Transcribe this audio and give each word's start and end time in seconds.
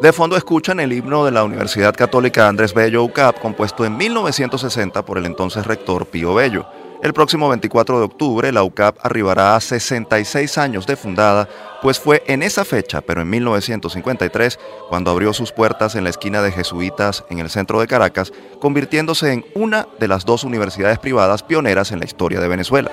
De 0.00 0.12
fondo 0.12 0.36
escuchan 0.36 0.78
el 0.78 0.92
himno 0.92 1.24
de 1.24 1.32
la 1.32 1.42
Universidad 1.42 1.92
Católica 1.92 2.46
Andrés 2.46 2.72
Bello 2.72 3.02
UCAP, 3.02 3.40
compuesto 3.40 3.84
en 3.84 3.96
1960 3.96 5.04
por 5.04 5.18
el 5.18 5.26
entonces 5.26 5.66
rector 5.66 6.06
Pío 6.06 6.34
Bello. 6.34 6.66
El 7.00 7.12
próximo 7.12 7.48
24 7.48 8.00
de 8.00 8.04
octubre, 8.04 8.50
la 8.50 8.64
UCAP 8.64 8.98
arribará 9.04 9.54
a 9.54 9.60
66 9.60 10.58
años 10.58 10.84
de 10.84 10.96
fundada, 10.96 11.48
pues 11.80 12.00
fue 12.00 12.24
en 12.26 12.42
esa 12.42 12.64
fecha, 12.64 13.02
pero 13.02 13.20
en 13.20 13.30
1953, 13.30 14.58
cuando 14.88 15.12
abrió 15.12 15.32
sus 15.32 15.52
puertas 15.52 15.94
en 15.94 16.02
la 16.02 16.10
esquina 16.10 16.42
de 16.42 16.50
Jesuitas 16.50 17.24
en 17.30 17.38
el 17.38 17.50
centro 17.50 17.78
de 17.78 17.86
Caracas, 17.86 18.32
convirtiéndose 18.60 19.32
en 19.32 19.44
una 19.54 19.86
de 20.00 20.08
las 20.08 20.24
dos 20.24 20.42
universidades 20.42 20.98
privadas 20.98 21.44
pioneras 21.44 21.92
en 21.92 22.00
la 22.00 22.04
historia 22.04 22.40
de 22.40 22.48
Venezuela. 22.48 22.90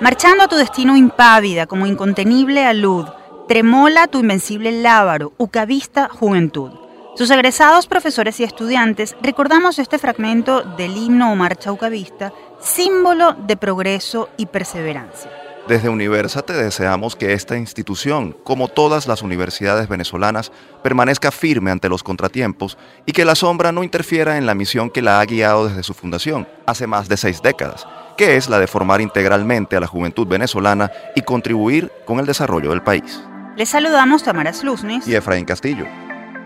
Marchando 0.00 0.44
a 0.44 0.48
tu 0.48 0.56
destino 0.56 0.96
impávida, 0.96 1.66
como 1.66 1.86
incontenible 1.86 2.64
alud, 2.64 3.04
tremola 3.48 4.08
tu 4.08 4.20
invencible 4.20 4.72
lábaro, 4.72 5.34
ucavista 5.36 6.08
juventud. 6.08 6.85
Sus 7.16 7.30
egresados 7.30 7.86
profesores 7.86 8.38
y 8.40 8.44
estudiantes 8.44 9.16
recordamos 9.22 9.78
este 9.78 9.98
fragmento 9.98 10.60
del 10.60 10.98
himno 10.98 11.32
o 11.32 11.34
marcha 11.34 11.72
ucavista, 11.72 12.30
símbolo 12.60 13.32
de 13.32 13.56
progreso 13.56 14.28
y 14.36 14.44
perseverancia. 14.44 15.30
Desde 15.66 15.88
Universa 15.88 16.42
te 16.42 16.52
deseamos 16.52 17.16
que 17.16 17.32
esta 17.32 17.56
institución, 17.56 18.36
como 18.44 18.68
todas 18.68 19.08
las 19.08 19.22
universidades 19.22 19.88
venezolanas, 19.88 20.52
permanezca 20.82 21.30
firme 21.30 21.70
ante 21.70 21.88
los 21.88 22.02
contratiempos 22.02 22.76
y 23.06 23.12
que 23.12 23.24
la 23.24 23.34
sombra 23.34 23.72
no 23.72 23.82
interfiera 23.82 24.36
en 24.36 24.44
la 24.44 24.54
misión 24.54 24.90
que 24.90 25.00
la 25.00 25.18
ha 25.18 25.24
guiado 25.24 25.68
desde 25.68 25.84
su 25.84 25.94
fundación, 25.94 26.46
hace 26.66 26.86
más 26.86 27.08
de 27.08 27.16
seis 27.16 27.40
décadas, 27.40 27.86
que 28.18 28.36
es 28.36 28.50
la 28.50 28.60
de 28.60 28.66
formar 28.66 29.00
integralmente 29.00 29.74
a 29.74 29.80
la 29.80 29.86
juventud 29.86 30.26
venezolana 30.26 30.92
y 31.14 31.22
contribuir 31.22 31.90
con 32.04 32.20
el 32.20 32.26
desarrollo 32.26 32.68
del 32.68 32.82
país. 32.82 33.22
Les 33.56 33.70
saludamos 33.70 34.22
Tamara 34.22 34.52
Sluznis 34.52 35.08
y 35.08 35.14
Efraín 35.14 35.46
Castillo. 35.46 35.86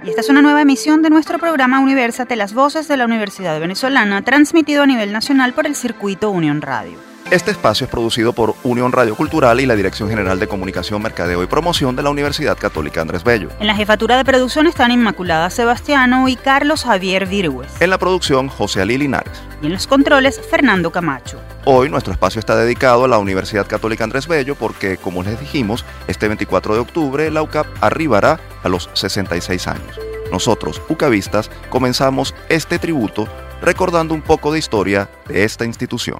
Y 0.03 0.09
esta 0.09 0.23
es 0.23 0.31
una 0.31 0.41
nueva 0.41 0.63
emisión 0.63 1.03
de 1.03 1.11
nuestro 1.11 1.39
programa 1.39 1.79
Universate, 1.81 2.35
las 2.35 2.55
voces 2.55 2.89
de 2.89 2.97
la 2.97 3.05
Universidad 3.05 3.61
Venezolana, 3.61 4.23
transmitido 4.23 4.83
a 4.83 4.87
nivel 4.87 5.13
nacional 5.13 5.53
por 5.53 5.67
el 5.67 5.75
circuito 5.75 6.31
Unión 6.31 6.63
Radio. 6.63 6.97
Este 7.31 7.51
espacio 7.51 7.85
es 7.85 7.91
producido 7.91 8.33
por 8.33 8.55
Unión 8.65 8.93
Radio 8.93 9.15
Cultural 9.15 9.61
y 9.61 9.67
la 9.67 9.77
Dirección 9.77 10.09
General 10.09 10.41
de 10.41 10.49
Comunicación, 10.49 11.03
Mercadeo 11.03 11.43
y 11.43 11.47
Promoción 11.47 11.95
de 11.97 12.03
la 12.03 12.11
Universidad 12.11 12.57
Católica 12.57 13.03
Andrés 13.03 13.23
Bello. 13.23 13.51
En 13.61 13.67
la 13.67 13.77
jefatura 13.77 14.17
de 14.17 14.25
producción 14.25 14.67
están 14.67 14.91
Inmaculada 14.91 15.51
Sebastiano 15.51 16.29
y 16.29 16.35
Carlos 16.35 16.83
Javier 16.83 17.27
Virgües. 17.27 17.69
En 17.79 17.91
la 17.91 17.99
producción, 17.99 18.49
José 18.49 18.81
Ali 18.81 18.97
Linares. 18.97 19.41
Y 19.63 19.67
en 19.67 19.73
los 19.73 19.87
controles, 19.87 20.41
Fernando 20.51 20.91
Camacho. 20.91 21.39
Hoy 21.67 21.91
nuestro 21.91 22.13
espacio 22.13 22.41
está 22.41 22.57
dedicado 22.57 23.05
a 23.05 23.09
la 23.09 23.19
Universidad 23.19 23.67
Católica 23.67 24.03
Andrés 24.03 24.27
Bello 24.27 24.55
porque, 24.55 24.97
como 24.97 25.23
les 25.23 25.39
dijimos, 25.39 25.85
este 26.09 26.27
24 26.27 26.75
de 26.75 26.81
octubre 26.81 27.31
la 27.31 27.43
UCAP 27.43 27.67
arribará 27.81 28.41
a 28.63 28.69
los 28.69 28.91
66 28.95 29.67
años. 29.67 29.99
Nosotros, 30.31 30.81
UCAvistas, 30.89 31.51
comenzamos 31.71 32.35
este 32.49 32.79
tributo 32.79 33.29
recordando 33.61 34.15
un 34.15 34.23
poco 34.23 34.53
de 34.53 34.59
historia 34.59 35.11
de 35.27 35.45
esta 35.45 35.65
institución. 35.65 36.19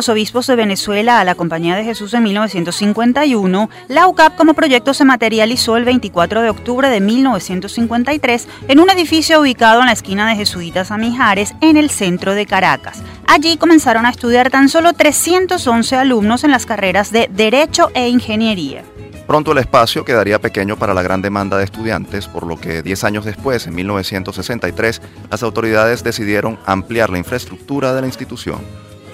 Los 0.00 0.08
obispos 0.08 0.46
de 0.46 0.56
Venezuela 0.56 1.20
a 1.20 1.24
la 1.24 1.34
Compañía 1.34 1.76
de 1.76 1.84
Jesús 1.84 2.14
en 2.14 2.22
1951, 2.22 3.68
la 3.88 4.08
UCAP 4.08 4.34
como 4.34 4.54
proyecto 4.54 4.94
se 4.94 5.04
materializó 5.04 5.76
el 5.76 5.84
24 5.84 6.40
de 6.40 6.48
octubre 6.48 6.88
de 6.88 7.02
1953 7.02 8.48
en 8.68 8.80
un 8.80 8.88
edificio 8.88 9.42
ubicado 9.42 9.80
en 9.80 9.88
la 9.88 9.92
esquina 9.92 10.26
de 10.26 10.36
Jesuitas 10.36 10.90
a 10.90 10.96
Mijares, 10.96 11.52
en 11.60 11.76
el 11.76 11.90
centro 11.90 12.32
de 12.34 12.46
Caracas. 12.46 13.02
Allí 13.26 13.58
comenzaron 13.58 14.06
a 14.06 14.10
estudiar 14.10 14.48
tan 14.48 14.70
solo 14.70 14.94
311 14.94 15.94
alumnos 15.96 16.44
en 16.44 16.52
las 16.52 16.64
carreras 16.64 17.12
de 17.12 17.28
Derecho 17.30 17.90
e 17.92 18.08
Ingeniería. 18.08 18.82
Pronto 19.26 19.52
el 19.52 19.58
espacio 19.58 20.06
quedaría 20.06 20.40
pequeño 20.40 20.78
para 20.78 20.94
la 20.94 21.02
gran 21.02 21.20
demanda 21.20 21.58
de 21.58 21.64
estudiantes, 21.64 22.26
por 22.26 22.46
lo 22.46 22.58
que 22.58 22.82
10 22.82 23.04
años 23.04 23.26
después, 23.26 23.66
en 23.66 23.74
1963, 23.74 25.02
las 25.30 25.42
autoridades 25.42 26.02
decidieron 26.02 26.58
ampliar 26.64 27.10
la 27.10 27.18
infraestructura 27.18 27.92
de 27.92 28.00
la 28.00 28.06
institución. 28.06 28.60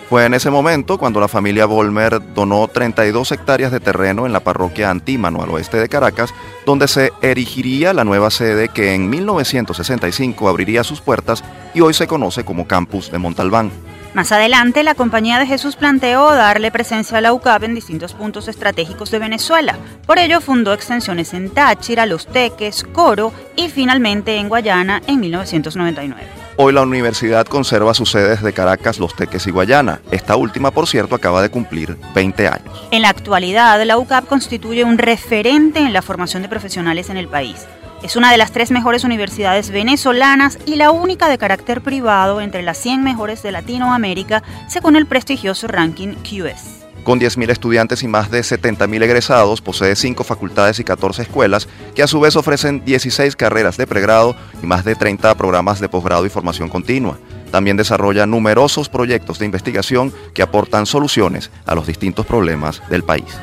Fue 0.09 0.25
en 0.25 0.35
ese 0.35 0.51
momento 0.51 0.99
cuando 0.99 1.19
la 1.19 1.27
familia 1.27 1.67
Volmer 1.67 2.21
donó 2.33 2.69
32 2.69 3.33
hectáreas 3.33 3.73
de 3.73 3.81
terreno 3.81 4.25
en 4.25 4.33
la 4.33 4.39
parroquia 4.39 4.89
Antímano 4.89 5.43
al 5.43 5.51
oeste 5.51 5.79
de 5.79 5.89
Caracas, 5.89 6.33
donde 6.65 6.87
se 6.87 7.13
erigiría 7.23 7.93
la 7.93 8.05
nueva 8.05 8.31
sede 8.31 8.69
que 8.69 8.95
en 8.95 9.11
1965 9.11 10.49
abriría 10.49 10.85
sus 10.85 11.01
puertas 11.01 11.43
y 11.75 11.81
hoy 11.81 11.93
se 11.93 12.07
conoce 12.07 12.45
como 12.45 12.69
Campus 12.69 13.11
de 13.11 13.19
Montalbán. 13.19 13.73
Más 14.15 14.31
adelante, 14.31 14.85
la 14.85 14.95
Compañía 14.95 15.41
de 15.41 15.47
Jesús 15.47 15.75
planteó 15.75 16.33
darle 16.33 16.71
presencia 16.71 17.19
a 17.19 17.21
la 17.21 17.33
UCAP 17.33 17.65
en 17.65 17.75
distintos 17.75 18.15
puntos 18.15 18.47
estratégicos 18.49 19.11
de 19.11 19.19
Venezuela. 19.19 19.77
Por 20.07 20.19
ello, 20.19 20.41
fundó 20.41 20.73
extensiones 20.73 21.35
en 21.35 21.51
Táchira, 21.51 22.07
Los 22.07 22.27
Teques, 22.27 22.85
Coro 22.85 23.33
y 23.57 23.69
finalmente 23.69 24.37
en 24.37 24.49
Guayana 24.49 25.03
en 25.07 25.21
1999. 25.21 26.36
Hoy 26.59 26.73
la 26.73 26.81
universidad 26.81 27.45
conserva 27.45 27.93
sus 27.93 28.11
sedes 28.11 28.43
de 28.43 28.55
Caracas, 28.55 28.99
Los 28.99 29.15
Teques 29.15 29.47
y 29.47 29.51
Guayana. 29.51 30.01
Esta 30.11 30.37
última, 30.37 30.71
por 30.71 30.87
cierto, 30.87 31.15
acaba 31.15 31.43
de 31.43 31.51
cumplir 31.51 31.99
20 32.15 32.49
años. 32.49 32.89
En 32.91 33.03
la 33.03 33.11
actualidad, 33.11 33.85
la 33.85 33.99
UCAP 33.99 34.27
constituye 34.27 34.83
un 34.83 34.97
referente 34.97 35.81
en 35.81 35.93
la 35.93 36.01
formación 36.01 36.43
de 36.43 36.49
profesionales 36.49 37.11
en 37.11 37.19
el 37.19 37.29
país. 37.29 37.67
Es 38.03 38.17
una 38.17 38.33
de 38.33 38.39
las 38.39 38.53
tres 38.53 38.71
mejores 38.71 39.05
universidades 39.05 39.71
venezolanas 39.71 40.59
y 40.65 40.77
la 40.77 40.93
única 40.93 41.29
de 41.29 41.37
carácter 41.37 41.83
privado 41.83 42.41
entre 42.41 42.63
las 42.63 42.79
100 42.79 43.05
mejores 43.05 43.43
de 43.43 43.53
Latinoamérica, 43.53 44.43
según 44.67 44.97
el 44.97 45.05
prestigioso 45.05 45.67
ranking 45.67 46.15
QS. 46.23 46.86
Con 47.07 47.21
10.000 47.21 47.51
estudiantes 47.51 48.03
y 48.03 48.09
más 48.09 48.33
de 48.33 48.41
70.000 48.41 49.01
egresados, 49.01 49.61
posee 49.63 49.95
5 49.95 50.25
facultades 50.25 50.81
y 50.81 50.85
14 50.85 51.23
escuelas, 51.23 51.69
que 51.95 52.03
a 52.03 52.09
su 52.09 52.19
vez 52.19 52.35
ofrecen 52.35 52.85
16 52.85 53.37
carreras 53.37 53.77
de 53.77 53.87
pregrado 53.87 54.35
y 54.61 54.67
más 54.67 54.85
de 54.85 54.97
30 54.97 55.33
programas 55.37 55.79
de 55.79 55.89
posgrado 55.89 56.27
y 56.27 56.31
formación 56.31 56.69
continua. 56.69 57.17
También 57.53 57.77
desarrolla 57.77 58.27
numerosos 58.27 58.89
proyectos 58.89 59.39
de 59.39 59.45
investigación 59.45 60.13
que 60.35 60.43
aportan 60.43 60.85
soluciones 60.85 61.53
a 61.65 61.77
los 61.77 61.87
distintos 61.87 62.27
problemas 62.27 62.83
del 62.91 63.05
país. 63.05 63.39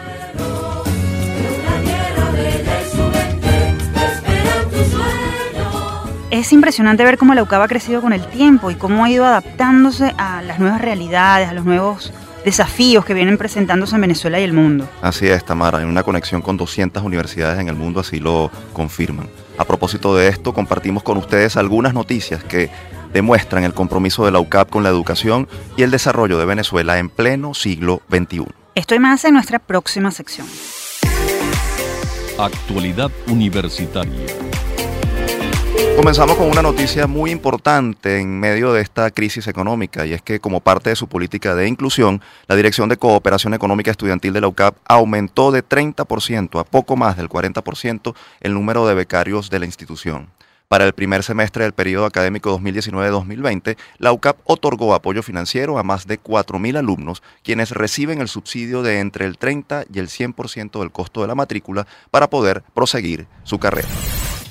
Es 6.31 6.51
impresionante 6.51 7.05
ver 7.05 7.17
cómo 7.17 7.33
la 7.33 7.43
UCAB 7.43 7.61
ha 7.61 7.67
crecido 7.69 8.01
con 8.01 8.11
el 8.11 8.27
tiempo 8.27 8.71
y 8.71 8.75
cómo 8.75 9.05
ha 9.05 9.09
ido 9.09 9.23
adaptándose 9.23 10.13
a 10.17 10.41
las 10.41 10.59
nuevas 10.59 10.81
realidades, 10.81 11.47
a 11.47 11.53
los 11.53 11.63
nuevos 11.63 12.11
desafíos 12.45 13.05
que 13.05 13.13
vienen 13.13 13.37
presentándose 13.37 13.95
en 13.95 14.01
Venezuela 14.01 14.39
y 14.39 14.43
el 14.43 14.53
mundo. 14.53 14.87
Así 15.01 15.27
es, 15.27 15.43
Tamara, 15.45 15.81
en 15.81 15.87
una 15.87 16.03
conexión 16.03 16.41
con 16.41 16.57
200 16.57 17.03
universidades 17.03 17.59
en 17.59 17.69
el 17.69 17.75
mundo 17.75 17.99
así 17.99 18.19
lo 18.19 18.51
confirman. 18.73 19.29
A 19.57 19.65
propósito 19.65 20.15
de 20.15 20.27
esto, 20.27 20.53
compartimos 20.53 21.03
con 21.03 21.17
ustedes 21.17 21.57
algunas 21.57 21.93
noticias 21.93 22.43
que 22.43 22.69
demuestran 23.13 23.63
el 23.63 23.73
compromiso 23.73 24.25
de 24.25 24.31
la 24.31 24.39
UCAP 24.39 24.69
con 24.69 24.83
la 24.83 24.89
educación 24.89 25.47
y 25.77 25.83
el 25.83 25.91
desarrollo 25.91 26.37
de 26.39 26.45
Venezuela 26.45 26.97
en 26.97 27.09
pleno 27.09 27.53
siglo 27.53 28.01
XXI. 28.09 28.47
Esto 28.75 28.95
y 28.95 28.99
más 28.99 29.23
en 29.25 29.35
nuestra 29.35 29.59
próxima 29.59 30.09
sección. 30.11 30.47
Actualidad 32.39 33.11
Universitaria. 33.27 34.25
Comenzamos 35.95 36.35
con 36.35 36.49
una 36.49 36.61
noticia 36.61 37.07
muy 37.07 37.31
importante 37.31 38.19
en 38.19 38.39
medio 38.39 38.73
de 38.73 38.81
esta 38.81 39.11
crisis 39.11 39.47
económica 39.47 40.05
y 40.05 40.13
es 40.13 40.21
que 40.21 40.39
como 40.39 40.59
parte 40.59 40.89
de 40.89 40.95
su 40.95 41.07
política 41.07 41.55
de 41.55 41.67
inclusión, 41.67 42.21
la 42.47 42.55
Dirección 42.55 42.89
de 42.89 42.97
Cooperación 42.97 43.53
Económica 43.53 43.91
Estudiantil 43.91 44.33
de 44.33 44.41
la 44.41 44.47
UCAP 44.47 44.75
aumentó 44.85 45.51
de 45.51 45.63
30% 45.63 46.59
a 46.59 46.63
poco 46.63 46.97
más 46.97 47.15
del 47.15 47.29
40% 47.29 48.15
el 48.41 48.53
número 48.53 48.87
de 48.87 48.95
becarios 48.95 49.49
de 49.49 49.59
la 49.59 49.65
institución. 49.65 50.29
Para 50.67 50.85
el 50.85 50.93
primer 50.93 51.21
semestre 51.21 51.63
del 51.63 51.73
periodo 51.73 52.05
académico 52.05 52.57
2019-2020, 52.59 53.77
la 53.99 54.11
UCAP 54.11 54.37
otorgó 54.45 54.95
apoyo 54.95 55.21
financiero 55.21 55.77
a 55.77 55.83
más 55.83 56.07
de 56.07 56.19
4.000 56.19 56.77
alumnos, 56.77 57.21
quienes 57.43 57.69
reciben 57.69 58.19
el 58.19 58.27
subsidio 58.27 58.81
de 58.81 58.99
entre 58.99 59.25
el 59.25 59.37
30 59.37 59.85
y 59.93 59.99
el 59.99 60.07
100% 60.07 60.79
del 60.79 60.91
costo 60.91 61.21
de 61.21 61.27
la 61.27 61.35
matrícula 61.35 61.85
para 62.09 62.29
poder 62.31 62.63
proseguir 62.73 63.27
su 63.43 63.59
carrera. 63.59 63.89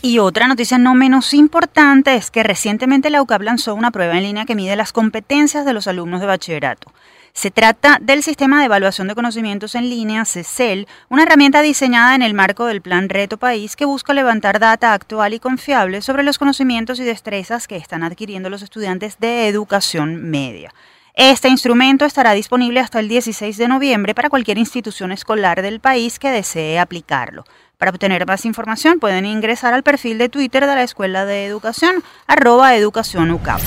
Y 0.05 0.19
otra 0.19 0.49
noticia 0.49 0.79
no 0.79 0.95
menos 0.95 1.33
importante 1.33 2.17
es 2.17 2.33
que 2.33 2.43
recientemente 2.43 3.09
la 3.09 3.23
UCAP 3.23 3.43
lanzó 3.43 3.77
una 3.77 3.93
prueba 3.93 4.17
en 4.17 4.25
línea 4.25 4.45
que 4.47 4.57
mide 4.57 4.75
las 4.75 4.93
competencias 4.93 5.65
de 5.65 5.73
los 5.73 5.87
alumnos 5.87 6.21
de 6.21 6.27
bachillerato. 6.27 6.93
Se 7.33 7.53
trata 7.53 7.99
del 8.01 8.25
Sistema 8.25 8.59
de 8.59 8.65
Evaluación 8.67 9.07
de 9.07 9.15
Conocimientos 9.15 9.77
en 9.77 9.89
Línea, 9.89 10.25
CECEL, 10.25 10.89
una 11.09 11.23
herramienta 11.23 11.63
diseñada 11.63 12.17
en 12.17 12.23
el 12.23 12.35
marco 12.35 12.67
del 12.67 12.83
Plan 12.83 13.09
Reto 13.09 13.37
País 13.39 13.77
que 13.77 13.85
busca 13.85 14.13
levantar 14.13 14.59
data 14.59 14.93
actual 14.93 15.35
y 15.35 15.39
confiable 15.39 16.03
sobre 16.03 16.25
los 16.25 16.37
conocimientos 16.37 16.99
y 16.99 17.05
destrezas 17.05 17.69
que 17.69 17.77
están 17.77 18.03
adquiriendo 18.03 18.51
los 18.51 18.63
estudiantes 18.63 19.21
de 19.21 19.47
educación 19.47 20.29
media. 20.31 20.75
Este 21.15 21.49
instrumento 21.49 22.07
estará 22.07 22.33
disponible 22.33 22.81
hasta 22.81 22.99
el 22.99 23.07
16 23.07 23.57
de 23.57 23.69
noviembre 23.69 24.15
para 24.15 24.31
cualquier 24.31 24.59
institución 24.59 25.13
escolar 25.13 25.63
del 25.63 25.79
país 25.79 26.19
que 26.19 26.31
desee 26.31 26.79
aplicarlo. 26.79 27.45
Para 27.83 27.91
obtener 27.91 28.25
más 28.29 28.45
información 28.45 29.01
pueden 29.01 29.27
ingresar 29.27 29.75
al 29.75 29.83
perfil 29.83 30.17
de 30.17 30.29
Twitter 30.29 30.69
de 30.69 30.75
la 30.77 30.85
Escuela 30.85 31.25
de 31.25 31.47
Educación, 31.47 32.05
arroba 32.29 32.77
educacionucap. 32.77 33.61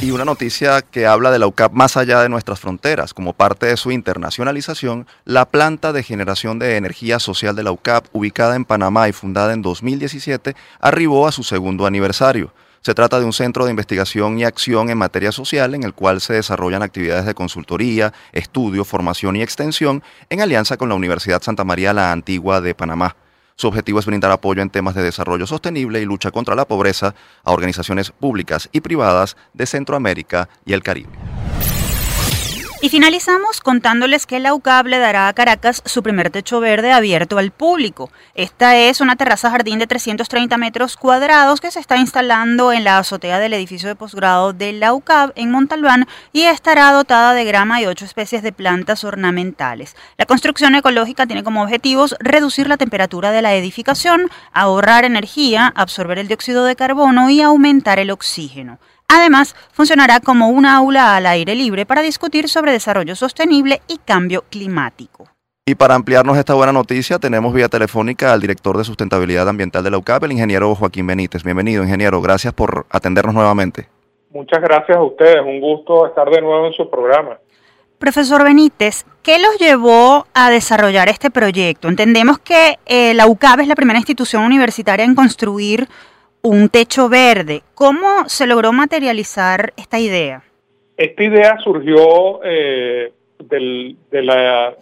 Y 0.00 0.10
una 0.10 0.24
noticia 0.24 0.80
que 0.80 1.06
habla 1.06 1.30
de 1.30 1.38
la 1.38 1.46
UCAP 1.48 1.70
más 1.74 1.98
allá 1.98 2.22
de 2.22 2.30
nuestras 2.30 2.58
fronteras. 2.60 3.12
Como 3.12 3.34
parte 3.34 3.66
de 3.66 3.76
su 3.76 3.92
internacionalización, 3.92 5.06
la 5.26 5.44
planta 5.44 5.92
de 5.92 6.02
generación 6.02 6.58
de 6.58 6.78
energía 6.78 7.18
social 7.18 7.54
de 7.54 7.62
la 7.62 7.72
UCAP, 7.72 8.06
ubicada 8.12 8.56
en 8.56 8.64
Panamá 8.64 9.10
y 9.10 9.12
fundada 9.12 9.52
en 9.52 9.60
2017, 9.60 10.56
arribó 10.80 11.28
a 11.28 11.32
su 11.32 11.42
segundo 11.42 11.84
aniversario. 11.84 12.54
Se 12.80 12.94
trata 12.94 13.20
de 13.20 13.26
un 13.26 13.34
centro 13.34 13.66
de 13.66 13.70
investigación 13.70 14.38
y 14.38 14.44
acción 14.44 14.88
en 14.88 14.96
materia 14.96 15.30
social 15.30 15.74
en 15.74 15.82
el 15.82 15.92
cual 15.92 16.22
se 16.22 16.32
desarrollan 16.32 16.82
actividades 16.82 17.26
de 17.26 17.34
consultoría, 17.34 18.14
estudio, 18.32 18.86
formación 18.86 19.36
y 19.36 19.42
extensión 19.42 20.02
en 20.30 20.40
alianza 20.40 20.78
con 20.78 20.88
la 20.88 20.94
Universidad 20.94 21.42
Santa 21.42 21.64
María 21.64 21.92
la 21.92 22.12
Antigua 22.12 22.62
de 22.62 22.74
Panamá. 22.74 23.14
Su 23.56 23.68
objetivo 23.68 23.98
es 23.98 24.06
brindar 24.06 24.30
apoyo 24.30 24.62
en 24.62 24.70
temas 24.70 24.94
de 24.94 25.02
desarrollo 25.02 25.46
sostenible 25.46 26.00
y 26.00 26.04
lucha 26.04 26.30
contra 26.30 26.54
la 26.54 26.66
pobreza 26.66 27.14
a 27.44 27.52
organizaciones 27.52 28.10
públicas 28.10 28.68
y 28.72 28.80
privadas 28.80 29.36
de 29.52 29.66
Centroamérica 29.66 30.48
y 30.64 30.72
el 30.72 30.82
Caribe. 30.82 31.41
Y 32.84 32.88
finalizamos 32.88 33.60
contándoles 33.60 34.26
que 34.26 34.40
la 34.40 34.54
UCAP 34.54 34.86
le 34.86 34.98
dará 34.98 35.28
a 35.28 35.32
Caracas 35.34 35.82
su 35.86 36.02
primer 36.02 36.30
techo 36.30 36.58
verde 36.58 36.90
abierto 36.90 37.38
al 37.38 37.52
público. 37.52 38.10
Esta 38.34 38.76
es 38.76 39.00
una 39.00 39.14
terraza 39.14 39.52
jardín 39.52 39.78
de 39.78 39.86
330 39.86 40.56
metros 40.56 40.96
cuadrados 40.96 41.60
que 41.60 41.70
se 41.70 41.78
está 41.78 41.96
instalando 41.98 42.72
en 42.72 42.82
la 42.82 42.98
azotea 42.98 43.38
del 43.38 43.52
edificio 43.52 43.88
de 43.88 43.94
posgrado 43.94 44.52
de 44.52 44.72
la 44.72 44.94
UCAP 44.94 45.30
en 45.36 45.52
Montalbán 45.52 46.08
y 46.32 46.42
estará 46.42 46.90
dotada 46.90 47.34
de 47.34 47.44
grama 47.44 47.80
y 47.80 47.86
ocho 47.86 48.04
especies 48.04 48.42
de 48.42 48.50
plantas 48.50 49.04
ornamentales. 49.04 49.94
La 50.18 50.26
construcción 50.26 50.74
ecológica 50.74 51.24
tiene 51.24 51.44
como 51.44 51.62
objetivos 51.62 52.16
reducir 52.18 52.66
la 52.66 52.78
temperatura 52.78 53.30
de 53.30 53.42
la 53.42 53.54
edificación, 53.54 54.28
ahorrar 54.52 55.04
energía, 55.04 55.72
absorber 55.76 56.18
el 56.18 56.26
dióxido 56.26 56.64
de 56.64 56.74
carbono 56.74 57.30
y 57.30 57.42
aumentar 57.42 58.00
el 58.00 58.10
oxígeno. 58.10 58.80
Además, 59.08 59.54
funcionará 59.72 60.20
como 60.20 60.48
una 60.48 60.76
aula 60.76 61.16
al 61.16 61.26
aire 61.26 61.54
libre 61.54 61.86
para 61.86 62.02
discutir 62.02 62.48
sobre 62.48 62.72
desarrollo 62.72 63.14
sostenible 63.16 63.82
y 63.88 63.98
cambio 63.98 64.44
climático. 64.50 65.28
Y 65.64 65.76
para 65.76 65.94
ampliarnos 65.94 66.36
esta 66.36 66.54
buena 66.54 66.72
noticia, 66.72 67.20
tenemos 67.20 67.54
vía 67.54 67.68
telefónica 67.68 68.32
al 68.32 68.40
director 68.40 68.76
de 68.76 68.82
sustentabilidad 68.82 69.48
ambiental 69.48 69.84
de 69.84 69.92
la 69.92 69.98
UCAP, 69.98 70.24
el 70.24 70.32
ingeniero 70.32 70.74
Joaquín 70.74 71.06
Benítez. 71.06 71.44
Bienvenido, 71.44 71.84
ingeniero. 71.84 72.20
Gracias 72.20 72.52
por 72.52 72.86
atendernos 72.90 73.32
nuevamente. 73.32 73.86
Muchas 74.30 74.60
gracias 74.60 74.96
a 74.96 75.02
ustedes. 75.02 75.40
Un 75.44 75.60
gusto 75.60 76.06
estar 76.06 76.28
de 76.28 76.40
nuevo 76.40 76.66
en 76.66 76.72
su 76.72 76.90
programa. 76.90 77.38
Profesor 77.98 78.42
Benítez, 78.42 79.06
¿qué 79.22 79.38
los 79.38 79.56
llevó 79.60 80.26
a 80.34 80.50
desarrollar 80.50 81.08
este 81.08 81.30
proyecto? 81.30 81.86
Entendemos 81.86 82.40
que 82.40 82.80
eh, 82.84 83.14
la 83.14 83.28
UCAP 83.28 83.60
es 83.60 83.68
la 83.68 83.76
primera 83.76 84.00
institución 84.00 84.42
universitaria 84.42 85.04
en 85.04 85.14
construir 85.14 85.86
un 86.42 86.68
techo 86.68 87.08
verde. 87.08 87.62
¿Cómo 87.74 88.28
se 88.28 88.46
logró 88.46 88.72
materializar 88.72 89.72
esta 89.76 89.98
idea? 89.98 90.42
Esta 90.96 91.22
idea 91.22 91.58
surgió 91.62 92.40
eh, 92.44 93.12
de, 93.38 94.22
la, 94.22 94.74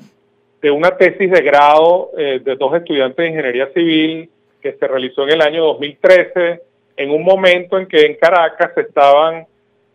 de 0.60 0.70
una 0.70 0.96
tesis 0.96 1.30
de 1.30 1.42
grado 1.42 2.10
eh, 2.16 2.40
de 2.42 2.56
dos 2.56 2.74
estudiantes 2.74 3.16
de 3.16 3.28
ingeniería 3.28 3.68
civil 3.72 4.30
que 4.60 4.72
se 4.72 4.86
realizó 4.86 5.22
en 5.24 5.30
el 5.30 5.40
año 5.42 5.64
2013, 5.64 6.62
en 6.96 7.10
un 7.10 7.22
momento 7.22 7.78
en 7.78 7.86
que 7.86 8.04
en 8.06 8.16
Caracas 8.16 8.72
se 8.74 8.82
estaban 8.82 9.46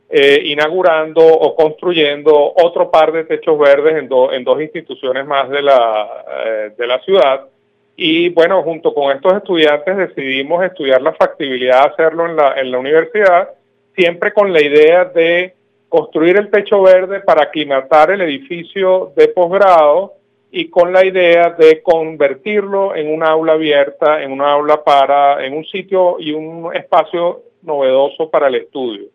eh, 0.09 0.41
inaugurando 0.45 1.21
o 1.23 1.55
construyendo 1.55 2.53
otro 2.55 2.89
par 2.89 3.11
de 3.11 3.25
techos 3.25 3.59
verdes 3.59 3.95
en, 3.95 4.09
en 4.33 4.43
dos 4.43 4.61
instituciones 4.61 5.25
más 5.25 5.49
de 5.49 5.61
la, 5.61 6.71
de 6.75 6.87
la 6.87 6.99
ciudad 7.01 7.47
y 7.97 8.29
bueno, 8.29 8.61
junto 8.63 8.93
con 8.93 9.15
estos 9.15 9.33
estudiantes 9.33 9.97
decidimos 9.97 10.63
estudiar 10.63 11.01
la 11.01 11.13
factibilidad 11.13 11.83
de 11.83 11.93
hacerlo 11.93 12.25
en 12.25 12.35
la, 12.35 12.59
en 12.59 12.71
la 12.71 12.79
universidad, 12.79 13.49
siempre 13.95 14.33
con 14.33 14.51
la 14.51 14.61
idea 14.61 15.05
de 15.05 15.55
construir 15.87 16.37
el 16.37 16.49
techo 16.49 16.81
verde 16.81 17.21
para 17.21 17.43
aclimatar 17.43 18.11
el 18.11 18.21
edificio 18.21 19.13
de 19.15 19.29
posgrado 19.29 20.13
y 20.51 20.69
con 20.69 20.91
la 20.91 21.05
idea 21.05 21.51
de 21.51 21.81
convertirlo 21.81 22.95
en 22.95 23.13
un 23.13 23.23
aula 23.23 23.53
abierta, 23.53 24.21
en 24.21 24.31
un 24.31 24.41
aula 24.41 24.83
para, 24.83 25.45
en 25.45 25.53
un 25.53 25.65
sitio 25.65 26.17
y 26.19 26.31
un 26.31 26.75
espacio 26.75 27.43
novedoso 27.61 28.29
para 28.29 28.47
el 28.47 28.55
estudio. 28.55 29.07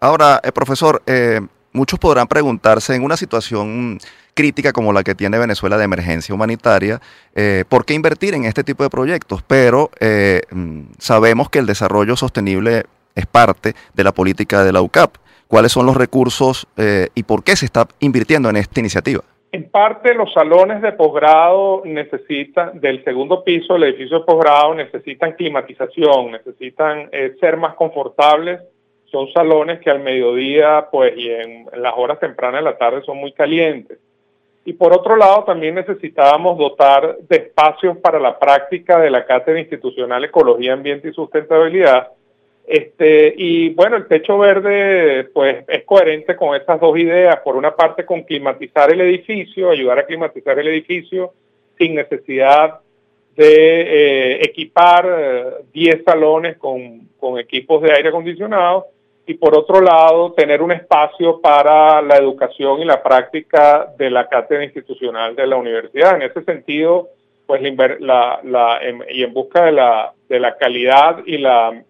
Ahora, 0.00 0.40
eh, 0.42 0.50
profesor, 0.52 1.02
eh, 1.06 1.40
muchos 1.72 1.98
podrán 1.98 2.26
preguntarse 2.26 2.94
en 2.94 3.04
una 3.04 3.16
situación 3.16 3.98
crítica 4.40 4.72
como 4.72 4.94
la 4.94 5.02
que 5.02 5.14
tiene 5.14 5.38
Venezuela 5.38 5.76
de 5.76 5.84
emergencia 5.84 6.34
humanitaria, 6.34 6.98
eh, 7.34 7.64
¿por 7.68 7.84
qué 7.84 7.92
invertir 7.92 8.32
en 8.32 8.46
este 8.46 8.64
tipo 8.64 8.82
de 8.82 8.88
proyectos? 8.88 9.42
Pero 9.46 9.90
eh, 10.00 10.40
mm, 10.50 10.92
sabemos 10.98 11.50
que 11.50 11.58
el 11.58 11.66
desarrollo 11.66 12.16
sostenible 12.16 12.84
es 13.14 13.26
parte 13.26 13.74
de 13.92 14.02
la 14.02 14.12
política 14.12 14.64
de 14.64 14.72
la 14.72 14.80
UCAP. 14.80 15.16
¿Cuáles 15.46 15.72
son 15.72 15.84
los 15.84 15.94
recursos 15.94 16.66
eh, 16.78 17.08
y 17.14 17.24
por 17.24 17.44
qué 17.44 17.54
se 17.54 17.66
está 17.66 17.86
invirtiendo 17.98 18.48
en 18.48 18.56
esta 18.56 18.80
iniciativa? 18.80 19.20
En 19.52 19.68
parte 19.68 20.14
los 20.14 20.32
salones 20.32 20.80
de 20.80 20.92
posgrado 20.92 21.82
necesitan, 21.84 22.80
del 22.80 23.04
segundo 23.04 23.44
piso 23.44 23.74
del 23.74 23.82
edificio 23.82 24.20
de 24.20 24.24
posgrado, 24.24 24.74
necesitan 24.74 25.32
climatización, 25.32 26.30
necesitan 26.30 27.10
ser 27.40 27.58
más 27.58 27.74
confortables. 27.74 28.60
Son 29.10 29.30
salones 29.32 29.80
que 29.80 29.90
al 29.90 30.00
mediodía 30.00 30.86
pues 30.90 31.12
y 31.14 31.28
en 31.28 31.66
las 31.76 31.92
horas 31.94 32.18
tempranas 32.20 32.60
de 32.60 32.70
la 32.70 32.78
tarde 32.78 33.02
son 33.02 33.18
muy 33.18 33.32
calientes. 33.32 33.98
Y 34.70 34.74
por 34.74 34.92
otro 34.92 35.16
lado, 35.16 35.42
también 35.42 35.74
necesitábamos 35.74 36.56
dotar 36.56 37.16
de 37.28 37.36
espacios 37.38 37.98
para 37.98 38.20
la 38.20 38.38
práctica 38.38 39.00
de 39.00 39.10
la 39.10 39.26
Cátedra 39.26 39.58
Institucional 39.58 40.22
Ecología, 40.22 40.74
Ambiente 40.74 41.08
y 41.08 41.12
Sustentabilidad. 41.12 42.10
Este, 42.64 43.34
y 43.36 43.70
bueno, 43.70 43.96
el 43.96 44.06
techo 44.06 44.38
verde 44.38 45.28
pues 45.34 45.64
es 45.66 45.82
coherente 45.82 46.36
con 46.36 46.54
estas 46.54 46.80
dos 46.80 46.96
ideas. 46.96 47.40
Por 47.40 47.56
una 47.56 47.74
parte, 47.74 48.06
con 48.06 48.22
climatizar 48.22 48.92
el 48.92 49.00
edificio, 49.00 49.70
ayudar 49.70 49.98
a 49.98 50.06
climatizar 50.06 50.56
el 50.60 50.68
edificio 50.68 51.32
sin 51.76 51.96
necesidad 51.96 52.78
de 53.34 53.80
eh, 53.80 54.44
equipar 54.44 55.64
10 55.72 55.94
eh, 55.96 56.02
salones 56.04 56.58
con, 56.58 57.08
con 57.18 57.40
equipos 57.40 57.82
de 57.82 57.90
aire 57.92 58.10
acondicionado 58.10 58.86
y 59.30 59.34
por 59.34 59.56
otro 59.56 59.80
lado 59.80 60.32
tener 60.32 60.60
un 60.60 60.72
espacio 60.72 61.40
para 61.40 62.02
la 62.02 62.16
educación 62.16 62.80
y 62.80 62.84
la 62.84 63.00
práctica 63.00 63.86
de 63.96 64.10
la 64.10 64.28
cátedra 64.28 64.64
institucional 64.64 65.36
de 65.36 65.46
la 65.46 65.54
universidad. 65.54 66.16
En 66.16 66.22
ese 66.22 66.42
sentido, 66.42 67.10
pues 67.46 67.62
la, 68.00 68.40
la, 68.42 68.80
y 69.08 69.22
en 69.22 69.32
busca 69.32 69.66
de 69.66 69.70
la, 69.70 70.12
de 70.28 70.40
la 70.40 70.56
calidad 70.56 71.20
y 71.26 71.38
la 71.38 71.80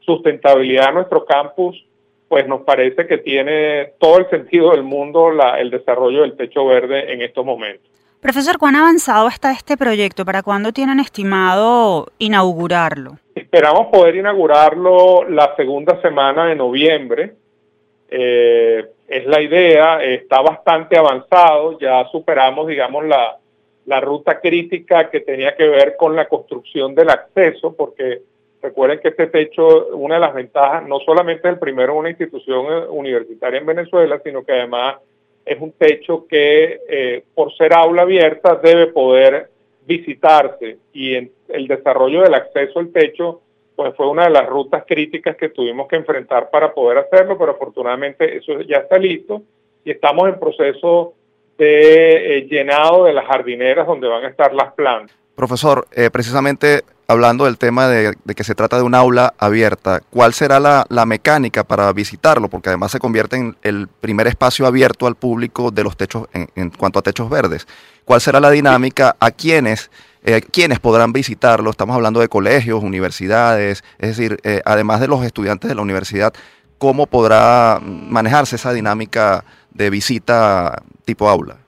sustentabilidad 0.00 0.86
de 0.86 0.94
nuestro 0.94 1.26
campus, 1.26 1.84
pues 2.28 2.48
nos 2.48 2.62
parece 2.62 3.06
que 3.06 3.18
tiene 3.18 3.92
todo 3.98 4.16
el 4.16 4.30
sentido 4.30 4.70
del 4.70 4.82
mundo 4.82 5.30
la, 5.30 5.60
el 5.60 5.68
desarrollo 5.68 6.22
del 6.22 6.34
techo 6.34 6.64
verde 6.64 7.12
en 7.12 7.20
estos 7.20 7.44
momentos. 7.44 7.90
Profesor, 8.20 8.56
¿cuán 8.56 8.74
avanzado 8.74 9.28
está 9.28 9.52
este 9.52 9.76
proyecto? 9.76 10.24
¿Para 10.24 10.42
cuándo 10.42 10.72
tienen 10.72 11.00
estimado 11.00 12.06
inaugurarlo? 12.18 13.18
Esperamos 13.36 13.88
poder 13.88 14.16
inaugurarlo 14.16 15.28
la 15.28 15.54
segunda 15.56 16.00
semana 16.00 16.46
de 16.46 16.56
noviembre. 16.56 17.34
Eh, 18.08 18.82
es 19.06 19.26
la 19.26 19.42
idea, 19.42 20.02
está 20.02 20.40
bastante 20.40 20.96
avanzado, 20.96 21.78
ya 21.78 22.06
superamos, 22.10 22.66
digamos, 22.66 23.04
la, 23.04 23.36
la 23.84 24.00
ruta 24.00 24.40
crítica 24.40 25.10
que 25.10 25.20
tenía 25.20 25.54
que 25.54 25.68
ver 25.68 25.96
con 25.98 26.16
la 26.16 26.26
construcción 26.26 26.94
del 26.94 27.10
acceso, 27.10 27.76
porque 27.76 28.22
recuerden 28.62 29.00
que 29.00 29.08
este 29.08 29.26
techo, 29.26 29.88
una 29.88 30.14
de 30.14 30.22
las 30.22 30.34
ventajas, 30.34 30.88
no 30.88 30.98
solamente 31.00 31.46
es 31.46 31.52
el 31.52 31.60
primero 31.60 31.94
una 31.94 32.08
institución 32.08 32.66
eh, 32.72 32.86
universitaria 32.88 33.60
en 33.60 33.66
Venezuela, 33.66 34.18
sino 34.24 34.44
que 34.44 34.52
además 34.52 34.96
es 35.44 35.60
un 35.60 35.72
techo 35.72 36.26
que 36.26 36.80
eh, 36.88 37.22
por 37.34 37.54
ser 37.54 37.74
aula 37.74 38.00
abierta 38.00 38.54
debe 38.56 38.86
poder 38.86 39.50
visitarse 39.86 40.78
y 40.94 41.14
en 41.16 41.35
el 41.56 41.66
desarrollo 41.66 42.22
del 42.22 42.34
acceso 42.34 42.78
al 42.78 42.92
techo 42.92 43.40
pues 43.74 43.94
fue 43.94 44.08
una 44.08 44.24
de 44.24 44.30
las 44.30 44.46
rutas 44.46 44.84
críticas 44.86 45.36
que 45.36 45.50
tuvimos 45.50 45.86
que 45.86 45.96
enfrentar 45.96 46.48
para 46.50 46.72
poder 46.72 46.98
hacerlo, 46.98 47.36
pero 47.38 47.52
afortunadamente 47.52 48.38
eso 48.38 48.62
ya 48.62 48.78
está 48.78 48.96
listo 48.96 49.42
y 49.84 49.90
estamos 49.90 50.28
en 50.28 50.40
proceso 50.40 51.12
de 51.58 52.38
eh, 52.38 52.46
llenado 52.48 53.04
de 53.04 53.12
las 53.12 53.26
jardineras 53.26 53.86
donde 53.86 54.08
van 54.08 54.24
a 54.24 54.28
estar 54.28 54.54
las 54.54 54.72
plantas. 54.72 55.14
Profesor, 55.34 55.86
eh, 55.92 56.08
precisamente 56.10 56.82
hablando 57.08 57.44
del 57.44 57.58
tema 57.58 57.86
de, 57.88 58.14
que 58.34 58.44
se 58.44 58.54
trata 58.54 58.78
de 58.78 58.82
un 58.82 58.94
aula 58.94 59.34
abierta, 59.38 60.00
¿cuál 60.10 60.32
será 60.32 60.58
la, 60.58 61.06
mecánica 61.06 61.62
para 61.64 61.92
visitarlo? 61.92 62.48
Porque 62.48 62.70
además 62.70 62.92
se 62.92 62.98
convierte 62.98 63.36
en 63.36 63.56
el 63.62 63.88
primer 63.88 64.26
espacio 64.26 64.66
abierto 64.66 65.06
al 65.06 65.14
público 65.14 65.70
de 65.70 65.84
los 65.84 65.96
techos, 65.96 66.26
en, 66.32 66.70
cuanto 66.70 66.98
a 66.98 67.02
techos 67.02 67.30
verdes. 67.30 67.66
¿Cuál 68.04 68.20
será 68.20 68.40
la 68.40 68.50
dinámica? 68.50 69.16
¿A 69.20 69.30
quiénes? 69.30 69.90
Eh, 70.28 70.40
¿Quiénes 70.40 70.80
podrán 70.80 71.12
visitarlo? 71.12 71.70
Estamos 71.70 71.94
hablando 71.94 72.18
de 72.18 72.26
colegios, 72.26 72.82
universidades, 72.82 73.84
es 73.96 74.16
decir, 74.16 74.38
eh, 74.42 74.60
además 74.64 75.00
de 75.00 75.06
los 75.06 75.24
estudiantes 75.24 75.68
de 75.68 75.76
la 75.76 75.82
universidad, 75.82 76.32
¿cómo 76.78 77.06
podrá 77.06 77.78
manejarse 77.80 78.56
esa 78.56 78.72
dinámica 78.72 79.44
de 79.70 79.88
visita 79.88 80.82
tipo 81.04 81.28
aula? 81.28 81.58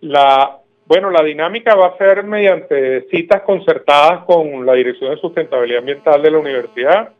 La, 0.00 0.56
bueno, 0.86 1.10
la 1.10 1.22
dinámica 1.22 1.74
va 1.74 1.88
a 1.88 1.98
ser 1.98 2.24
mediante 2.24 3.02
citas 3.10 3.42
concertadas 3.42 4.24
con 4.24 4.64
la 4.64 4.72
Dirección 4.72 5.10
de 5.10 5.20
Sustentabilidad 5.20 5.80
Ambiental 5.80 6.22
de 6.22 6.30
la 6.30 6.38
universidad. 6.38 7.10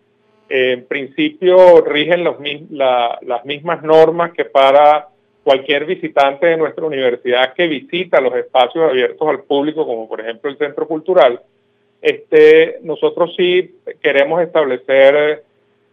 en 0.48 0.86
principio 0.86 1.82
rigen 1.82 2.24
las 2.24 3.44
mismas 3.44 3.82
normas 3.82 4.32
que 4.32 4.46
para 4.46 5.08
cualquier 5.48 5.86
visitante 5.86 6.46
de 6.46 6.58
nuestra 6.58 6.84
universidad 6.84 7.54
que 7.54 7.66
visita 7.66 8.20
los 8.20 8.34
espacios 8.34 8.84
abiertos 8.84 9.26
al 9.26 9.44
público, 9.44 9.86
como 9.86 10.06
por 10.06 10.20
ejemplo 10.20 10.50
el 10.50 10.58
Centro 10.58 10.86
Cultural. 10.86 11.40
Este, 12.02 12.80
nosotros 12.82 13.32
sí 13.34 13.76
queremos 14.02 14.42
establecer 14.42 15.42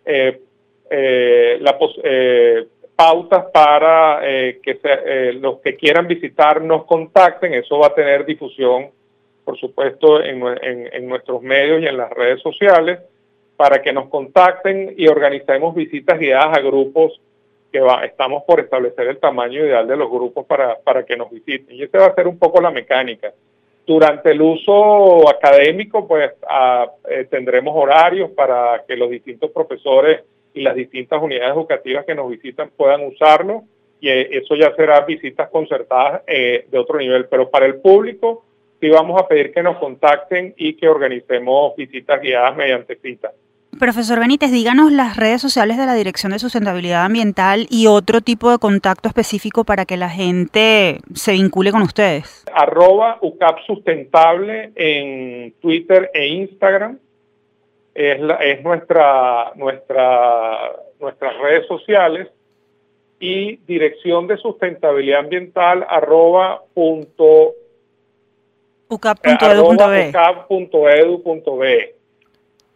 eh, 0.03 0.41
eh, 0.89 1.61
eh, 2.03 2.67
pautas 2.97 3.45
para 3.53 4.19
eh, 4.29 4.59
que 4.61 4.77
los 5.39 5.59
que 5.61 5.77
quieran 5.77 6.05
visitar 6.05 6.61
nos 6.61 6.83
contacten. 6.83 7.53
Eso 7.53 7.79
va 7.79 7.87
a 7.87 7.95
tener 7.95 8.25
difusión, 8.25 8.89
por 9.45 9.57
supuesto, 9.57 10.21
en, 10.21 11.07
nuestros 11.07 11.41
medios 11.41 11.81
y 11.81 11.85
en 11.85 11.95
las 11.95 12.09
redes 12.09 12.41
sociales 12.41 12.99
para 13.55 13.81
que 13.81 13.93
nos 13.93 14.09
contacten 14.09 14.95
y 14.97 15.07
organicemos 15.07 15.73
visitas 15.73 16.19
guiadas 16.19 16.57
a 16.57 16.61
grupos 16.61 17.21
que 17.75 18.05
estamos 18.05 18.43
por 18.43 18.61
establecer 18.61 19.07
el 19.07 19.17
tamaño 19.17 19.65
ideal 19.65 19.85
de 19.85 19.97
los 19.97 20.09
grupos 20.09 20.45
para, 20.45 20.79
para 20.79 21.05
que 21.05 21.17
nos 21.17 21.29
visiten. 21.29 21.75
Y 21.75 21.83
esa 21.83 21.97
va 21.97 22.05
a 22.05 22.15
ser 22.15 22.25
un 22.25 22.39
poco 22.39 22.61
la 22.61 22.71
mecánica. 22.71 23.33
Durante 23.85 24.31
el 24.31 24.41
uso 24.41 25.27
académico, 25.29 26.07
pues 26.07 26.31
ah, 26.49 26.89
eh, 27.09 27.27
tendremos 27.29 27.73
horarios 27.75 28.31
para 28.31 28.83
que 28.87 28.95
los 28.95 29.09
distintos 29.09 29.51
profesores 29.51 30.21
y 30.53 30.61
las 30.61 30.73
distintas 30.73 31.21
unidades 31.21 31.53
educativas 31.53 32.05
que 32.05 32.15
nos 32.15 32.29
visitan 32.29 32.71
puedan 32.77 33.05
usarlo 33.05 33.63
y 33.99 34.07
eh, 34.07 34.37
eso 34.37 34.55
ya 34.55 34.73
será 34.75 35.01
visitas 35.01 35.49
concertadas 35.49 36.21
eh, 36.27 36.65
de 36.71 36.77
otro 36.77 36.97
nivel. 36.97 37.25
Pero 37.25 37.49
para 37.49 37.65
el 37.65 37.75
público 37.81 38.45
sí 38.79 38.87
vamos 38.87 39.21
a 39.21 39.27
pedir 39.27 39.51
que 39.51 39.61
nos 39.61 39.77
contacten 39.79 40.53
y 40.55 40.75
que 40.75 40.87
organicemos 40.87 41.75
visitas 41.75 42.21
guiadas 42.21 42.55
mediante 42.55 42.95
citas. 42.95 43.33
Profesor 43.79 44.19
Benítez, 44.19 44.51
díganos 44.51 44.91
las 44.91 45.17
redes 45.17 45.41
sociales 45.41 45.77
de 45.77 45.85
la 45.85 45.95
Dirección 45.95 46.31
de 46.31 46.39
Sustentabilidad 46.39 47.03
Ambiental 47.03 47.67
y 47.69 47.87
otro 47.87 48.21
tipo 48.21 48.49
de 48.49 48.57
contacto 48.57 49.09
específico 49.09 49.65
para 49.65 49.85
que 49.85 49.97
la 49.97 50.09
gente 50.09 51.01
se 51.13 51.33
vincule 51.33 51.71
con 51.71 51.81
ustedes. 51.81 52.45
Arroba 52.53 53.17
UCAP 53.21 53.59
Sustentable 53.67 54.71
en 54.75 55.53
Twitter 55.59 56.09
e 56.13 56.27
Instagram 56.27 56.99
es, 57.93 58.21
es 58.39 58.63
nuestra, 58.63 59.51
nuestra, 59.55 60.71
nuestras 61.01 61.37
redes 61.37 61.67
sociales 61.67 62.29
y 63.19 63.57
dirección 63.67 64.27
de 64.27 64.37
sustentabilidad 64.37 65.19
ambiental 65.19 65.85
arroba 65.89 66.61
punto 66.73 67.53
ucap.edu.be. 68.87 70.11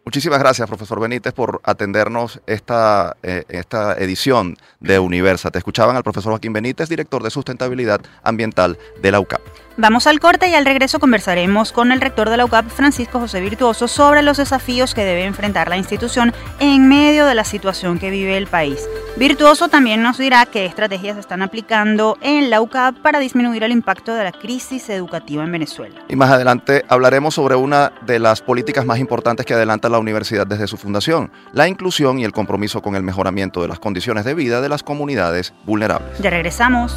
Muchísimas 0.04 0.38
gracias, 0.38 0.66
profesor 0.66 0.98
Benítez, 0.98 1.32
por 1.32 1.60
atendernos 1.62 2.40
esta, 2.46 3.16
eh, 3.22 3.44
esta 3.48 3.94
edición 3.98 4.56
de 4.80 4.98
Universa. 4.98 5.50
Te 5.50 5.58
escuchaban 5.58 5.94
al 5.94 6.02
profesor 6.02 6.32
Joaquín 6.32 6.52
Benítez, 6.52 6.88
director 6.88 7.22
de 7.22 7.30
sustentabilidad 7.30 8.00
ambiental 8.22 8.78
de 9.02 9.12
la 9.12 9.20
UCAP. 9.20 9.42
Vamos 9.80 10.06
al 10.06 10.20
corte 10.20 10.46
y 10.46 10.54
al 10.54 10.66
regreso 10.66 10.98
conversaremos 10.98 11.72
con 11.72 11.90
el 11.90 12.02
rector 12.02 12.28
de 12.28 12.36
la 12.36 12.44
UCAP, 12.44 12.68
Francisco 12.68 13.18
José 13.18 13.40
Virtuoso, 13.40 13.88
sobre 13.88 14.20
los 14.20 14.36
desafíos 14.36 14.92
que 14.92 15.06
debe 15.06 15.24
enfrentar 15.24 15.70
la 15.70 15.78
institución 15.78 16.34
en 16.58 16.86
medio 16.86 17.24
de 17.24 17.34
la 17.34 17.44
situación 17.44 17.98
que 17.98 18.10
vive 18.10 18.36
el 18.36 18.46
país. 18.46 18.86
Virtuoso 19.16 19.68
también 19.68 20.02
nos 20.02 20.18
dirá 20.18 20.44
qué 20.44 20.66
estrategias 20.66 21.16
están 21.16 21.40
aplicando 21.40 22.18
en 22.20 22.50
la 22.50 22.60
UCAP 22.60 22.98
para 22.98 23.20
disminuir 23.20 23.62
el 23.62 23.72
impacto 23.72 24.12
de 24.12 24.22
la 24.22 24.32
crisis 24.32 24.90
educativa 24.90 25.44
en 25.44 25.52
Venezuela. 25.52 26.02
Y 26.10 26.16
más 26.16 26.30
adelante 26.30 26.84
hablaremos 26.88 27.32
sobre 27.32 27.54
una 27.54 27.90
de 28.04 28.18
las 28.18 28.42
políticas 28.42 28.84
más 28.84 28.98
importantes 28.98 29.46
que 29.46 29.54
adelanta 29.54 29.88
la 29.88 29.98
universidad 29.98 30.46
desde 30.46 30.66
su 30.66 30.76
fundación, 30.76 31.32
la 31.54 31.68
inclusión 31.68 32.18
y 32.18 32.24
el 32.24 32.32
compromiso 32.32 32.82
con 32.82 32.96
el 32.96 33.02
mejoramiento 33.02 33.62
de 33.62 33.68
las 33.68 33.78
condiciones 33.78 34.26
de 34.26 34.34
vida 34.34 34.60
de 34.60 34.68
las 34.68 34.82
comunidades 34.82 35.54
vulnerables. 35.64 36.18
Ya 36.18 36.28
regresamos. 36.28 36.94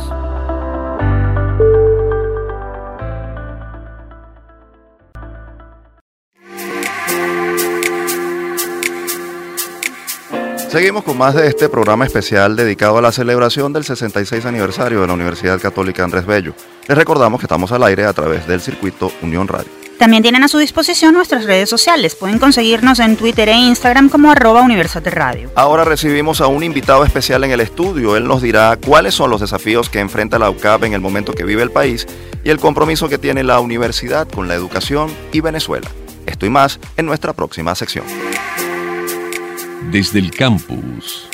Seguimos 10.74 11.04
con 11.04 11.20
más 11.20 11.36
de 11.36 11.46
este 11.46 11.70
programa 11.70 12.04
especial 12.04 12.56
dedicado 12.56 12.98
a 12.98 13.02
la 13.04 13.12
celebración 13.12 13.74
del 13.74 13.84
66 13.84 14.44
aniversario 14.44 15.02
de 15.02 15.06
la 15.06 15.14
Universidad 15.14 15.62
Católica 15.62 16.04
Andrés 16.04 16.26
Bello. 16.26 16.56
Les 16.88 16.98
recordamos 16.98 17.40
que 17.40 17.46
estamos 17.46 17.72
al 17.72 17.84
aire 17.84 18.06
a 18.06 18.14
través 18.14 18.48
del 18.48 18.60
circuito 18.60 19.12
Unión 19.22 19.48
Radio. 19.48 19.70
También 20.00 20.24
tienen 20.24 20.44
a 20.44 20.48
su 20.48 20.58
disposición 20.58 21.14
nuestras 21.14 21.46
redes 21.46 21.70
sociales. 21.70 22.16
Pueden 22.16 22.40
conseguirnos 22.40 22.98
en 22.98 23.18
Twitter 23.18 23.50
e 23.50 23.54
Instagram 23.54 24.10
como 24.10 24.32
arroba 24.32 24.68
Radio. 25.04 25.52
Ahora 25.54 25.86
recibimos 25.86 26.42
a 26.42 26.48
un 26.48 26.64
invitado 26.64 27.06
especial 27.06 27.44
en 27.44 27.52
el 27.52 27.62
estudio. 27.62 28.18
Él 28.18 28.28
nos 28.28 28.42
dirá 28.42 28.76
cuáles 28.84 29.14
son 29.14 29.30
los 29.30 29.42
desafíos 29.42 29.92
que 29.92 30.00
enfrenta 30.00 30.40
la 30.40 30.50
UCAP 30.50 30.86
en 30.86 30.94
el 30.94 31.02
momento 31.02 31.34
que 31.34 31.44
vive 31.44 31.62
el 31.62 31.70
país 31.70 32.08
y 32.44 32.50
el 32.50 32.58
compromiso 32.58 33.08
que 33.10 33.20
tiene 33.20 33.44
la 33.44 33.60
universidad 33.60 34.28
con 34.28 34.48
la 34.48 34.56
educación 34.56 35.12
y 35.32 35.40
Venezuela. 35.40 35.92
Esto 36.26 36.48
y 36.48 36.50
más 36.50 36.80
en 36.98 37.06
nuestra 37.06 37.34
próxima 37.34 37.76
sección 37.76 38.06
desde 39.92 40.20
el 40.20 40.32
campus. 40.32 41.30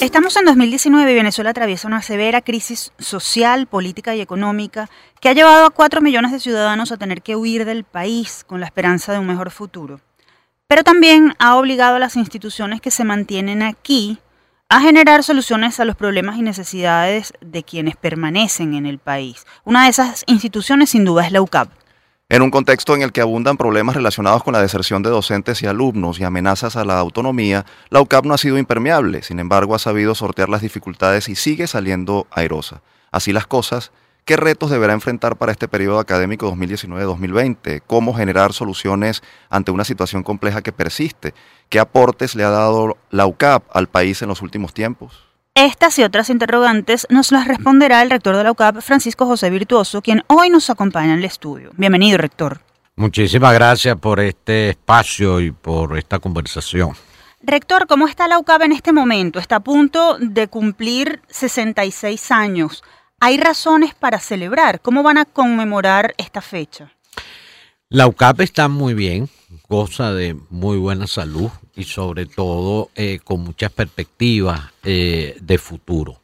Estamos 0.00 0.36
en 0.36 0.44
2019 0.44 1.10
y 1.10 1.14
Venezuela 1.14 1.50
atraviesa 1.50 1.88
una 1.88 2.02
severa 2.02 2.42
crisis 2.42 2.92
social, 2.98 3.66
política 3.66 4.14
y 4.14 4.20
económica 4.20 4.90
que 5.20 5.30
ha 5.30 5.32
llevado 5.32 5.64
a 5.64 5.70
4 5.70 6.00
millones 6.00 6.32
de 6.32 6.40
ciudadanos 6.40 6.92
a 6.92 6.98
tener 6.98 7.22
que 7.22 7.36
huir 7.36 7.64
del 7.64 7.84
país 7.84 8.44
con 8.46 8.60
la 8.60 8.66
esperanza 8.66 9.12
de 9.12 9.18
un 9.18 9.26
mejor 9.26 9.50
futuro. 9.50 10.00
Pero 10.66 10.84
también 10.84 11.34
ha 11.38 11.56
obligado 11.56 11.96
a 11.96 11.98
las 11.98 12.16
instituciones 12.16 12.80
que 12.80 12.90
se 12.90 13.04
mantienen 13.04 13.62
aquí 13.62 14.18
a 14.68 14.80
generar 14.80 15.22
soluciones 15.22 15.78
a 15.80 15.84
los 15.84 15.96
problemas 15.96 16.36
y 16.36 16.42
necesidades 16.42 17.32
de 17.40 17.62
quienes 17.62 17.96
permanecen 17.96 18.74
en 18.74 18.86
el 18.86 18.98
país. 18.98 19.46
Una 19.64 19.84
de 19.84 19.90
esas 19.90 20.24
instituciones 20.26 20.90
sin 20.90 21.04
duda 21.04 21.24
es 21.26 21.32
la 21.32 21.42
UCAP. 21.42 21.83
En 22.34 22.42
un 22.42 22.50
contexto 22.50 22.96
en 22.96 23.02
el 23.02 23.12
que 23.12 23.20
abundan 23.20 23.56
problemas 23.56 23.94
relacionados 23.94 24.42
con 24.42 24.54
la 24.54 24.60
deserción 24.60 25.04
de 25.04 25.08
docentes 25.08 25.62
y 25.62 25.66
alumnos 25.66 26.18
y 26.18 26.24
amenazas 26.24 26.74
a 26.74 26.84
la 26.84 26.98
autonomía, 26.98 27.64
la 27.90 28.00
UCAP 28.00 28.24
no 28.24 28.34
ha 28.34 28.38
sido 28.38 28.58
impermeable, 28.58 29.22
sin 29.22 29.38
embargo 29.38 29.76
ha 29.76 29.78
sabido 29.78 30.16
sortear 30.16 30.48
las 30.48 30.60
dificultades 30.60 31.28
y 31.28 31.36
sigue 31.36 31.68
saliendo 31.68 32.26
airosa. 32.32 32.82
Así 33.12 33.32
las 33.32 33.46
cosas, 33.46 33.92
¿qué 34.24 34.36
retos 34.36 34.70
deberá 34.70 34.94
enfrentar 34.94 35.36
para 35.36 35.52
este 35.52 35.68
periodo 35.68 36.00
académico 36.00 36.52
2019-2020? 36.56 37.82
¿Cómo 37.86 38.12
generar 38.14 38.52
soluciones 38.52 39.22
ante 39.48 39.70
una 39.70 39.84
situación 39.84 40.24
compleja 40.24 40.60
que 40.60 40.72
persiste? 40.72 41.34
¿Qué 41.68 41.78
aportes 41.78 42.34
le 42.34 42.42
ha 42.42 42.50
dado 42.50 42.96
la 43.10 43.26
UCAP 43.26 43.62
al 43.70 43.86
país 43.86 44.22
en 44.22 44.28
los 44.28 44.42
últimos 44.42 44.74
tiempos? 44.74 45.33
Estas 45.56 45.96
y 46.00 46.02
otras 46.02 46.30
interrogantes 46.30 47.06
nos 47.10 47.30
las 47.30 47.46
responderá 47.46 48.02
el 48.02 48.10
rector 48.10 48.36
de 48.36 48.42
la 48.42 48.50
UCAP, 48.50 48.80
Francisco 48.80 49.24
José 49.24 49.50
Virtuoso, 49.50 50.02
quien 50.02 50.24
hoy 50.26 50.50
nos 50.50 50.68
acompaña 50.68 51.12
en 51.12 51.20
el 51.20 51.24
estudio. 51.24 51.70
Bienvenido, 51.76 52.18
rector. 52.18 52.60
Muchísimas 52.96 53.54
gracias 53.54 53.96
por 53.96 54.18
este 54.18 54.70
espacio 54.70 55.38
y 55.38 55.52
por 55.52 55.96
esta 55.96 56.18
conversación. 56.18 56.96
Rector, 57.40 57.86
¿cómo 57.86 58.08
está 58.08 58.26
la 58.26 58.40
UCAP 58.40 58.62
en 58.62 58.72
este 58.72 58.92
momento? 58.92 59.38
Está 59.38 59.56
a 59.56 59.60
punto 59.60 60.18
de 60.18 60.48
cumplir 60.48 61.22
66 61.28 62.32
años. 62.32 62.82
¿Hay 63.20 63.36
razones 63.36 63.94
para 63.94 64.18
celebrar? 64.18 64.80
¿Cómo 64.80 65.04
van 65.04 65.18
a 65.18 65.24
conmemorar 65.24 66.14
esta 66.18 66.40
fecha? 66.40 66.90
La 67.94 68.08
UCAP 68.08 68.40
está 68.40 68.66
muy 68.66 68.92
bien, 68.92 69.28
goza 69.68 70.12
de 70.12 70.36
muy 70.50 70.78
buena 70.78 71.06
salud 71.06 71.48
y 71.76 71.84
sobre 71.84 72.26
todo 72.26 72.90
eh, 72.96 73.20
con 73.22 73.42
muchas 73.42 73.70
perspectivas 73.70 74.72
eh, 74.82 75.36
de 75.40 75.58
futuro. 75.58 76.20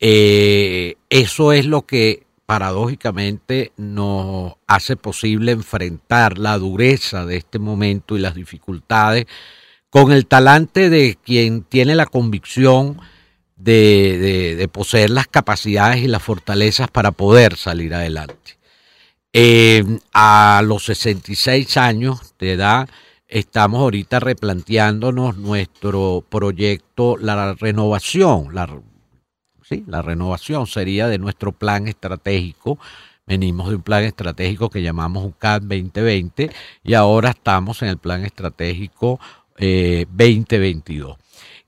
Eh, 0.00 0.96
eso 1.08 1.52
es 1.52 1.64
lo 1.64 1.86
que 1.86 2.24
paradójicamente 2.44 3.70
nos 3.76 4.54
hace 4.66 4.96
posible 4.96 5.52
enfrentar 5.52 6.38
la 6.38 6.58
dureza 6.58 7.24
de 7.24 7.36
este 7.36 7.60
momento 7.60 8.16
y 8.16 8.20
las 8.20 8.34
dificultades 8.34 9.26
con 9.90 10.10
el 10.10 10.26
talante 10.26 10.90
de 10.90 11.16
quien 11.22 11.62
tiene 11.62 11.94
la 11.94 12.06
convicción 12.06 13.00
de, 13.54 14.56
de 14.58 14.66
poseer 14.66 15.10
las 15.10 15.28
capacidades 15.28 16.02
y 16.02 16.08
las 16.08 16.24
fortalezas 16.24 16.88
para 16.90 17.12
poder 17.12 17.56
salir 17.56 17.94
adelante. 17.94 18.55
Eh, 19.32 19.84
a 20.14 20.62
los 20.64 20.84
66 20.84 21.76
años 21.76 22.34
de 22.38 22.52
edad, 22.52 22.88
estamos 23.28 23.80
ahorita 23.80 24.20
replanteándonos 24.20 25.36
nuestro 25.36 26.24
proyecto, 26.28 27.16
la 27.16 27.54
renovación, 27.54 28.54
la, 28.54 28.66
renovación 30.02 30.66
sería 30.66 31.08
de 31.08 31.18
nuestro 31.18 31.52
plan 31.52 31.88
estratégico. 31.88 32.78
Venimos 33.26 33.68
de 33.68 33.76
un 33.76 33.82
plan 33.82 34.04
estratégico 34.04 34.70
que 34.70 34.82
llamamos 34.82 35.24
UCAD 35.26 35.62
2020 35.62 36.50
y 36.84 36.94
ahora 36.94 37.30
estamos 37.30 37.82
en 37.82 37.88
el 37.88 37.98
plan 37.98 38.24
estratégico 38.24 39.18
2022. 39.58 41.16
Eh, 41.18 41.22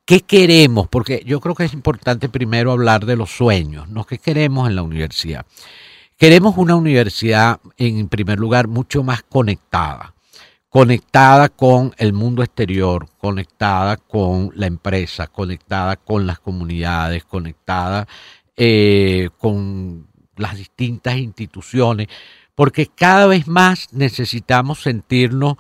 ¿Qué 0.04 0.20
queremos? 0.20 0.88
Porque 0.88 1.22
yo 1.26 1.38
creo 1.40 1.54
que 1.54 1.64
es 1.64 1.74
importante 1.74 2.30
primero 2.30 2.72
hablar 2.72 3.04
de 3.04 3.16
los 3.16 3.30
sueños, 3.30 3.88
¿no? 3.88 4.04
¿Qué 4.04 4.16
queremos 4.16 4.66
en 4.68 4.76
la 4.76 4.82
universidad? 4.82 5.44
Queremos 6.18 6.56
una 6.56 6.74
universidad, 6.74 7.60
en 7.76 8.08
primer 8.08 8.40
lugar, 8.40 8.66
mucho 8.66 9.04
más 9.04 9.22
conectada, 9.22 10.16
conectada 10.68 11.48
con 11.48 11.94
el 11.96 12.12
mundo 12.12 12.42
exterior, 12.42 13.06
conectada 13.18 13.96
con 13.98 14.50
la 14.56 14.66
empresa, 14.66 15.28
conectada 15.28 15.94
con 15.94 16.26
las 16.26 16.40
comunidades, 16.40 17.24
conectada 17.24 18.08
eh, 18.56 19.28
con 19.38 20.08
las 20.34 20.56
distintas 20.56 21.18
instituciones, 21.18 22.08
porque 22.56 22.88
cada 22.92 23.28
vez 23.28 23.46
más 23.46 23.92
necesitamos 23.92 24.82
sentirnos 24.82 25.54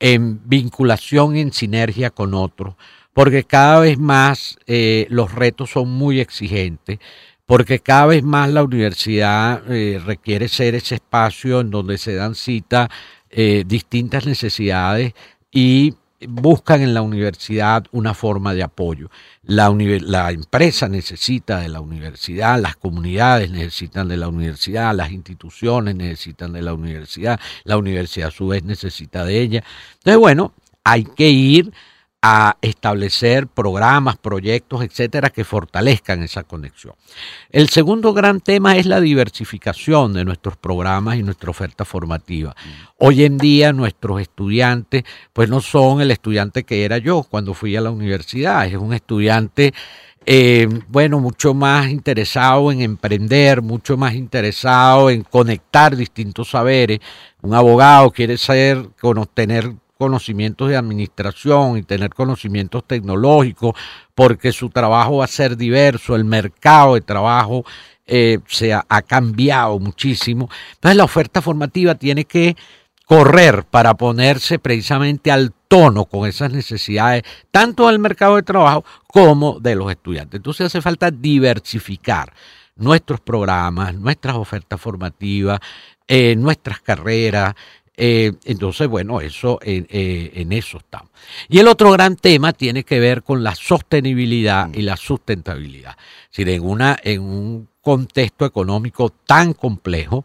en 0.00 0.40
vinculación 0.48 1.36
en 1.36 1.52
sinergia 1.52 2.10
con 2.10 2.34
otros 2.34 2.74
porque 3.12 3.44
cada 3.44 3.80
vez 3.80 3.98
más 3.98 4.58
eh, 4.66 5.06
los 5.10 5.34
retos 5.34 5.70
son 5.70 5.90
muy 5.90 6.20
exigentes, 6.20 6.98
porque 7.50 7.80
cada 7.80 8.06
vez 8.06 8.22
más 8.22 8.48
la 8.48 8.62
universidad 8.62 9.60
eh, 9.68 10.00
requiere 10.06 10.46
ser 10.46 10.76
ese 10.76 10.94
espacio 10.94 11.58
en 11.58 11.72
donde 11.72 11.98
se 11.98 12.14
dan 12.14 12.36
cita 12.36 12.88
eh, 13.28 13.64
distintas 13.66 14.24
necesidades 14.24 15.14
y 15.50 15.96
buscan 16.28 16.80
en 16.80 16.94
la 16.94 17.02
universidad 17.02 17.86
una 17.90 18.14
forma 18.14 18.54
de 18.54 18.62
apoyo. 18.62 19.10
La, 19.42 19.68
la, 19.68 20.30
empresa 20.30 20.88
necesita 20.88 21.58
de 21.58 21.68
la 21.68 21.80
universidad, 21.80 22.60
las 22.60 22.76
comunidades 22.76 23.50
necesitan 23.50 24.06
de 24.06 24.18
la 24.18 24.28
universidad, 24.28 24.94
las 24.94 25.10
instituciones 25.10 25.96
necesitan 25.96 26.52
de 26.52 26.62
la 26.62 26.72
universidad, 26.72 27.40
la 27.64 27.78
universidad 27.78 28.28
a 28.28 28.30
su 28.30 28.46
vez 28.46 28.62
necesita 28.62 29.24
de 29.24 29.40
ella. 29.40 29.64
Entonces, 29.94 30.18
bueno, 30.20 30.52
hay 30.84 31.02
que 31.02 31.28
ir 31.30 31.72
a 32.22 32.58
establecer 32.60 33.46
programas, 33.46 34.18
proyectos, 34.18 34.82
etcétera, 34.82 35.30
que 35.30 35.44
fortalezcan 35.44 36.22
esa 36.22 36.44
conexión. 36.44 36.94
El 37.50 37.70
segundo 37.70 38.12
gran 38.12 38.40
tema 38.40 38.76
es 38.76 38.84
la 38.84 39.00
diversificación 39.00 40.12
de 40.12 40.26
nuestros 40.26 40.58
programas 40.58 41.16
y 41.16 41.22
nuestra 41.22 41.50
oferta 41.50 41.86
formativa. 41.86 42.54
Hoy 42.98 43.24
en 43.24 43.38
día 43.38 43.72
nuestros 43.72 44.20
estudiantes, 44.20 45.04
pues 45.32 45.48
no 45.48 45.62
son 45.62 46.02
el 46.02 46.10
estudiante 46.10 46.64
que 46.64 46.84
era 46.84 46.98
yo 46.98 47.22
cuando 47.22 47.54
fui 47.54 47.74
a 47.76 47.80
la 47.80 47.90
universidad, 47.90 48.66
es 48.66 48.74
un 48.74 48.92
estudiante 48.92 49.72
eh, 50.26 50.68
bueno, 50.88 51.18
mucho 51.18 51.54
más 51.54 51.88
interesado 51.88 52.70
en 52.70 52.82
emprender, 52.82 53.62
mucho 53.62 53.96
más 53.96 54.14
interesado 54.14 55.08
en 55.08 55.22
conectar 55.22 55.96
distintos 55.96 56.50
saberes. 56.50 57.00
Un 57.40 57.54
abogado 57.54 58.10
quiere 58.10 58.36
ser, 58.36 58.86
tener 59.32 59.72
conocimientos 60.00 60.70
de 60.70 60.78
administración 60.78 61.76
y 61.76 61.82
tener 61.82 62.08
conocimientos 62.14 62.84
tecnológicos, 62.86 63.74
porque 64.14 64.50
su 64.50 64.70
trabajo 64.70 65.18
va 65.18 65.26
a 65.26 65.28
ser 65.28 65.58
diverso, 65.58 66.16
el 66.16 66.24
mercado 66.24 66.94
de 66.94 67.02
trabajo 67.02 67.66
eh, 68.06 68.38
se 68.48 68.72
ha, 68.72 69.02
cambiado 69.02 69.78
muchísimo. 69.78 70.48
Entonces 70.72 70.96
la 70.96 71.04
oferta 71.04 71.42
formativa 71.42 71.96
tiene 71.96 72.24
que 72.24 72.56
correr 73.04 73.64
para 73.64 73.92
ponerse 73.92 74.58
precisamente 74.58 75.30
al 75.30 75.52
tono 75.68 76.06
con 76.06 76.26
esas 76.26 76.50
necesidades, 76.50 77.22
tanto 77.50 77.88
del 77.88 77.98
mercado 77.98 78.36
de 78.36 78.42
trabajo 78.42 78.86
como 79.06 79.60
de 79.60 79.74
los 79.74 79.90
estudiantes. 79.90 80.38
Entonces 80.38 80.68
hace 80.68 80.80
falta 80.80 81.10
diversificar 81.10 82.32
nuestros 82.74 83.20
programas, 83.20 83.94
nuestras 83.94 84.36
ofertas 84.36 84.80
formativas, 84.80 85.60
eh, 86.12 86.34
nuestras 86.34 86.80
carreras, 86.80 87.54
eh, 88.02 88.32
entonces, 88.46 88.88
bueno, 88.88 89.20
eso 89.20 89.58
eh, 89.62 90.32
en 90.34 90.52
eso 90.52 90.78
estamos. 90.78 91.10
Y 91.50 91.58
el 91.58 91.68
otro 91.68 91.90
gran 91.92 92.16
tema 92.16 92.54
tiene 92.54 92.82
que 92.82 92.98
ver 92.98 93.22
con 93.22 93.44
la 93.44 93.54
sostenibilidad 93.54 94.72
y 94.72 94.80
la 94.80 94.96
sustentabilidad. 94.96 95.98
Es 96.32 96.38
en, 96.38 96.64
una, 96.64 96.98
en 97.04 97.20
un 97.20 97.68
contexto 97.82 98.46
económico 98.46 99.10
tan 99.10 99.52
complejo, 99.52 100.24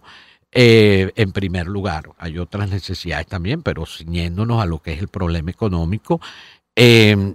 eh, 0.54 1.12
en 1.18 1.34
primer 1.34 1.68
lugar, 1.68 2.12
hay 2.18 2.38
otras 2.38 2.70
necesidades 2.70 3.28
también, 3.28 3.62
pero 3.62 3.86
ciñéndonos 3.86 4.64
a 4.64 4.66
lo 4.66 4.80
que 4.80 4.94
es 4.94 5.02
el 5.02 5.10
problema 5.10 5.52
económico, 5.52 6.22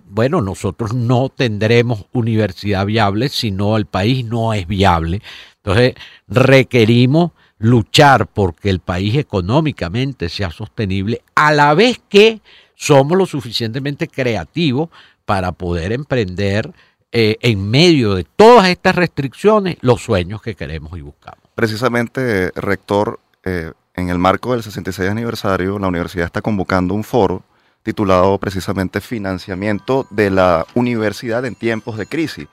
bueno, 0.07 0.40
nosotros 0.40 0.94
no 0.94 1.29
tendremos 1.29 2.07
universidad 2.12 2.87
viable 2.87 3.29
si 3.29 3.50
no 3.50 3.76
el 3.76 3.85
país 3.85 4.24
no 4.24 4.55
es 4.55 4.66
viable. 4.66 5.20
Entonces, 5.57 5.94
requerimos 6.29 7.33
luchar 7.61 8.27
porque 8.27 8.70
el 8.70 8.81
país 8.81 9.14
económicamente 9.16 10.29
sea 10.29 10.51
sostenible, 10.51 11.23
a 11.35 11.53
la 11.53 11.75
vez 11.75 12.01
que 12.09 12.40
somos 12.75 13.16
lo 13.16 13.27
suficientemente 13.27 14.09
creativos 14.09 14.88
para 15.27 15.53
poder 15.53 15.92
emprender 15.92 16.73
eh, 17.12 17.37
en 17.40 17.70
medio 17.70 18.14
de 18.14 18.25
todas 18.25 18.68
estas 18.68 18.96
restricciones 18.96 19.77
los 19.83 20.01
sueños 20.01 20.40
que 20.40 20.55
queremos 20.55 20.96
y 20.99 21.03
buscamos. 21.03 21.40
Precisamente, 21.55 22.51
rector, 22.55 23.20
eh, 23.44 23.73
en 23.94 24.09
el 24.09 24.18
marco 24.18 24.53
del 24.53 24.62
66 24.62 25.11
aniversario, 25.11 25.79
la 25.79 25.88
universidad 25.88 26.27
está 26.27 26.40
convocando 26.40 26.94
un 26.94 27.05
foro 27.05 27.42
titulado 27.83 28.38
precisamente 28.38 29.01
Financiamiento 29.01 30.07
de 30.11 30.31
la 30.31 30.66
Universidad 30.75 31.44
en 31.44 31.55
tiempos 31.55 31.99
de 31.99 32.07
crisis. 32.07 32.49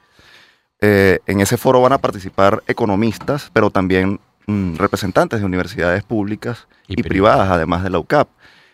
Eh, 0.82 1.20
en 1.26 1.40
ese 1.40 1.58
foro 1.58 1.82
van 1.82 1.94
a 1.94 1.98
participar 1.98 2.62
economistas, 2.68 3.50
pero 3.54 3.70
también 3.70 4.20
representantes 4.48 5.40
de 5.40 5.46
universidades 5.46 6.04
públicas 6.04 6.68
y, 6.88 7.02
privadas, 7.04 7.50
además 7.50 7.84
de 7.84 7.90
la 7.90 8.00
UCAP. 8.00 8.30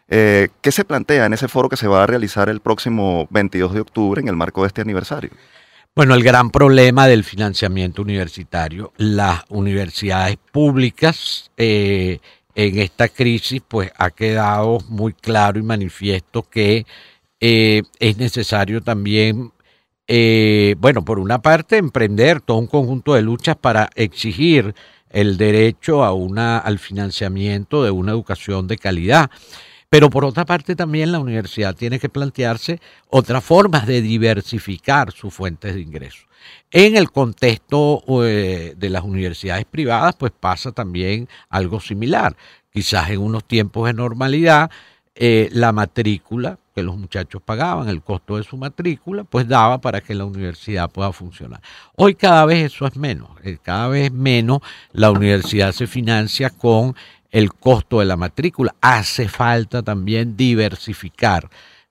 Eh, 0.08 0.50
¿Qué 0.62 0.72
se 0.72 0.86
plantea 0.86 1.26
en 1.26 1.34
ese 1.34 1.48
foro 1.48 1.70
que 1.70 1.78
se 1.78 1.88
va 1.88 2.04
a 2.04 2.08
realizar 2.08 2.50
el 2.50 2.60
próximo 2.60 3.28
22 3.32 3.74
de 3.74 3.82
octubre 3.82 4.22
en 4.22 4.28
el 4.28 4.36
marco 4.36 4.62
de 4.62 4.68
este 4.68 4.82
aniversario? 4.82 5.32
Bueno, 5.96 6.14
el 6.14 6.24
gran 6.24 6.52
problema 6.52 7.08
del 7.08 7.24
financiamiento 7.24 8.02
universitario, 8.02 8.94
las 8.98 9.44
universidades 9.50 10.38
públicas 10.52 11.52
eh, 11.58 12.20
en 12.56 12.80
esta 12.80 13.10
crisis, 13.10 13.62
pues 13.68 13.92
ha 13.98 14.12
quedado 14.12 14.80
muy 14.90 15.14
claro 15.14 15.60
y 15.60 15.64
manifiesto 15.64 16.44
que 16.44 16.86
eh, 17.40 17.82
es 18.00 18.18
necesario 18.18 18.82
también, 18.82 19.52
bueno, 20.78 21.04
por 21.06 21.18
una 21.18 21.42
parte, 21.42 21.78
emprender 21.78 22.42
todo 22.42 22.58
un 22.58 22.68
conjunto 22.68 23.16
de 23.16 23.24
luchas 23.24 23.56
para 23.56 23.90
exigir 23.96 24.76
el 25.14 25.38
derecho 25.38 26.04
a 26.04 26.12
una, 26.12 26.58
al 26.58 26.80
financiamiento 26.80 27.84
de 27.84 27.92
una 27.92 28.12
educación 28.12 28.68
de 28.68 28.78
calidad. 28.78 29.30
Pero 29.90 30.10
por 30.10 30.26
otra 30.26 30.44
parte 30.44 30.76
también 30.76 31.12
la 31.12 31.20
universidad 31.20 31.76
tiene 31.76 32.00
que 32.00 32.10
plantearse 32.10 32.82
otras 33.10 33.44
formas 33.44 33.86
de 33.86 34.02
diversificar 34.02 35.12
sus 35.12 35.34
fuentes 35.34 35.76
de 35.76 35.82
ingresos. 35.82 36.26
En 36.72 36.98
el 36.98 37.12
contexto 37.12 38.04
eh, 38.26 38.74
de 38.76 38.90
las 38.90 39.04
universidades 39.04 39.66
privadas, 39.66 40.16
pues 40.16 40.34
pasa 40.38 40.72
también 40.72 41.30
algo 41.48 41.80
similar. 41.80 42.36
Quizás 42.74 43.12
en 43.12 43.20
unos 43.20 43.46
tiempos 43.46 43.86
de 43.86 43.94
normalidad, 43.94 44.72
eh, 45.14 45.48
la 45.52 45.72
matrícula 45.72 46.58
que 46.74 46.84
los 46.84 46.98
muchachos 46.98 47.42
pagaban, 47.44 47.88
el 47.90 48.02
costo 48.02 48.38
de 48.38 48.44
su 48.44 48.58
matrícula, 48.58 49.24
pues 49.24 49.48
daba 49.48 49.80
para 49.80 50.02
que 50.02 50.16
la 50.16 50.26
universidad 50.26 50.90
pueda 50.90 51.12
funcionar. 51.12 51.62
Hoy 51.96 52.16
cada 52.16 52.46
vez 52.46 52.74
eso 52.74 52.88
es 52.88 52.96
menos, 52.96 53.30
eh, 53.44 53.58
cada 53.62 53.88
vez 53.88 54.12
menos 54.12 54.60
la 54.92 55.12
universidad 55.12 55.72
se 55.72 55.88
financia 55.88 56.50
con 56.50 56.96
el 57.32 57.54
costo 57.54 58.00
de 58.00 58.06
la 58.06 58.18
matrícula. 58.18 58.76
Hace 58.82 59.28
falta 59.28 59.82
también 59.82 60.36
diversificar 60.38 61.50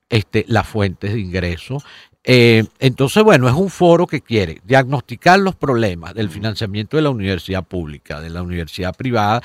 este, 0.09 0.45
las 0.47 0.67
fuentes 0.67 1.13
de 1.13 1.19
ingreso. 1.19 1.83
Eh, 2.23 2.63
entonces, 2.79 3.23
bueno, 3.23 3.49
es 3.49 3.53
un 3.53 3.69
foro 3.69 4.07
que 4.07 4.21
quiere 4.21 4.61
diagnosticar 4.63 5.39
los 5.39 5.55
problemas 5.55 6.13
del 6.13 6.29
financiamiento 6.29 6.95
de 6.95 7.03
la 7.03 7.09
universidad 7.09 7.63
pública, 7.63 8.21
de 8.21 8.29
la 8.29 8.41
universidad 8.41 8.95
privada 8.95 9.41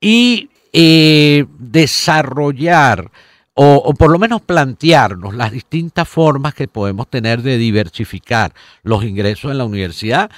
y 0.00 0.48
eh, 0.72 1.44
desarrollar 1.58 3.10
o, 3.54 3.94
por 3.94 4.10
lo 4.10 4.18
menos 4.18 4.40
plantearnos 4.40 5.34
las 5.34 5.52
distintas 5.52 6.08
formas 6.08 6.54
que 6.54 6.68
podemos 6.68 7.08
tener 7.08 7.42
de 7.42 7.58
diversificar 7.58 8.52
los 8.82 9.04
ingresos 9.04 9.50
en 9.50 9.58
la 9.58 9.64
universidad 9.64 10.30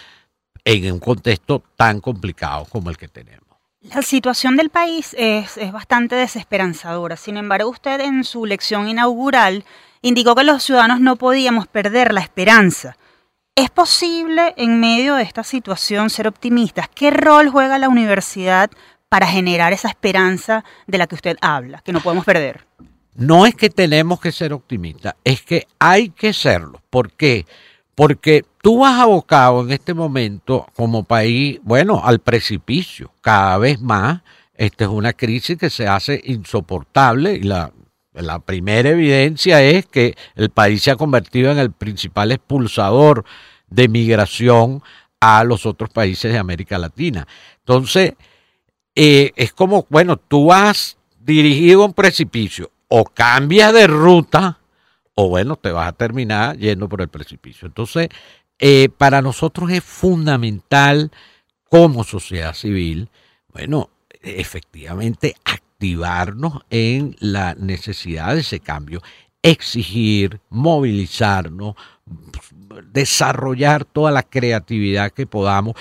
en 0.65 0.93
un 0.93 0.99
contexto 0.99 1.63
tan 1.77 2.01
complicado 2.01 2.67
como 2.71 2.91
el 2.91 2.97
que 2.97 3.09
tenemos. 3.09 3.45
La 3.83 4.01
situación 4.01 4.57
del 4.57 4.71
país 4.71 5.15
es, 5.19 5.59
es 5.59 5.71
bastante 5.71 6.17
desesperanzadora. 6.17 7.17
Sin 7.17 7.37
embargo, 7.37 7.69
usted 7.69 8.01
en 8.01 8.25
su 8.25 8.47
lección 8.47 8.89
inaugural 8.89 9.65
indicó 10.01 10.35
que 10.35 10.45
los 10.45 10.63
ciudadanos 10.63 11.01
no 11.01 11.17
podíamos 11.17 11.67
perder 11.67 12.15
la 12.15 12.23
esperanza. 12.23 12.97
¿Es 13.55 13.71
posible 13.71 14.55
en 14.57 14.81
medio 14.81 15.15
de 15.15 15.23
esta 15.23 15.45
situación 15.45 16.11
ser 16.11 16.27
optimistas? 16.27 16.89
¿Qué 16.93 17.11
rol 17.11 17.51
juega 17.51 17.79
la 17.79 17.89
universidad 17.89 18.71
para 19.09 19.27
generar 19.27 19.73
esa 19.73 19.89
esperanza 19.89 20.65
de 20.87 20.99
la 20.99 21.07
que 21.07 21.15
usted 21.15 21.37
habla, 21.41 21.81
que 21.85 21.93
no 21.93 22.01
podemos 22.01 22.25
perder? 22.25 22.67
No 23.15 23.47
es 23.47 23.55
que 23.55 23.71
tenemos 23.71 24.21
que 24.21 24.33
ser 24.33 24.53
optimistas, 24.53 25.15
es 25.23 25.43
que 25.43 25.69
hay 25.79 26.11
que 26.11 26.33
serlo. 26.33 26.83
¿Por 26.91 27.13
qué? 27.13 27.47
Porque 27.95 28.45
tú 28.61 28.81
vas 28.81 28.99
abocado 28.99 29.63
en 29.63 29.71
este 29.71 29.95
momento 29.95 30.67
como 30.75 31.05
país, 31.05 31.61
bueno, 31.63 32.01
al 32.03 32.19
precipicio. 32.19 33.13
Cada 33.21 33.57
vez 33.59 33.81
más, 33.81 34.23
esta 34.57 34.85
es 34.85 34.91
una 34.91 35.13
crisis 35.13 35.57
que 35.57 35.71
se 35.71 35.87
hace 35.87 36.21
insoportable 36.25 37.35
y 37.35 37.43
la, 37.43 37.73
primera 38.47 38.91
evidencia 38.91 39.63
es 39.63 39.87
que 39.87 40.17
el 40.35 40.51
país 40.51 40.83
se 40.83 40.91
ha 40.91 40.97
convertido 40.97 41.51
en 41.53 41.59
el 41.59 41.73
principal 41.73 42.33
expulsador 42.33 43.25
de 43.69 43.89
migración 43.89 44.83
a 45.21 45.43
los 45.45 45.67
otros 45.67 45.91
países 45.91 46.33
de 46.33 46.39
América 46.39 46.79
Latina. 46.79 47.27
Entonces, 47.59 48.15
eh, 48.95 49.33
es 49.35 49.53
como, 49.53 49.87
bueno, 49.89 50.17
tú 50.17 50.53
has 50.53 50.97
dirigido 51.19 51.83
a 51.83 51.87
un 51.87 51.93
precipicio, 51.93 52.71
o 52.97 53.05
cambias 53.05 53.73
de 53.73 53.89
ruta, 53.89 54.61
o 55.17 55.29
bueno, 55.29 55.57
te 55.57 55.73
vas 55.73 55.89
a 55.89 55.93
terminar 55.93 56.57
yendo 56.57 56.89
por 56.89 57.01
el 57.01 57.09
precipicio. 57.09 57.67
Entonces, 57.67 58.09
eh, 58.61 58.89
para 58.89 59.21
nosotros 59.21 59.69
es 59.73 59.83
fundamental 59.83 61.11
como 61.69 62.05
sociedad 62.05 62.55
civil, 62.55 63.09
bueno, 63.53 63.91
efectivamente 64.23 65.35
activarnos 65.45 66.61
en 66.71 67.17
la 67.19 67.57
necesidad 67.57 68.33
de 68.33 68.43
ese 68.43 68.61
cambio, 68.61 69.03
exigir, 69.43 70.41
movilizarnos, 70.49 71.75
desarrollar 72.93 73.85
toda 73.87 74.13
la 74.13 74.23
creatividad 74.23 75.11
que 75.11 75.27
podamos. 75.27 75.75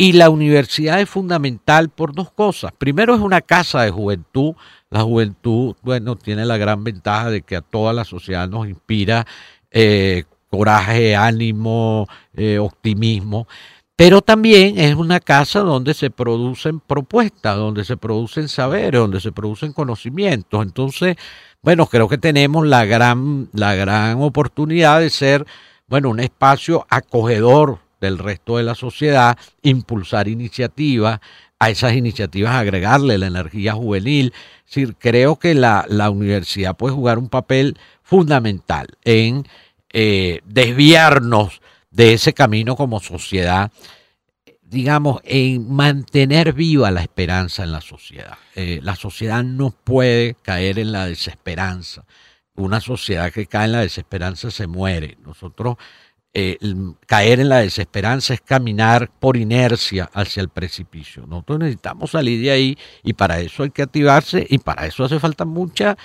Y 0.00 0.12
la 0.14 0.30
universidad 0.30 0.98
es 0.98 1.10
fundamental 1.10 1.90
por 1.90 2.14
dos 2.14 2.32
cosas. 2.32 2.72
Primero 2.78 3.14
es 3.14 3.20
una 3.20 3.42
casa 3.42 3.82
de 3.82 3.90
juventud. 3.90 4.54
La 4.88 5.02
juventud, 5.02 5.76
bueno, 5.82 6.16
tiene 6.16 6.46
la 6.46 6.56
gran 6.56 6.82
ventaja 6.82 7.28
de 7.28 7.42
que 7.42 7.56
a 7.56 7.60
toda 7.60 7.92
la 7.92 8.06
sociedad 8.06 8.48
nos 8.48 8.66
inspira 8.66 9.26
eh, 9.70 10.24
coraje, 10.48 11.14
ánimo, 11.16 12.06
eh, 12.32 12.58
optimismo. 12.58 13.46
Pero 13.94 14.22
también 14.22 14.78
es 14.78 14.94
una 14.94 15.20
casa 15.20 15.60
donde 15.60 15.92
se 15.92 16.08
producen 16.08 16.80
propuestas, 16.80 17.58
donde 17.58 17.84
se 17.84 17.98
producen 17.98 18.48
saberes, 18.48 18.98
donde 18.98 19.20
se 19.20 19.32
producen 19.32 19.74
conocimientos. 19.74 20.62
Entonces, 20.62 21.16
bueno, 21.60 21.84
creo 21.84 22.08
que 22.08 22.16
tenemos 22.16 22.66
la 22.66 22.86
gran, 22.86 23.50
la 23.52 23.74
gran 23.74 24.22
oportunidad 24.22 25.00
de 25.00 25.10
ser, 25.10 25.44
bueno, 25.88 26.08
un 26.08 26.20
espacio 26.20 26.86
acogedor 26.88 27.80
del 28.00 28.18
resto 28.18 28.56
de 28.56 28.62
la 28.64 28.74
sociedad, 28.74 29.38
impulsar 29.62 30.28
iniciativas, 30.28 31.20
a 31.58 31.68
esas 31.68 31.92
iniciativas 31.92 32.54
agregarle 32.54 33.18
la 33.18 33.26
energía 33.26 33.74
juvenil. 33.74 34.32
Es 34.66 34.74
decir, 34.74 34.96
creo 34.98 35.36
que 35.36 35.54
la, 35.54 35.84
la 35.88 36.08
universidad 36.08 36.76
puede 36.76 36.94
jugar 36.94 37.18
un 37.18 37.28
papel 37.28 37.76
fundamental 38.02 38.86
en 39.04 39.46
eh, 39.92 40.40
desviarnos 40.46 41.60
de 41.90 42.14
ese 42.14 42.32
camino 42.32 42.76
como 42.76 43.00
sociedad, 43.00 43.72
digamos, 44.62 45.20
en 45.24 45.70
mantener 45.72 46.52
viva 46.52 46.90
la 46.90 47.02
esperanza 47.02 47.64
en 47.64 47.72
la 47.72 47.80
sociedad. 47.80 48.38
Eh, 48.54 48.80
la 48.82 48.94
sociedad 48.94 49.42
no 49.42 49.70
puede 49.70 50.36
caer 50.42 50.78
en 50.78 50.92
la 50.92 51.06
desesperanza. 51.06 52.04
Una 52.54 52.80
sociedad 52.80 53.32
que 53.32 53.46
cae 53.46 53.66
en 53.66 53.72
la 53.72 53.80
desesperanza 53.80 54.50
se 54.50 54.66
muere. 54.66 55.18
Nosotros 55.24 55.76
eh, 56.32 56.58
caer 57.06 57.40
en 57.40 57.48
la 57.48 57.58
desesperanza 57.58 58.34
es 58.34 58.40
caminar 58.40 59.10
por 59.18 59.36
inercia 59.36 60.08
hacia 60.12 60.40
el 60.40 60.48
precipicio. 60.48 61.26
Nosotros 61.26 61.58
necesitamos 61.58 62.12
salir 62.12 62.40
de 62.40 62.50
ahí 62.52 62.78
y 63.02 63.14
para 63.14 63.40
eso 63.40 63.64
hay 63.64 63.70
que 63.70 63.82
activarse 63.82 64.46
y 64.48 64.58
para 64.58 64.86
eso 64.86 65.04
hace 65.04 65.18
falta 65.18 65.44
mucha 65.44 65.96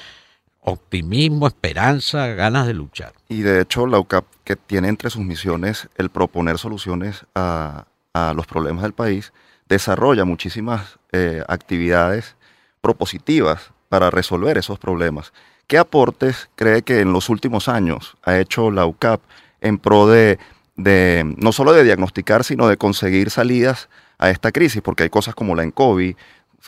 optimismo, 0.61 1.45
esperanza, 1.45 2.27
ganas 2.27 2.65
de 2.65 2.73
luchar. 2.73 3.13
Y 3.29 3.41
de 3.41 3.61
hecho 3.61 3.85
la 3.85 3.99
UCAP 3.99 4.25
que 4.43 4.55
tiene 4.55 4.87
entre 4.87 5.11
sus 5.11 5.21
misiones 5.21 5.89
el 5.95 6.09
proponer 6.09 6.57
soluciones 6.57 7.25
a, 7.35 7.85
los 8.33 8.47
problemas 8.47 8.83
del 8.83 8.93
país, 8.93 9.33
desarrolla 9.67 10.23
muchísimas 10.23 10.99
eh, 11.11 11.43
actividades 11.49 12.37
propositivas 12.79 13.71
para 13.89 14.09
resolver 14.09 14.57
esos 14.57 14.79
problemas. 14.79 15.33
¿Qué 15.67 15.77
aportes 15.77 16.49
cree 16.55 16.81
que 16.81 17.01
en 17.01 17.11
los 17.11 17.27
últimos 17.29 17.67
años 17.67 18.15
ha 18.23 18.39
hecho 18.39 18.71
la 18.71 18.85
UCAP 18.85 19.19
en 19.65 19.77
pro 19.77 20.07
de, 20.07 20.39
de 20.75 21.35
no 21.37 21.51
solo 21.51 21.73
de 21.73 21.83
diagnosticar, 21.83 22.43
sino 22.43 22.67
de 22.67 22.77
conseguir 22.77 23.29
salidas 23.29 23.89
a 24.17 24.29
esta 24.29 24.51
crisis? 24.51 24.81
Porque 24.81 25.03
hay 25.03 25.09
cosas 25.09 25.35
como 25.35 25.55
la 25.55 25.63
ENCOVI, 25.63 26.15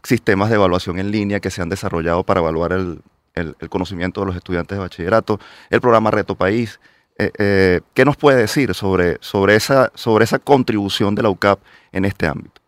sistemas 0.03 0.49
de 0.49 0.55
evaluación 0.55 0.99
en 0.99 1.11
línea 1.11 1.39
que 1.39 1.51
se 1.51 1.61
han 1.61 1.69
desarrollado 1.69 2.23
para 2.23 2.39
evaluar 2.39 2.73
el, 2.73 3.01
el, 3.33 3.55
conocimiento 3.69 4.21
de 4.21 4.27
los 4.27 4.35
estudiantes 4.35 4.77
de 4.77 4.81
bachillerato, 4.81 5.39
el 5.69 5.81
programa 5.81 6.11
Reto 6.11 6.35
País. 6.35 6.79
Eh, 7.17 7.31
eh, 7.37 7.81
¿Qué 7.93 8.05
nos 8.05 8.17
puede 8.17 8.37
decir 8.37 8.73
sobre, 8.73 9.17
sobre, 9.21 9.55
esa, 9.55 9.91
sobre 9.95 10.25
esa 10.25 10.39
contribución 10.39 11.15
de 11.15 11.23
la 11.23 11.29
UCAP 11.29 11.59
en 11.91 12.05
este 12.05 12.27
ámbito? 12.27 12.61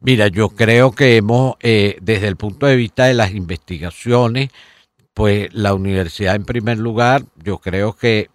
Mira, 0.00 0.28
yo 0.28 0.50
creo 0.50 0.92
que 0.92 1.16
hemos, 1.16 1.54
eh, 1.60 1.96
desde 2.00 2.28
el 2.28 2.36
punto 2.36 2.66
de 2.66 2.76
vista 2.76 3.04
de 3.04 3.14
las 3.14 3.32
investigaciones, 3.32 4.50
pues 5.14 5.52
la 5.52 5.74
universidad 5.74 6.34
en 6.34 6.44
primer 6.44 6.78
lugar, 6.78 7.22
yo 7.36 7.58
creo 7.58 7.94
que 7.94 8.28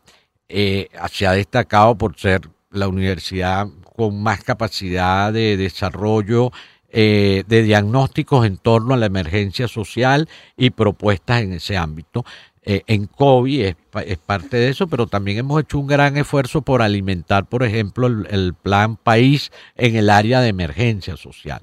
se 0.49 1.27
ha 1.27 1.31
destacado 1.31 1.97
por 1.97 2.17
ser 2.17 2.41
la 2.71 2.87
universidad 2.87 3.67
con 3.95 4.21
más 4.21 4.43
capacidad 4.43 5.33
de 5.33 5.57
desarrollo 5.57 6.51
eh, 6.89 7.43
de 7.47 7.63
diagnósticos 7.63 8.45
en 8.45 8.57
torno 8.57 8.93
a 8.93 8.97
la 8.97 9.07
emergencia 9.07 9.67
social 9.67 10.29
y 10.55 10.69
propuestas 10.69 11.41
en 11.41 11.53
ese 11.53 11.75
ámbito. 11.75 12.23
Eh, 12.63 12.83
en 12.87 13.07
COVID 13.07 13.61
es, 13.65 14.17
parte 14.19 14.55
de 14.57 14.69
eso, 14.69 14.87
pero 14.87 15.05
también 15.05 15.37
hemos 15.37 15.61
hecho 15.61 15.79
un 15.79 15.87
gran 15.87 16.15
esfuerzo 16.15 16.61
por 16.61 16.81
alimentar, 16.81 17.45
por 17.45 17.63
ejemplo, 17.63 18.07
el, 18.07 18.53
plan 18.53 18.95
país 18.95 19.51
en 19.75 19.95
el 19.97 20.09
área 20.09 20.39
de 20.39 20.47
emergencia 20.47 21.17
social. 21.17 21.59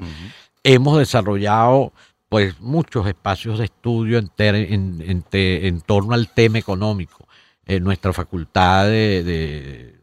Hemos 0.62 0.98
desarrollado 0.98 1.92
pues 2.28 2.60
muchos 2.60 3.06
espacios 3.06 3.58
de 3.58 3.66
estudio 3.66 4.18
en, 4.18 5.22
en, 5.32 5.80
torno 5.80 6.14
al 6.14 6.28
tema 6.28 6.58
económico. 6.58 7.23
En 7.66 7.84
nuestra 7.84 8.12
facultad 8.12 8.86
de 8.86 9.94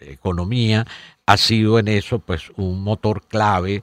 economía 0.00 0.86
ha 1.26 1.36
sido 1.36 1.78
en 1.78 1.88
eso 1.88 2.18
pues 2.18 2.50
un 2.56 2.82
motor 2.82 3.22
clave 3.26 3.82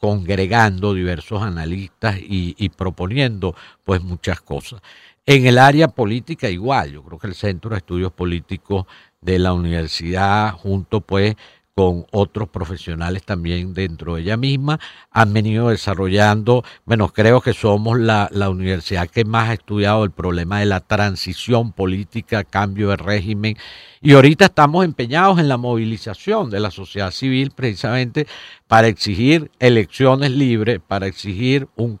congregando 0.00 0.94
diversos 0.94 1.42
analistas 1.42 2.16
y, 2.20 2.68
proponiendo 2.70 3.54
pues 3.84 4.02
muchas 4.02 4.40
cosas. 4.40 4.80
En 5.26 5.46
el 5.46 5.58
área 5.58 5.88
política 5.88 6.48
igual, 6.48 6.92
yo 6.92 7.02
creo 7.02 7.18
que 7.18 7.26
el 7.26 7.34
Centro 7.34 7.70
de 7.70 7.78
Estudios 7.78 8.12
Políticos 8.12 8.86
de 9.20 9.38
la 9.38 9.52
universidad, 9.52 10.52
junto 10.52 11.00
pues 11.02 11.34
con 11.78 12.06
otros 12.10 12.48
profesionales 12.48 13.22
también 13.22 13.72
dentro 13.72 14.16
de 14.16 14.22
ella 14.22 14.36
misma, 14.36 14.80
han 15.12 15.32
venido 15.32 15.68
desarrollando, 15.68 16.64
bueno, 16.84 17.06
creo 17.12 17.40
que 17.40 17.52
somos 17.52 18.00
la, 18.00 18.28
la, 18.32 18.50
universidad 18.50 19.08
que 19.08 19.24
más 19.24 19.50
ha 19.50 19.52
estudiado 19.52 20.02
el 20.02 20.10
problema 20.10 20.58
de 20.58 20.66
la 20.66 20.80
transición 20.80 21.70
política, 21.70 22.42
cambio 22.42 22.88
de 22.88 22.96
régimen, 22.96 23.56
y 24.02 24.14
ahorita 24.14 24.46
estamos 24.46 24.84
empeñados 24.84 25.38
en 25.38 25.46
la 25.46 25.56
movilización 25.56 26.50
de 26.50 26.58
la 26.58 26.72
sociedad 26.72 27.12
civil 27.12 27.52
precisamente 27.54 28.26
para 28.66 28.88
exigir 28.88 29.48
elecciones 29.60 30.32
libres, 30.32 30.80
para 30.84 31.06
exigir 31.06 31.68
un, 31.76 32.00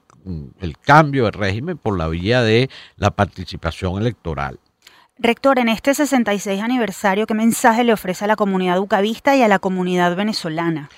el 0.58 0.76
cambio 0.76 1.26
de 1.26 1.30
régimen 1.30 1.78
por 1.78 1.96
la 1.96 2.08
vía 2.08 2.42
de 2.42 2.68
la 2.96 3.12
participación 3.12 4.02
electoral. 4.02 4.58
Rector, 5.20 5.58
en 5.58 5.68
este 5.68 5.94
66 5.94 6.62
aniversario, 6.62 7.26
¿qué 7.26 7.34
mensaje 7.34 7.82
le 7.82 7.92
ofrece 7.92 8.24
a 8.24 8.28
la 8.28 8.36
comunidad 8.36 8.78
ucavista 8.78 9.34
y 9.34 9.42
a 9.42 9.48
la 9.48 9.58
comunidad 9.58 10.14
venezolana? 10.14 10.90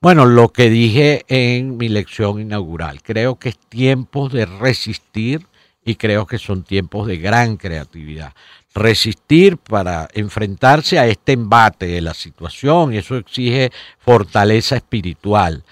Bueno, 0.00 0.26
lo 0.26 0.48
que 0.48 0.68
dije 0.68 1.24
en 1.28 1.76
mi 1.76 1.88
lección 1.88 2.40
inaugural, 2.40 3.00
creo 3.02 3.38
que 3.38 3.50
es 3.50 3.58
tiempo 3.58 4.28
de 4.28 4.46
resistir 4.46 5.46
y 5.84 5.94
creo 5.94 6.26
que 6.26 6.38
son 6.38 6.64
tiempos 6.64 7.06
de 7.06 7.18
gran 7.18 7.56
creatividad. 7.56 8.32
Resistir 8.74 9.58
para 9.58 10.08
enfrentarse 10.12 10.98
a 10.98 11.06
este 11.06 11.32
embate 11.32 11.86
de 11.86 12.00
la 12.00 12.14
situación 12.14 12.92
eso 12.92 13.16
exige 13.16 13.70
fortaleza 13.98 14.74
espiritual 14.74 15.62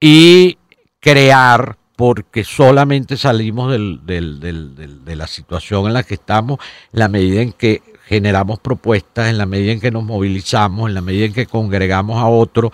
y 0.00 0.58
crear 0.98 1.76
porque 1.96 2.44
solamente 2.44 3.16
salimos 3.16 3.72
de 3.72 5.16
la 5.16 5.26
situación 5.26 5.86
en 5.86 5.94
la 5.94 6.02
que 6.02 6.14
estamos 6.14 6.58
en 6.92 6.98
la 6.98 7.08
medida 7.08 7.40
en 7.40 7.52
que 7.52 7.82
generamos 8.06 8.60
propuestas, 8.60 9.28
en 9.30 9.38
la 9.38 9.46
medida 9.46 9.72
en 9.72 9.80
que 9.80 9.90
nos 9.90 10.04
movilizamos, 10.04 10.88
en 10.88 10.94
la 10.94 11.00
medida 11.00 11.26
en 11.26 11.32
que 11.32 11.46
congregamos 11.46 12.18
a 12.18 12.26
otros. 12.26 12.70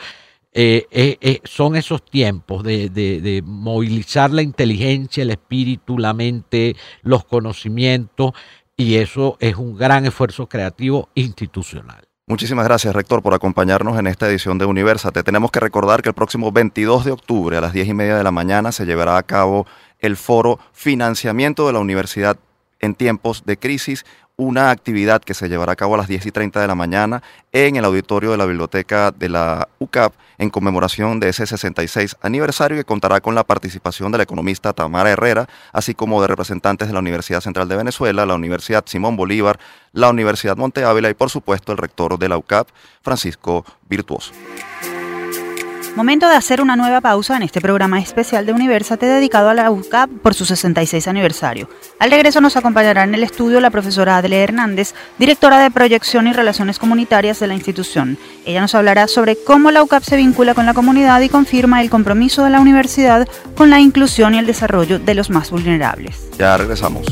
Eh, 0.53 0.87
eh, 0.91 1.17
eh, 1.23 1.41
son 1.45 1.77
esos 1.77 2.05
tiempos 2.05 2.63
de 2.63 3.43
movilizar 3.47 4.31
la 4.31 4.43
inteligencia, 4.43 5.23
el 5.23 5.31
espíritu, 5.31 5.99
la 5.99 6.13
mente, 6.13 6.77
los 7.03 7.25
conocimientos, 7.25 8.33
y 8.77 8.97
eso 8.97 9.39
es 9.41 9.57
un 9.57 9.77
gran 9.77 10.05
esfuerzo 10.05 10.49
creativo 10.49 11.09
institucional. 11.15 12.12
Muchísimas 12.29 12.65
gracias, 12.65 12.95
rector, 12.95 13.21
por 13.21 13.35
acompañarnos 13.35 13.99
en 13.99 14.07
esta 14.07 14.29
edición 14.29 14.57
de 14.57 14.65
Universate. 14.65 15.25
Tenemos 15.25 15.51
que 15.51 15.59
recordar 15.59 16.03
que 16.03 16.09
el 16.09 16.15
próximo 16.15 16.53
22 16.53 17.05
de 17.05 17.11
octubre 17.11 17.57
a 17.57 17.61
las 17.61 17.73
10 17.73 17.89
y 17.89 17.95
media 17.95 18.17
de 18.17 18.23
la 18.23 18.31
mañana 18.31 18.71
se 18.71 18.87
llevará 18.87 19.17
a 19.17 19.25
cabo 19.25 19.67
el 19.99 20.17
foro 20.17 20.61
Financiamiento 20.73 21.67
de 21.67 21.73
la 21.73 21.81
Universidad 21.81 22.39
en 22.79 22.95
tiempos 22.95 23.45
de 23.45 23.57
crisis 23.57 24.07
una 24.37 24.71
actividad 24.71 25.23
que 25.23 25.35
se 25.35 25.49
llevará 25.49 25.73
a 25.73 25.77
cabo 25.77 25.95
a 25.95 25.99
las 25.99 26.09
10 26.09 26.27
y 26.27 26.31
30 26.31 26.61
de 26.61 26.67
la 26.67 26.75
mañana 26.75 27.23
en 27.53 27.77
el 27.77 27.85
auditorio 27.85 28.31
de 28.31 28.37
la 28.37 28.47
biblioteca 28.47 29.11
de 29.11 29.29
la 29.29 29.69
UCAP 29.79 30.15
en 30.39 30.51
conmemoración 30.51 31.21
de 31.21 31.29
ese 31.29 31.47
66 31.47 32.17
aniversario 32.23 32.77
que 32.77 32.85
contará 32.85 33.21
con 33.21 33.35
la 33.35 33.45
participación 33.45 34.11
de 34.11 34.19
la 34.19 34.25
economista 34.25 34.73
Tamara 34.73 35.11
Herrera, 35.11 35.49
así 35.73 35.95
como 35.95 36.21
de 36.23 36.29
representantes 36.29 36.89
de 36.89 36.95
la 36.95 37.01
Universidad 37.01 37.41
Central 37.41 37.69
de 37.69 37.77
Venezuela, 37.77 38.27
la 38.27 38.35
Universidad 38.35 38.85
Simón 38.87 39.17
Bolívar, 39.17 39.59
la 39.93 40.11
Universidad 40.11 40.57
Monte 40.57 40.85
Ávila 40.85 41.11
y 41.11 41.15
por 41.15 41.31
supuesto 41.31 41.73
el 41.73 41.79
rector 41.79 42.19
de 42.19 42.29
la 42.29 42.39
UCAP, 42.39 42.69
Francisco 43.03 43.65
Virtuoso. 43.89 44.33
Momento 45.95 46.27
de 46.27 46.37
hacer 46.37 46.63
una 46.63 46.75
nueva 46.75 47.03
pausa 47.03 47.37
en 47.37 47.43
este 47.43 47.61
programa 47.61 48.01
especial 48.01 48.47
de 48.47 48.55
Universate 48.55 49.05
dedicado 49.05 49.51
a 49.51 49.55
la 49.55 49.71
UCAP 49.71 50.09
por 50.23 50.33
su 50.33 50.47
66 50.47 51.07
aniversario. 51.07 51.69
Al 51.99 52.11
regreso 52.11 52.41
nos 52.41 52.57
acompañará 52.57 53.05
en 53.05 53.15
el 53.15 53.23
estudio 53.23 53.61
la 53.61 53.69
profesora 53.69 54.17
Adele 54.17 54.43
Hernández, 54.43 54.95
directora 55.19 55.59
de 55.59 55.71
Proyección 55.71 56.27
y 56.29 56.33
Relaciones 56.33 56.79
Comunitarias 56.79 57.41
de 57.41 57.47
la 57.47 57.55
institución. 57.55 58.17
Ella 58.47 58.63
nos 58.63 58.75
hablará 58.75 59.07
sobre 59.07 59.37
cómo 59.37 59.71
la 59.71 59.83
UCAP 59.83 60.03
se 60.03 60.17
vincula 60.17 60.55
con 60.55 60.65
la 60.65 60.73
comunidad 60.73 61.21
y 61.21 61.29
confirma 61.29 61.83
el 61.83 61.91
compromiso 61.91 62.43
de 62.43 62.51
la 62.51 62.61
universidad 62.61 63.29
con 63.55 63.69
la 63.69 63.79
inclusión 63.79 64.35
y 64.35 64.39
el 64.39 64.47
desarrollo 64.47 64.99
de 64.99 65.15
los 65.15 65.29
más 65.29 65.51
vulnerables. 65.51 66.27
Ya 66.39 66.57
regresamos. 66.57 67.07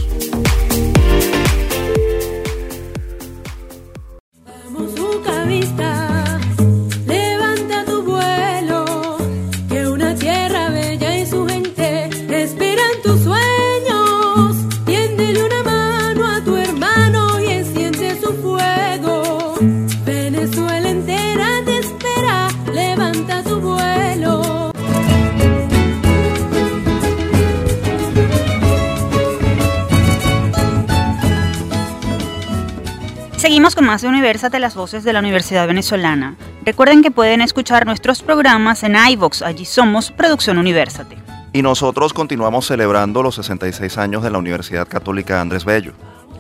Seguimos 33.61 33.75
con 33.75 33.85
más 33.85 34.01
de 34.01 34.09
Universate, 34.09 34.59
las 34.59 34.75
voces 34.75 35.05
de 35.05 35.13
la 35.13 35.19
Universidad 35.19 35.67
Venezolana. 35.67 36.35
Recuerden 36.65 37.03
que 37.03 37.11
pueden 37.11 37.43
escuchar 37.43 37.85
nuestros 37.85 38.23
programas 38.23 38.83
en 38.85 38.97
iVox, 38.97 39.43
allí 39.43 39.67
somos 39.67 40.11
Producción 40.13 40.57
Universate. 40.57 41.19
Y 41.53 41.61
nosotros 41.61 42.15
continuamos 42.15 42.67
celebrando 42.67 43.23
los 43.23 43.35
66 43.35 43.99
años 43.99 44.23
de 44.23 44.31
la 44.31 44.39
Universidad 44.39 44.89
Católica 44.89 45.43
Andrés 45.43 45.67
Bello. 45.67 45.93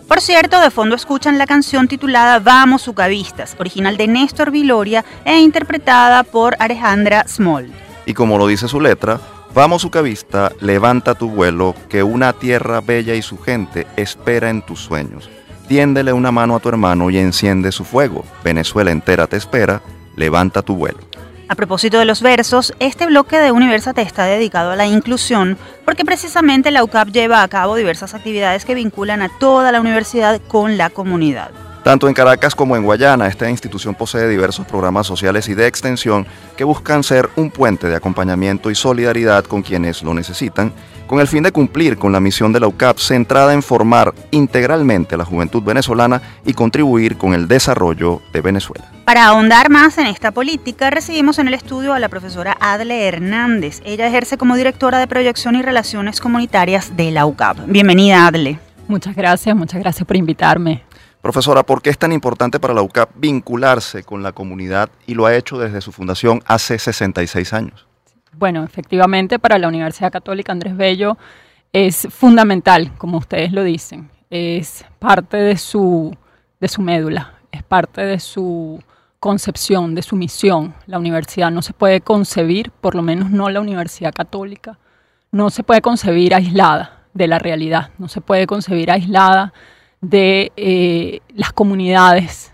Por 0.08 0.22
cierto, 0.22 0.62
de 0.62 0.70
fondo 0.70 0.96
escuchan 0.96 1.36
la 1.36 1.44
canción 1.44 1.88
titulada 1.88 2.38
Vamos 2.38 2.88
Ucavistas, 2.88 3.54
original 3.58 3.98
de 3.98 4.08
Néstor 4.08 4.50
Viloria 4.50 5.04
e 5.26 5.40
interpretada 5.40 6.22
por 6.22 6.56
Alejandra 6.58 7.28
Small. 7.28 7.70
Y 8.06 8.14
como 8.14 8.38
lo 8.38 8.46
dice 8.46 8.66
su 8.66 8.80
letra, 8.80 9.20
Vamos 9.52 9.84
Ucavista, 9.84 10.52
levanta 10.60 11.16
tu 11.16 11.28
vuelo, 11.28 11.74
que 11.90 12.02
una 12.02 12.32
tierra 12.32 12.80
bella 12.80 13.14
y 13.14 13.20
su 13.20 13.36
gente 13.36 13.86
espera 13.96 14.48
en 14.48 14.62
tus 14.62 14.80
sueños. 14.80 15.28
Tiéndele 15.70 16.12
una 16.12 16.32
mano 16.32 16.56
a 16.56 16.58
tu 16.58 16.68
hermano 16.68 17.10
y 17.10 17.18
enciende 17.18 17.70
su 17.70 17.84
fuego. 17.84 18.24
Venezuela 18.42 18.90
entera 18.90 19.28
te 19.28 19.36
espera, 19.36 19.80
levanta 20.16 20.62
tu 20.62 20.74
vuelo. 20.74 20.98
A 21.46 21.54
propósito 21.54 22.00
de 22.00 22.06
los 22.06 22.22
versos, 22.22 22.74
este 22.80 23.06
bloque 23.06 23.38
de 23.38 23.52
Universate 23.52 24.02
está 24.02 24.24
dedicado 24.24 24.72
a 24.72 24.76
la 24.76 24.88
inclusión 24.88 25.56
porque 25.84 26.04
precisamente 26.04 26.72
la 26.72 26.82
UCAP 26.82 27.10
lleva 27.10 27.44
a 27.44 27.48
cabo 27.48 27.76
diversas 27.76 28.14
actividades 28.14 28.64
que 28.64 28.74
vinculan 28.74 29.22
a 29.22 29.28
toda 29.28 29.70
la 29.70 29.80
universidad 29.80 30.40
con 30.48 30.76
la 30.76 30.90
comunidad. 30.90 31.52
Tanto 31.84 32.08
en 32.08 32.14
Caracas 32.14 32.56
como 32.56 32.74
en 32.76 32.82
Guayana, 32.82 33.28
esta 33.28 33.48
institución 33.48 33.94
posee 33.94 34.26
diversos 34.26 34.66
programas 34.66 35.06
sociales 35.06 35.48
y 35.48 35.54
de 35.54 35.68
extensión 35.68 36.26
que 36.56 36.64
buscan 36.64 37.04
ser 37.04 37.30
un 37.36 37.52
puente 37.52 37.86
de 37.86 37.94
acompañamiento 37.94 38.72
y 38.72 38.74
solidaridad 38.74 39.44
con 39.44 39.62
quienes 39.62 40.02
lo 40.02 40.14
necesitan 40.14 40.72
con 41.10 41.18
el 41.18 41.26
fin 41.26 41.42
de 41.42 41.50
cumplir 41.50 41.98
con 41.98 42.12
la 42.12 42.20
misión 42.20 42.52
de 42.52 42.60
la 42.60 42.68
UCAP 42.68 42.98
centrada 42.98 43.52
en 43.52 43.64
formar 43.64 44.14
integralmente 44.30 45.16
a 45.16 45.18
la 45.18 45.24
juventud 45.24 45.60
venezolana 45.60 46.22
y 46.46 46.52
contribuir 46.52 47.16
con 47.16 47.34
el 47.34 47.48
desarrollo 47.48 48.22
de 48.32 48.40
Venezuela. 48.40 48.92
Para 49.06 49.26
ahondar 49.26 49.70
más 49.70 49.98
en 49.98 50.06
esta 50.06 50.30
política, 50.30 50.88
recibimos 50.88 51.40
en 51.40 51.48
el 51.48 51.54
estudio 51.54 51.94
a 51.94 51.98
la 51.98 52.08
profesora 52.08 52.56
Adle 52.60 53.08
Hernández. 53.08 53.80
Ella 53.84 54.06
ejerce 54.06 54.38
como 54.38 54.54
directora 54.54 55.00
de 55.00 55.08
proyección 55.08 55.56
y 55.56 55.62
relaciones 55.62 56.20
comunitarias 56.20 56.96
de 56.96 57.10
la 57.10 57.26
UCAP. 57.26 57.58
Bienvenida, 57.66 58.28
Adle. 58.28 58.60
Muchas 58.86 59.16
gracias, 59.16 59.56
muchas 59.56 59.80
gracias 59.80 60.06
por 60.06 60.16
invitarme. 60.16 60.84
Profesora, 61.22 61.64
¿por 61.64 61.82
qué 61.82 61.90
es 61.90 61.98
tan 61.98 62.12
importante 62.12 62.60
para 62.60 62.72
la 62.72 62.82
UCAP 62.82 63.10
vincularse 63.16 64.04
con 64.04 64.22
la 64.22 64.30
comunidad 64.30 64.90
y 65.08 65.14
lo 65.14 65.26
ha 65.26 65.34
hecho 65.34 65.58
desde 65.58 65.80
su 65.80 65.90
fundación 65.90 66.40
hace 66.46 66.78
66 66.78 67.52
años? 67.52 67.89
Bueno, 68.32 68.64
efectivamente 68.64 69.38
para 69.38 69.58
la 69.58 69.68
Universidad 69.68 70.12
Católica 70.12 70.52
Andrés 70.52 70.76
Bello 70.76 71.18
es 71.72 72.08
fundamental, 72.10 72.92
como 72.96 73.18
ustedes 73.18 73.52
lo 73.52 73.62
dicen, 73.62 74.10
es 74.30 74.84
parte 74.98 75.36
de 75.36 75.56
su, 75.56 76.16
de 76.60 76.68
su 76.68 76.82
médula, 76.82 77.34
es 77.52 77.62
parte 77.62 78.02
de 78.02 78.18
su 78.18 78.82
concepción, 79.18 79.94
de 79.94 80.02
su 80.02 80.16
misión. 80.16 80.74
La 80.86 80.98
universidad 80.98 81.50
no 81.50 81.62
se 81.62 81.72
puede 81.72 82.00
concebir, 82.00 82.70
por 82.70 82.94
lo 82.94 83.02
menos 83.02 83.30
no 83.30 83.50
la 83.50 83.60
Universidad 83.60 84.14
Católica, 84.14 84.78
no 85.30 85.50
se 85.50 85.62
puede 85.62 85.80
concebir 85.80 86.34
aislada 86.34 87.04
de 87.14 87.28
la 87.28 87.38
realidad, 87.38 87.90
no 87.98 88.08
se 88.08 88.20
puede 88.20 88.46
concebir 88.46 88.90
aislada 88.90 89.52
de 90.00 90.52
eh, 90.56 91.20
las 91.34 91.52
comunidades 91.52 92.52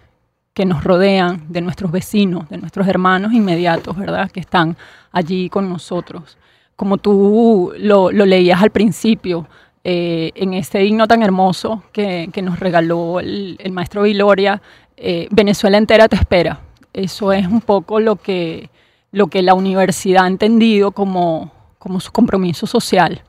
que 0.56 0.64
nos 0.64 0.82
rodean, 0.82 1.42
de 1.50 1.60
nuestros 1.60 1.92
vecinos, 1.92 2.48
de 2.48 2.56
nuestros 2.56 2.88
hermanos 2.88 3.34
inmediatos, 3.34 3.94
¿verdad? 3.94 4.30
Que 4.30 4.40
están 4.40 4.74
allí 5.12 5.50
con 5.50 5.68
nosotros. 5.68 6.38
Como 6.76 6.96
tú 6.96 7.74
lo, 7.76 8.10
leías 8.10 8.62
al 8.62 8.70
principio, 8.70 9.46
eh, 9.84 10.32
en 10.34 10.54
este 10.54 10.82
himno 10.82 11.06
tan 11.06 11.22
hermoso 11.22 11.82
que, 11.92 12.30
nos 12.42 12.58
regaló 12.58 13.20
el, 13.20 13.70
maestro 13.70 14.04
Viloria, 14.04 14.62
eh, 14.96 15.28
Venezuela 15.30 15.76
entera 15.76 16.08
te 16.08 16.16
espera. 16.16 16.58
Eso 16.94 17.34
es 17.34 17.46
un 17.46 17.60
poco 17.60 18.00
lo 18.00 18.16
que, 18.16 18.70
lo 19.12 19.26
que 19.26 19.42
la 19.42 19.52
universidad 19.52 20.24
ha 20.24 20.28
entendido 20.28 20.90
como, 20.92 21.52
como 21.78 22.00
su 22.00 22.10
compromiso 22.12 22.66
social, 22.66 23.20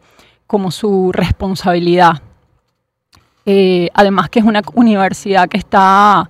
como 0.47 0.71
su 0.71 1.11
responsabilidad. 1.11 2.21
Eh, 3.45 3.89
además 3.93 4.29
que 4.29 4.39
es 4.39 4.45
una 4.45 4.61
universidad 4.75 5.49
que 5.49 5.57
está 5.57 6.29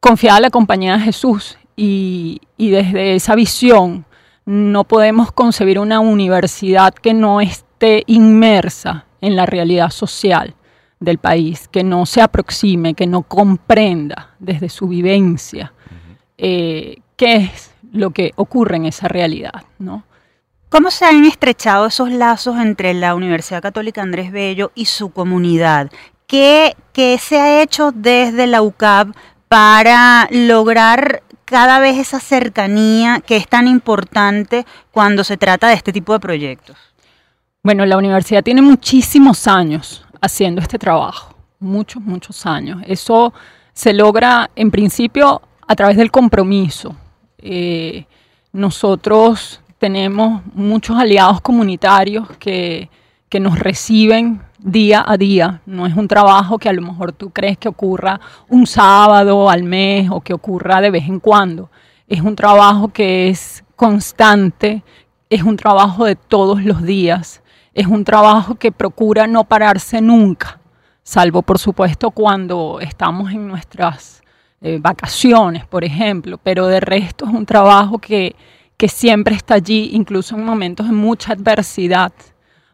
confiada 0.00 0.38
en 0.38 0.42
la 0.42 0.50
compañía 0.50 0.94
de 0.96 1.04
Jesús 1.04 1.58
y, 1.76 2.40
desde 2.56 3.14
esa 3.14 3.34
visión 3.34 4.04
no 4.44 4.84
podemos 4.84 5.30
concebir 5.30 5.78
una 5.78 6.00
universidad 6.00 6.94
que 6.94 7.12
no 7.12 7.40
esté 7.40 8.02
inmersa 8.06 9.04
en 9.20 9.36
la 9.36 9.44
realidad 9.44 9.90
social 9.90 10.54
del 11.00 11.18
país, 11.18 11.68
que 11.68 11.84
no 11.84 12.06
se 12.06 12.22
aproxime, 12.22 12.94
que 12.94 13.06
no 13.06 13.22
comprenda 13.22 14.34
desde 14.38 14.68
su 14.68 14.88
vivencia 14.88 15.72
eh, 16.38 17.02
qué 17.16 17.36
es 17.36 17.74
lo 17.92 18.10
que 18.10 18.32
ocurre 18.36 18.76
en 18.76 18.86
esa 18.86 19.06
realidad, 19.08 19.64
¿no? 19.78 20.04
¿Cómo 20.70 20.90
se 20.90 21.04
han 21.06 21.24
estrechado 21.24 21.86
esos 21.86 22.10
lazos 22.10 22.58
entre 22.58 22.92
la 22.94 23.14
Universidad 23.14 23.62
Católica 23.62 24.02
Andrés 24.02 24.32
Bello 24.32 24.70
y 24.74 24.84
su 24.84 25.10
comunidad? 25.10 25.90
¿Qué, 26.26 26.76
qué 26.92 27.16
se 27.18 27.40
ha 27.40 27.62
hecho 27.62 27.90
desde 27.90 28.46
la 28.46 28.60
UCAP 28.60 29.16
para 29.48 30.28
lograr 30.30 31.22
cada 31.44 31.78
vez 31.78 31.98
esa 31.98 32.20
cercanía 32.20 33.20
que 33.24 33.36
es 33.36 33.48
tan 33.48 33.66
importante 33.66 34.66
cuando 34.90 35.24
se 35.24 35.36
trata 35.36 35.68
de 35.68 35.74
este 35.74 35.92
tipo 35.92 36.12
de 36.12 36.20
proyectos? 36.20 36.76
Bueno, 37.62 37.84
la 37.86 37.96
universidad 37.96 38.42
tiene 38.42 38.62
muchísimos 38.62 39.46
años 39.46 40.04
haciendo 40.20 40.60
este 40.60 40.78
trabajo, 40.78 41.34
muchos, 41.58 42.02
muchos 42.02 42.46
años. 42.46 42.82
Eso 42.86 43.32
se 43.72 43.92
logra 43.92 44.50
en 44.56 44.70
principio 44.70 45.42
a 45.66 45.76
través 45.76 45.96
del 45.96 46.10
compromiso. 46.10 46.94
Eh, 47.38 48.06
nosotros 48.52 49.60
tenemos 49.78 50.42
muchos 50.54 50.96
aliados 50.96 51.40
comunitarios 51.40 52.28
que, 52.38 52.90
que 53.28 53.40
nos 53.40 53.58
reciben 53.58 54.40
día 54.58 55.04
a 55.06 55.16
día. 55.16 55.62
No 55.66 55.86
es 55.86 55.96
un 55.96 56.08
trabajo 56.08 56.58
que 56.58 56.68
a 56.68 56.72
lo 56.72 56.82
mejor 56.82 57.12
tú 57.12 57.30
crees 57.30 57.58
que 57.58 57.68
ocurra 57.68 58.20
un 58.48 58.66
sábado 58.66 59.48
al 59.48 59.62
mes 59.62 60.08
o 60.10 60.20
que 60.20 60.34
ocurra 60.34 60.80
de 60.80 60.90
vez 60.90 61.08
en 61.08 61.20
cuando. 61.20 61.70
Es 62.06 62.20
un 62.20 62.36
trabajo 62.36 62.88
que 62.88 63.28
es 63.28 63.64
constante, 63.76 64.82
es 65.30 65.42
un 65.42 65.56
trabajo 65.56 66.04
de 66.04 66.16
todos 66.16 66.64
los 66.64 66.82
días, 66.82 67.42
es 67.74 67.86
un 67.86 68.04
trabajo 68.04 68.56
que 68.56 68.72
procura 68.72 69.26
no 69.26 69.44
pararse 69.44 70.00
nunca, 70.00 70.58
salvo 71.02 71.42
por 71.42 71.58
supuesto 71.58 72.10
cuando 72.10 72.80
estamos 72.80 73.30
en 73.30 73.46
nuestras 73.46 74.22
eh, 74.60 74.78
vacaciones, 74.80 75.64
por 75.66 75.84
ejemplo, 75.84 76.38
pero 76.42 76.66
de 76.66 76.80
resto 76.80 77.24
es 77.26 77.32
un 77.32 77.46
trabajo 77.46 77.98
que, 77.98 78.34
que 78.76 78.88
siempre 78.88 79.36
está 79.36 79.54
allí, 79.54 79.90
incluso 79.92 80.34
en 80.34 80.44
momentos 80.44 80.86
de 80.86 80.92
mucha 80.92 81.34
adversidad, 81.34 82.12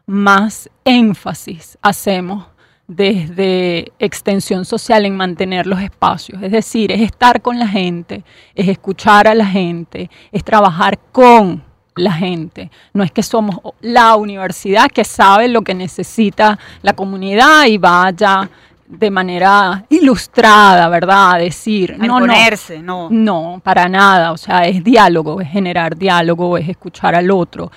más 0.05 0.69
énfasis 0.83 1.77
hacemos 1.81 2.45
desde 2.87 3.91
extensión 3.97 4.63
social 4.65 5.05
en 5.05 5.17
mantener 5.17 5.65
los 5.65 5.81
espacios. 5.81 6.41
Es 6.43 6.51
decir, 6.51 6.91
es 6.91 7.01
estar 7.01 7.41
con 7.41 7.57
la 7.57 7.67
gente, 7.67 8.23
es 8.53 8.67
escuchar 8.67 9.27
a 9.27 9.33
la 9.33 9.45
gente, 9.45 10.09
es 10.31 10.43
trabajar 10.43 10.99
con 11.11 11.63
la 11.95 12.11
gente. 12.11 12.69
No 12.93 13.03
es 13.03 13.11
que 13.11 13.23
somos 13.23 13.57
la 13.81 14.15
universidad 14.15 14.89
que 14.89 15.03
sabe 15.03 15.47
lo 15.47 15.61
que 15.61 15.73
necesita 15.73 16.59
la 16.81 16.93
comunidad 16.93 17.65
y 17.65 17.77
vaya 17.77 18.49
de 18.87 19.09
manera 19.09 19.83
ilustrada, 19.89 20.87
¿verdad? 20.89 21.33
A 21.33 21.37
decir, 21.37 21.97
no, 21.97 22.19
ponerse, 22.19 22.81
no. 22.81 23.09
No, 23.09 23.61
para 23.63 23.89
nada. 23.89 24.31
O 24.31 24.37
sea, 24.37 24.67
es 24.67 24.83
diálogo, 24.83 25.41
es 25.41 25.49
generar 25.49 25.97
diálogo, 25.97 26.57
es 26.57 26.69
escuchar 26.69 27.15
al 27.15 27.31
otro 27.31 27.71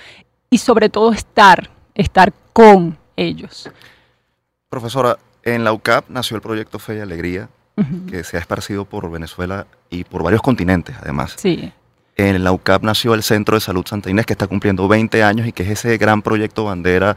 y 0.49 0.57
sobre 0.57 0.89
todo 0.89 1.11
estar, 1.11 1.69
estar 1.99 2.33
con 2.53 2.97
ellos. 3.15 3.69
Profesora, 4.69 5.17
en 5.43 5.63
la 5.63 5.73
UCAP 5.73 6.09
nació 6.09 6.35
el 6.35 6.41
proyecto 6.41 6.79
Fe 6.79 6.97
y 6.97 6.99
Alegría, 6.99 7.49
que 8.09 8.25
se 8.25 8.35
ha 8.35 8.41
esparcido 8.41 8.83
por 8.83 9.09
Venezuela 9.09 9.65
y 9.89 10.03
por 10.03 10.21
varios 10.21 10.41
continentes, 10.41 10.97
además. 11.01 11.35
Sí. 11.37 11.71
En 12.17 12.43
la 12.43 12.51
UCAP 12.51 12.83
nació 12.83 13.13
el 13.13 13.23
Centro 13.23 13.55
de 13.55 13.61
Salud 13.61 13.85
Santa 13.85 14.09
Inés, 14.09 14.25
que 14.25 14.33
está 14.33 14.47
cumpliendo 14.47 14.87
20 14.89 15.23
años 15.23 15.47
y 15.47 15.53
que 15.53 15.63
es 15.63 15.69
ese 15.69 15.97
gran 15.97 16.21
proyecto 16.21 16.65
bandera 16.65 17.15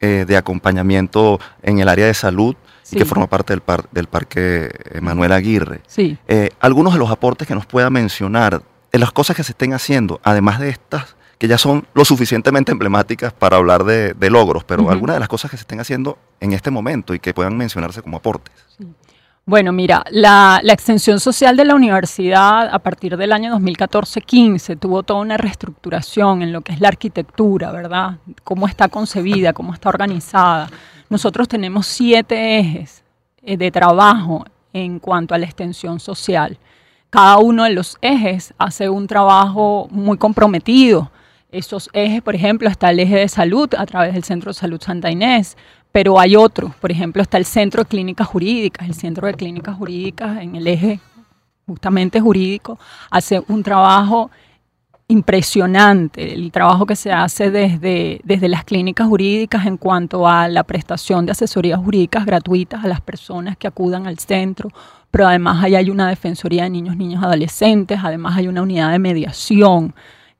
eh, 0.00 0.26
de 0.28 0.36
acompañamiento 0.36 1.40
en 1.62 1.78
el 1.78 1.88
área 1.88 2.06
de 2.06 2.12
salud 2.12 2.54
y 2.90 2.96
que 2.98 3.06
forma 3.06 3.28
parte 3.28 3.54
del, 3.54 3.62
del 3.92 4.06
Parque 4.06 4.70
Manuel 5.00 5.32
Aguirre. 5.32 5.80
Sí. 5.86 6.18
Eh, 6.28 6.50
algunos 6.60 6.92
de 6.92 6.98
los 6.98 7.10
aportes 7.10 7.48
que 7.48 7.54
nos 7.54 7.64
pueda 7.64 7.88
mencionar, 7.88 8.62
en 8.92 9.00
las 9.00 9.10
cosas 9.10 9.36
que 9.36 9.42
se 9.42 9.52
estén 9.52 9.72
haciendo, 9.72 10.20
además 10.22 10.60
de 10.60 10.68
estas 10.68 11.16
que 11.44 11.48
ya 11.48 11.58
son 11.58 11.86
lo 11.92 12.06
suficientemente 12.06 12.72
emblemáticas 12.72 13.34
para 13.34 13.58
hablar 13.58 13.84
de, 13.84 14.30
logros, 14.30 14.64
pero 14.64 14.88
algunas 14.88 15.16
de 15.16 15.20
las 15.20 15.28
cosas 15.28 15.50
que 15.50 15.58
se 15.58 15.60
estén 15.60 15.78
haciendo 15.78 16.16
en 16.40 16.54
este 16.54 16.70
momento 16.70 17.12
y 17.12 17.18
que 17.18 17.34
puedan 17.34 17.54
mencionarse 17.54 18.00
como 18.00 18.16
aportes. 18.16 18.54
Bueno, 19.44 19.70
mira, 19.70 20.02
la, 20.10 20.62
extensión 20.64 21.20
social 21.20 21.54
de 21.54 21.66
la 21.66 21.74
universidad 21.74 22.70
a 22.72 22.78
partir 22.78 23.18
del 23.18 23.30
año 23.30 23.54
2014-15 23.58 24.78
tuvo 24.78 25.02
toda 25.02 25.20
una 25.20 25.36
reestructuración 25.36 26.40
en 26.40 26.50
lo 26.50 26.62
que 26.62 26.72
es 26.72 26.80
la 26.80 26.88
arquitectura, 26.88 27.70
¿verdad? 27.72 28.16
Cómo 28.42 28.66
está 28.66 28.88
concebida, 28.88 29.52
cómo 29.52 29.74
está 29.74 29.90
organizada. 29.90 30.70
Nosotros 31.10 31.46
tenemos 31.46 31.86
siete 31.86 32.58
ejes 32.58 33.04
eh, 33.42 33.58
de 33.58 33.70
trabajo 33.70 34.46
en 34.72 34.98
cuanto 34.98 35.34
a 35.34 35.38
la 35.38 35.44
extensión 35.44 36.00
social. 36.00 36.56
Cada 37.10 37.36
uno 37.36 37.64
de 37.64 37.70
los 37.74 37.98
ejes 38.00 38.54
hace 38.56 38.88
un 38.88 39.06
trabajo 39.06 39.88
muy 39.90 40.16
comprometido 40.16 41.10
esos 41.56 41.88
ejes, 41.92 42.22
por 42.22 42.34
ejemplo, 42.34 42.68
está 42.68 42.90
el 42.90 43.00
eje 43.00 43.16
de 43.16 43.28
salud 43.28 43.68
a 43.76 43.86
través 43.86 44.14
del 44.14 44.24
Centro 44.24 44.50
de 44.50 44.54
Salud 44.54 44.80
Santa 44.80 45.10
Inés, 45.10 45.56
pero 45.92 46.18
hay 46.18 46.36
otros, 46.36 46.74
por 46.76 46.90
ejemplo, 46.90 47.22
está 47.22 47.38
el 47.38 47.44
Centro 47.44 47.84
de 47.84 47.88
Clínicas 47.88 48.26
Jurídicas, 48.26 48.88
el 48.88 48.94
Centro 48.94 49.26
de 49.26 49.34
Clínicas 49.34 49.76
Jurídicas 49.76 50.42
en 50.42 50.56
el 50.56 50.66
eje 50.66 51.00
justamente 51.66 52.20
jurídico, 52.20 52.78
hace 53.10 53.42
un 53.48 53.62
trabajo 53.62 54.30
impresionante 55.06 56.32
el 56.32 56.50
trabajo 56.50 56.86
que 56.86 56.96
se 56.96 57.12
hace 57.12 57.50
desde, 57.50 58.20
desde 58.24 58.48
las 58.48 58.64
clínicas 58.64 59.06
jurídicas 59.06 59.66
en 59.66 59.76
cuanto 59.76 60.26
a 60.26 60.48
la 60.48 60.64
prestación 60.64 61.26
de 61.26 61.32
asesorías 61.32 61.78
jurídicas 61.78 62.24
gratuitas 62.24 62.84
a 62.84 62.88
las 62.88 63.02
personas 63.02 63.56
que 63.58 63.66
acudan 63.66 64.06
al 64.06 64.18
centro, 64.18 64.70
pero 65.10 65.28
además 65.28 65.62
ahí 65.62 65.74
hay 65.74 65.90
una 65.90 66.08
defensoría 66.08 66.64
de 66.64 66.70
niños, 66.70 66.96
niños, 66.96 67.22
adolescentes, 67.22 68.00
además 68.02 68.36
hay 68.36 68.48
una 68.48 68.62
unidad 68.62 68.90
de 68.92 68.98
mediación. 68.98 69.94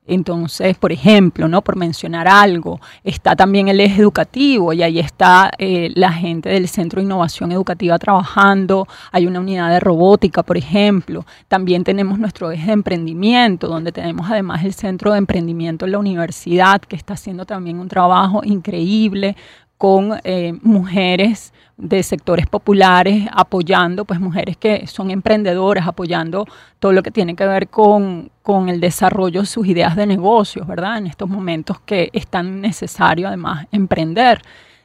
Entonces, 0.07 0.77
por 0.77 0.93
ejemplo, 0.93 1.49
¿no? 1.49 1.63
por 1.63 1.77
mencionar 1.77 2.29
algo, 2.29 2.79
está 3.05 3.35
también 3.35 3.69
el 3.69 3.81
eje 3.81 4.03
educativo 4.03 4.75
y 4.75 4.83
ahí 4.83 4.99
está 4.99 5.51
eh, 5.57 5.91
la 5.95 6.13
gente 6.13 6.51
del 6.51 6.69
Centro 6.69 7.01
de 7.01 7.07
Innovación 7.07 7.53
Educativa 7.53 7.99
trabajando, 7.99 8.87
hay 9.13 9.27
una 9.27 9.41
unidad 9.41 9.71
de 9.71 9.81
robótica, 9.81 10.43
por 10.43 10.59
ejemplo, 10.59 11.25
también 11.49 11.85
tenemos 11.85 12.19
nuestro 12.19 12.51
eje 12.51 12.67
de 12.67 12.73
emprendimiento, 12.73 13.67
donde 13.67 13.93
tenemos 13.93 14.31
además 14.31 14.63
el 14.65 14.75
Centro 14.75 15.13
de 15.13 15.19
Emprendimiento 15.19 15.87
en 15.87 15.93
la 15.93 15.99
universidad, 15.99 16.83
que 16.83 16.97
está 16.97 17.15
haciendo 17.15 17.47
también 17.47 17.79
un 17.79 17.89
trabajo 17.89 18.43
increíble 18.45 19.37
con 19.79 20.21
eh, 20.25 20.53
mujeres 20.63 21.53
de 21.77 22.03
sectores 22.03 22.47
populares 22.47 23.27
apoyando, 23.33 24.05
pues 24.05 24.21
mujeres 24.21 24.57
que 24.57 24.87
son 24.87 25.11
emprendedoras, 25.11 25.87
apoyando 25.87 26.47
todo 26.79 26.93
lo 26.93 27.03
que 27.03 27.11
tiene 27.11 27.35
que 27.35 27.47
ver 27.47 27.69
con, 27.69 28.31
con 28.43 28.69
el 28.69 28.81
desarrollo 28.81 29.41
de 29.41 29.47
sus 29.47 29.67
ideas 29.67 29.97
de 29.97 30.07
negocios, 30.07 30.67
¿verdad? 30.67 30.99
En 30.99 31.07
estos 31.07 31.29
momentos 31.29 31.81
que 31.81 32.11
es 32.13 32.27
tan 32.27 32.61
necesario 32.61 33.29
además 33.29 33.67
emprender. 33.73 34.41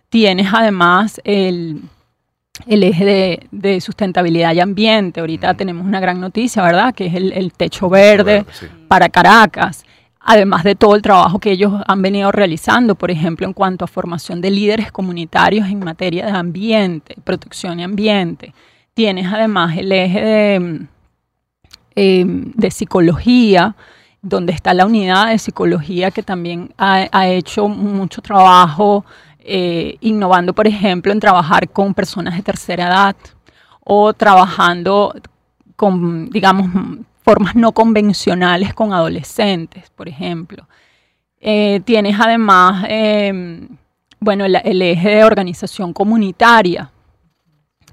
Tienes 0.09 0.47
además 0.51 1.21
el, 1.23 1.83
el 2.65 2.83
eje 2.83 3.47
de, 3.51 3.81
sustentabilidad 3.81 4.53
y 4.53 4.59
ambiente. 4.59 5.19
Ahorita 5.19 5.53
tenemos 5.53 5.85
una 5.85 5.99
gran 5.99 6.19
noticia, 6.19 6.63
¿verdad? 6.63 6.93
Que 6.95 7.05
es 7.05 7.13
el, 7.13 7.53
techo 7.53 7.89
verde, 7.89 8.45
para 8.87 9.09
Caracas 9.09 9.85
además 10.19 10.63
de 10.63 10.75
todo 10.75 10.95
el 10.95 11.01
trabajo 11.01 11.39
que 11.39 11.51
ellos 11.51 11.81
han 11.87 12.01
venido 12.01 12.31
realizando, 12.31 12.95
por 12.95 13.11
ejemplo, 13.11 13.47
en 13.47 13.53
cuanto 13.53 13.85
a 13.85 13.87
formación 13.87 14.41
de 14.41 14.51
líderes 14.51 14.91
comunitarios 14.91 15.67
en 15.67 15.79
materia 15.79 16.25
de 16.25 16.31
ambiente, 16.31 17.15
protección 17.23 17.79
y 17.79 17.83
ambiente. 17.83 18.53
Tienes 18.93 19.31
además 19.31 19.77
el 19.77 19.91
eje 19.91 20.21
de, 20.21 20.87
em, 21.95 22.53
psicología, 22.69 23.75
donde 24.21 24.51
está 24.51 24.73
la 24.73 24.85
unidad 24.85 25.29
de 25.29 25.39
psicología 25.39 26.11
que 26.11 26.23
también 26.23 26.73
ha, 26.77 27.27
hecho 27.29 27.69
mucho 27.69 28.21
trabajo 28.21 29.05
eh, 29.39 29.97
innovando, 30.01 30.53
por 30.53 30.67
ejemplo, 30.67 31.11
en 31.13 31.19
trabajar 31.19 31.69
con 31.69 31.93
personas 31.93 32.35
de 32.35 32.43
tercera 32.43 32.87
edad 32.87 33.15
o 33.81 34.13
trabajando 34.13 35.15
con, 35.77 36.29
digamos, 36.29 36.67
formas 37.29 37.55
no 37.55 37.73
convencionales 37.73 38.73
con 38.73 38.91
adolescentes, 38.91 39.91
por 39.95 40.09
ejemplo. 40.09 40.67
Eh, 41.39 41.79
tienes 41.85 42.19
además, 42.19 42.87
em, 42.89 43.67
bueno, 44.19 44.45
el, 44.45 44.81
eje 44.81 45.09
de 45.09 45.23
organización 45.23 45.93
comunitaria, 45.93 46.89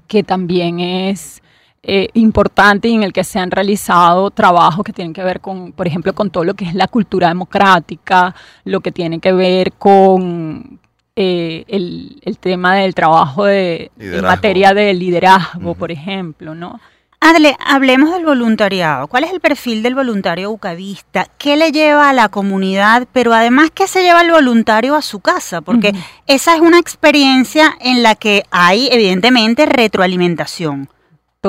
que 0.07 0.23
también 0.23 0.79
es 0.79 1.43
eh, 1.83 2.07
importante 2.15 2.87
y 2.87 2.95
en 2.95 3.03
el 3.03 3.13
que 3.13 3.23
se 3.23 3.37
han 3.37 3.51
realizado 3.51 4.31
trabajos 4.31 4.83
que 4.83 4.91
tienen 4.91 5.13
que 5.13 5.23
ver 5.23 5.39
con, 5.39 5.71
por 5.71 5.85
ejemplo, 5.85 6.15
con 6.15 6.31
todo 6.31 6.43
lo 6.43 6.55
que 6.55 6.65
es 6.65 6.73
la 6.73 6.87
cultura 6.87 7.27
democrática, 7.27 8.33
lo 8.63 8.79
que 8.79 8.91
tiene 8.91 9.19
que 9.19 9.33
ver 9.33 9.73
con 9.73 10.79
eh, 11.15 11.63
el, 11.67 12.37
tema 12.39 12.77
del 12.77 12.95
trabajo 12.95 13.45
de, 13.45 13.91
en 13.99 14.23
materia 14.23 14.73
de 14.73 14.95
liderazgo, 14.95 15.75
por 15.75 15.91
ejemplo, 15.91 16.55
¿no? 16.55 16.79
Adle, 17.19 17.57
hablemos 17.59 18.11
del 18.11 18.25
voluntariado. 18.25 19.07
¿Cuál 19.07 19.23
es 19.23 19.31
el 19.31 19.39
perfil 19.39 19.81
del 19.81 19.95
voluntario 19.95 20.51
bucavista? 20.51 21.27
¿Qué 21.39 21.57
le 21.57 21.71
lleva 21.71 22.09
a 22.09 22.13
la 22.13 22.29
comunidad? 22.29 23.07
Pero 23.11 23.33
además, 23.33 23.71
¿qué 23.73 23.87
se 23.87 24.03
lleva 24.03 24.21
el 24.21 24.31
voluntario 24.31 24.95
a 24.95 25.01
su 25.01 25.19
casa? 25.19 25.61
Porque 25.61 25.93
esa 26.27 26.55
es 26.55 26.61
una 26.61 26.77
experiencia 26.77 27.75
en 27.79 28.03
la 28.03 28.13
que 28.13 28.43
hay, 28.51 28.87
evidentemente, 28.91 29.65
retroalimentación. 29.65 30.89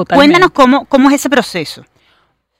Cuéntanos 0.09 0.51
cómo, 0.53 0.87
cómo 0.87 1.11
es 1.11 1.17
ese 1.17 1.29
proceso. 1.29 1.85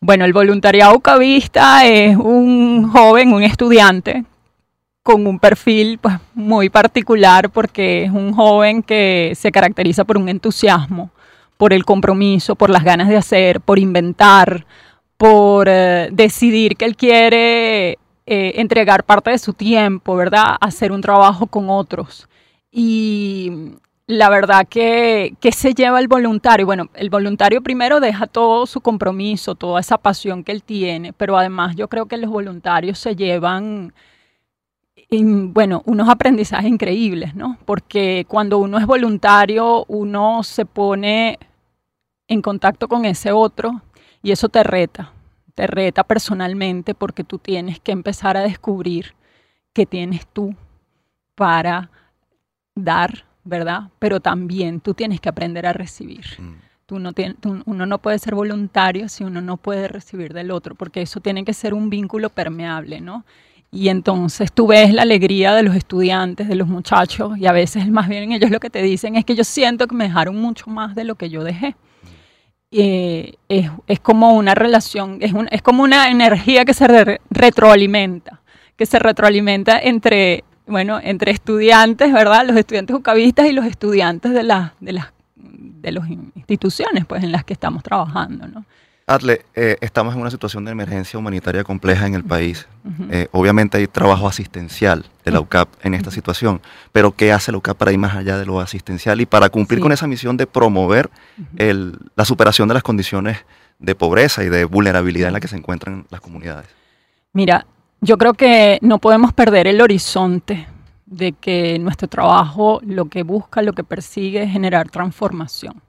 Bueno, 0.01 0.25
el 0.27 0.33
voluntariado 0.33 0.93
bucavista 0.95 1.87
es 1.87 2.17
un 2.17 2.91
joven, 2.91 3.33
un 3.33 3.43
estudiante 3.43 4.25
con 5.03 5.27
un 5.27 5.39
perfil 5.39 5.99
pues, 5.99 6.17
muy 6.35 6.69
particular 6.69 7.49
porque 7.49 8.05
es 8.05 8.11
un 8.11 8.35
joven 8.35 8.83
que 8.83 9.33
se 9.35 9.51
caracteriza 9.51 10.05
por 10.05 10.19
un 10.19 10.29
entusiasmo 10.29 11.11
por 11.59 11.75
el 11.75 11.85
compromiso, 11.85 12.57
por 12.57 12.71
las 12.71 12.85
ganas 12.85 13.09
de 13.09 13.17
hacer, 13.17 13.61
por 13.61 13.79
inventar, 13.79 14.65
por 15.19 15.69
eh, 15.69 16.09
decidir 16.13 16.77
que 16.77 16.87
él 16.87 16.97
quiere 16.97 17.99
eh, 18.27 18.53
entregar 18.57 19.05
parte 19.05 19.31
de 19.33 19.39
su 19.39 19.53
tiempo, 19.53 20.17
¿verdad? 20.17 20.57
Hacer 20.61 20.93
un 20.93 21.03
trabajo 21.03 21.47
con 21.49 21.69
otros. 21.69 22.29
Y 22.71 23.73
la 24.07 24.31
verdad 24.31 24.67
que, 24.69 25.35
que 25.41 25.53
se 25.53 25.75
lleva 25.75 25.99
el 26.01 26.09
voluntario. 26.09 26.65
Bueno, 26.65 26.89
el 26.95 27.11
voluntario 27.11 27.61
primero 27.61 28.01
deja 28.01 28.29
todo 28.29 28.65
su 28.67 28.81
compromiso, 28.81 29.57
toda 29.57 29.81
esa 29.81 29.99
pasión 29.99 30.45
que 30.45 30.53
él 30.53 30.63
tiene, 30.63 31.13
pero 31.13 31.37
además 31.37 31.75
yo 31.75 31.89
creo 31.89 32.07
que 32.07 32.19
los 32.19 32.31
voluntarios 32.31 32.99
se 33.01 33.17
llevan 33.17 33.93
bueno, 35.11 35.83
unos 35.87 36.09
aprendizajes 36.09 36.71
increíbles, 36.71 37.35
¿no? 37.35 37.57
Porque 37.65 38.27
cuando 38.29 38.59
uno 38.59 38.79
es 38.79 38.87
voluntario, 38.87 39.85
uno 39.89 40.43
se 40.43 40.67
pone 40.67 41.39
en 42.29 42.43
contacto 42.43 42.87
con 42.87 43.05
ese 43.05 43.33
otro 43.33 43.83
y 44.23 44.31
eso 44.31 44.49
te 44.49 44.63
reta, 44.63 45.13
te 45.55 45.67
reta 45.67 46.05
personalmente 46.05 46.95
porque 46.95 47.25
tú 47.25 47.39
tienes 47.39 47.81
que 47.81 47.93
empezar 47.93 48.37
a 48.37 48.43
descubrir 48.43 49.15
qué 49.73 49.87
tienes 49.87 50.27
tú 50.27 50.55
para 51.35 51.91
dar, 52.75 53.25
¿verdad? 53.45 53.91
Pero 53.99 54.21
también 54.21 54.81
tú 54.81 54.95
tienes 54.95 55.21
que 55.21 55.29
aprender 55.29 55.67
a 55.67 55.73
recibir. 55.73 56.25
Mm. 56.39 56.55
Tú 56.87 56.99
no 56.99 57.13
uno 57.67 57.85
no 57.85 57.99
puede 57.99 58.19
ser 58.19 58.35
voluntario 58.35 59.11
si 59.11 59.23
uno 59.23 59.43
no 59.43 59.59
puede 59.59 59.89
recibir 59.89 60.33
del 60.33 60.51
otro, 60.51 60.75
porque 60.75 61.03
eso 61.03 61.21
tiene 61.21 61.45
que 61.45 61.53
ser 61.53 61.75
un 61.75 61.91
vínculo 61.91 62.31
permeable, 62.31 63.01
¿no? 63.01 63.25
Y 63.71 63.89
entonces 63.89 64.51
tú 64.51 64.69
ves 64.69 64.95
la 64.95 65.03
alegría 65.03 65.55
de 65.55 65.63
los 65.63 65.77
estudiantes, 65.77 66.49
de 66.49 66.55
los 66.55 66.67
muchachos, 66.67 67.37
y 67.37 67.47
a 67.47 67.53
veces 67.53 67.89
más 67.91 68.09
bien 68.09 68.33
ellos 68.33 68.51
lo 68.51 68.59
que 68.59 68.71
te 68.71 68.81
dicen 68.81 69.17
es 69.17 69.27
que 69.27 69.35
yo 69.35 69.45
siento 69.45 69.87
que 69.87 69.95
me 69.95 70.05
dejaron 70.05 70.37
mucho 70.37 70.71
más 70.71 70.95
de 70.95 71.05
lo 71.05 71.17
que 71.17 71.29
yo 71.29 71.45
dejé. 71.45 71.77
Eh, 72.71 73.35
es, 73.49 74.01
como 74.01 74.35
una 74.35 74.55
relación, 74.55 75.19
es, 75.21 75.33
un, 75.33 75.49
es 75.51 75.63
como 75.63 75.83
una 75.83 76.11
energía 76.11 76.65
que 76.65 76.75
se 76.75 76.87
retroalimenta, 77.31 78.43
que 78.77 78.85
se 78.85 78.99
retroalimenta 78.99 79.79
entre, 79.79 80.45
bueno, 80.67 81.01
entre 81.03 81.33
estudiantes, 81.33 82.13
¿verdad? 82.13 82.47
Los 82.47 82.57
estudiantes 82.57 82.95
ucavistas 82.95 83.47
y 83.47 83.53
los 83.53 83.65
estudiantes 83.65 84.33
de, 84.33 84.43
la, 84.43 84.75
de 84.81 84.93
las 84.93 85.13
de 85.81 85.93
las 85.93 86.09
instituciones 86.09 87.07
pues, 87.07 87.23
en 87.23 87.33
las 87.33 87.45
que 87.45 87.53
estamos 87.53 87.83
trabajando. 87.83 88.47
¿no? 88.49 88.65
Atle, 89.09 89.47
eh, 89.55 89.79
estamos 89.81 90.15
en 90.15 90.21
una 90.21 90.31
situación 90.31 90.67
de 90.67 90.71
emergencia 90.71 91.19
humanitaria 91.19 91.65
compleja 91.65 92.07
en 92.07 92.15
el 92.15 92.25
país. 92.25 92.69
Eh, 93.11 93.27
obviamente 93.33 93.79
hay 93.79 93.87
trabajo 93.87 94.29
asistencial 94.29 95.07
de 95.25 95.31
la 95.31 95.41
UCAP 95.41 95.67
en 95.83 95.95
esta 95.95 96.11
situación, 96.11 96.61
pero 96.93 97.13
¿qué 97.13 97.33
hace 97.33 97.51
la 97.51 97.57
UCAP 97.57 97.79
para 97.79 97.91
ir 97.91 97.99
más 97.99 98.15
allá 98.15 98.37
de 98.37 98.45
lo 98.45 98.61
asistencial 98.61 99.23
y 99.23 99.27
para 99.27 99.49
cumplir 99.49 99.81
con 99.81 99.93
esa 99.93 100.07
misión 100.07 100.37
de 100.37 100.47
promover 100.47 101.09
la 101.57 102.25
superación 102.27 102.69
de 102.69 102.75
las 102.75 102.83
condiciones 102.83 103.39
de 103.79 103.95
pobreza 103.95 104.45
y 104.45 104.51
de 104.51 104.67
vulnerabilidad 104.67 105.29
en 105.29 105.35
la 105.35 105.41
que 105.41 105.49
se 105.49 105.57
encuentran 105.57 106.07
las 106.11 106.21
comunidades? 106.21 106.69
Mira, 107.33 107.67
yo 108.03 108.19
creo 108.19 108.35
que 108.35 108.79
no 108.83 108.99
podemos 108.99 109.33
perder 109.33 109.69
el 109.69 109.81
horizonte 109.81 110.69
de 111.07 111.33
que 111.33 111.79
nuestro 111.79 112.09
trabajo 112.09 112.81
lo 112.85 113.07
que 113.07 113.23
busca, 113.23 113.63
lo 113.63 113.73
que 113.73 113.85
persigue 113.85 114.43
es 114.43 114.53
generar 114.53 114.91
transformación, 114.91 115.81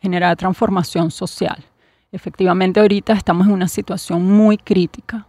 generar 0.00 0.36
transformación 0.36 1.10
social 1.10 1.64
Efectivamente, 2.12 2.78
ahorita 2.78 3.14
estamos 3.14 3.46
en 3.46 3.54
una 3.54 3.68
situación 3.68 4.22
muy 4.22 4.58
crítica, 4.58 5.26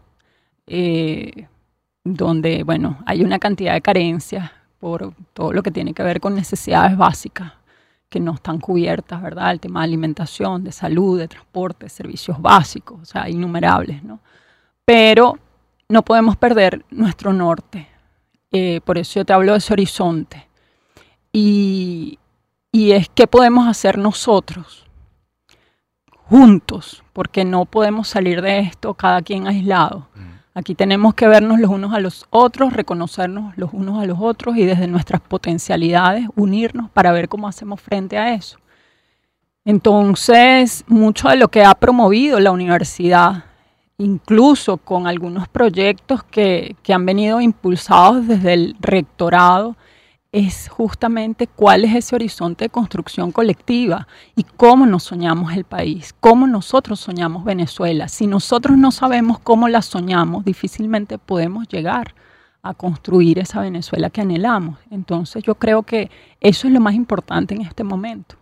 eh, 0.68 1.48
donde, 2.04 2.64
bueno, 2.64 3.00
hay 3.06 3.24
una 3.24 3.40
cantidad 3.40 3.74
de 3.74 3.82
carencias 3.82 4.52
por 4.82 5.14
todo 5.32 5.54
lo 5.54 5.64
que 5.64 5.72
tiene 5.72 5.94
que 5.94 6.04
ver 6.04 6.20
con 6.20 6.36
necesidades 6.36 6.98
básicas 6.98 7.54
que 8.10 8.20
no 8.20 8.34
están 8.34 8.60
cubiertas, 8.60 9.22
¿verdad? 9.22 9.52
El 9.52 9.62
tema 9.62 9.80
de 9.80 9.86
alimentación, 9.86 10.66
de 10.66 10.74
salud, 10.74 11.18
de 11.18 11.30
transporte, 11.30 11.88
servicios 11.88 12.40
básicos, 12.42 13.02
o 13.02 13.06
sea, 13.06 13.30
innumerables, 13.30 14.04
¿no? 14.04 14.20
Pero 14.84 15.40
no 15.88 16.04
podemos 16.04 16.36
perder 16.36 16.84
nuestro 16.92 17.32
norte. 17.32 17.88
Eh, 18.52 18.82
por 18.84 18.98
eso 18.98 19.22
yo 19.22 19.26
te 19.26 19.32
hablo 19.32 19.54
de 19.54 19.60
ese 19.60 19.72
horizonte. 19.72 20.48
Y, 21.32 22.20
y 22.74 22.92
es 22.92 23.08
qué 23.08 23.26
podemos 23.26 23.68
hacer 23.70 23.98
nosotros 23.98 24.83
juntos, 26.34 27.04
porque 27.14 27.46
no 27.46 27.66
podemos 27.66 28.08
salir 28.08 28.42
de 28.42 28.58
esto 28.58 28.96
cada 28.96 29.22
quien 29.22 29.46
aislado. 29.46 30.08
Mm. 30.16 30.34
Aquí 30.56 30.74
tenemos 30.74 31.14
que 31.14 31.28
vernos 31.28 31.60
los 31.60 31.70
unos 31.70 31.94
a 31.94 32.00
los 32.00 32.26
otros, 32.32 32.74
reconocernos 32.74 33.56
los 33.56 33.72
unos 33.72 34.02
a 34.02 34.08
los 34.08 34.18
otros 34.20 34.58
y 34.58 34.66
desde 34.66 34.88
nuestras 34.88 35.22
potencialidades 35.22 36.28
unirnos 36.36 36.90
para 36.90 37.12
ver 37.12 37.30
cómo 37.30 37.48
hacemos 37.48 37.80
frente 37.80 38.18
a 38.18 38.34
eso. 38.34 38.58
Entonces, 39.64 40.84
mucho 40.88 41.30
de 41.30 41.36
lo 41.36 41.50
que 41.50 41.64
ha 41.64 41.76
promovido 41.76 42.40
la 42.40 42.50
universidad, 42.50 43.44
incluso 44.00 44.78
con 44.78 45.06
algunos 45.06 45.48
proyectos 45.48 46.24
que, 46.24 46.76
que 46.82 46.94
han 46.96 47.06
venido 47.06 47.42
impulsados 47.42 48.28
desde 48.28 48.54
el 48.54 48.76
rectorado, 48.80 49.76
es 50.34 50.68
justamente 50.68 51.46
cuál 51.46 51.86
es 51.86 51.96
ese 51.96 52.16
horizonte 52.16 52.66
de 52.66 52.70
construcción 52.70 53.32
colectiva 53.32 54.08
y 54.36 54.44
cómo 54.44 54.88
nos 54.88 55.04
soñamos 55.04 55.54
el 55.54 55.64
país, 55.64 56.16
cómo 56.20 56.48
nosotros 56.48 57.00
soñamos 57.00 57.46
Venezuela. 57.46 58.08
Si 58.08 58.26
nosotros 58.26 58.76
no 58.76 58.92
sabemos 58.92 59.38
cómo 59.40 59.70
la 59.70 59.84
soñamos, 59.84 60.44
difícilmente 60.44 61.20
podemos 61.20 61.68
llegar 61.68 62.16
a 62.64 62.74
construir 62.74 63.38
esa 63.38 63.62
Venezuela 63.62 64.10
que 64.10 64.22
anhelamos. 64.22 64.80
Entonces 64.90 65.44
yo 65.44 65.54
creo 65.56 65.84
que 65.84 66.10
eso 66.42 66.68
es 66.68 66.74
lo 66.74 66.80
más 66.80 66.96
importante 66.96 67.54
en 67.54 67.62
este 67.62 67.84
momento. 67.84 68.36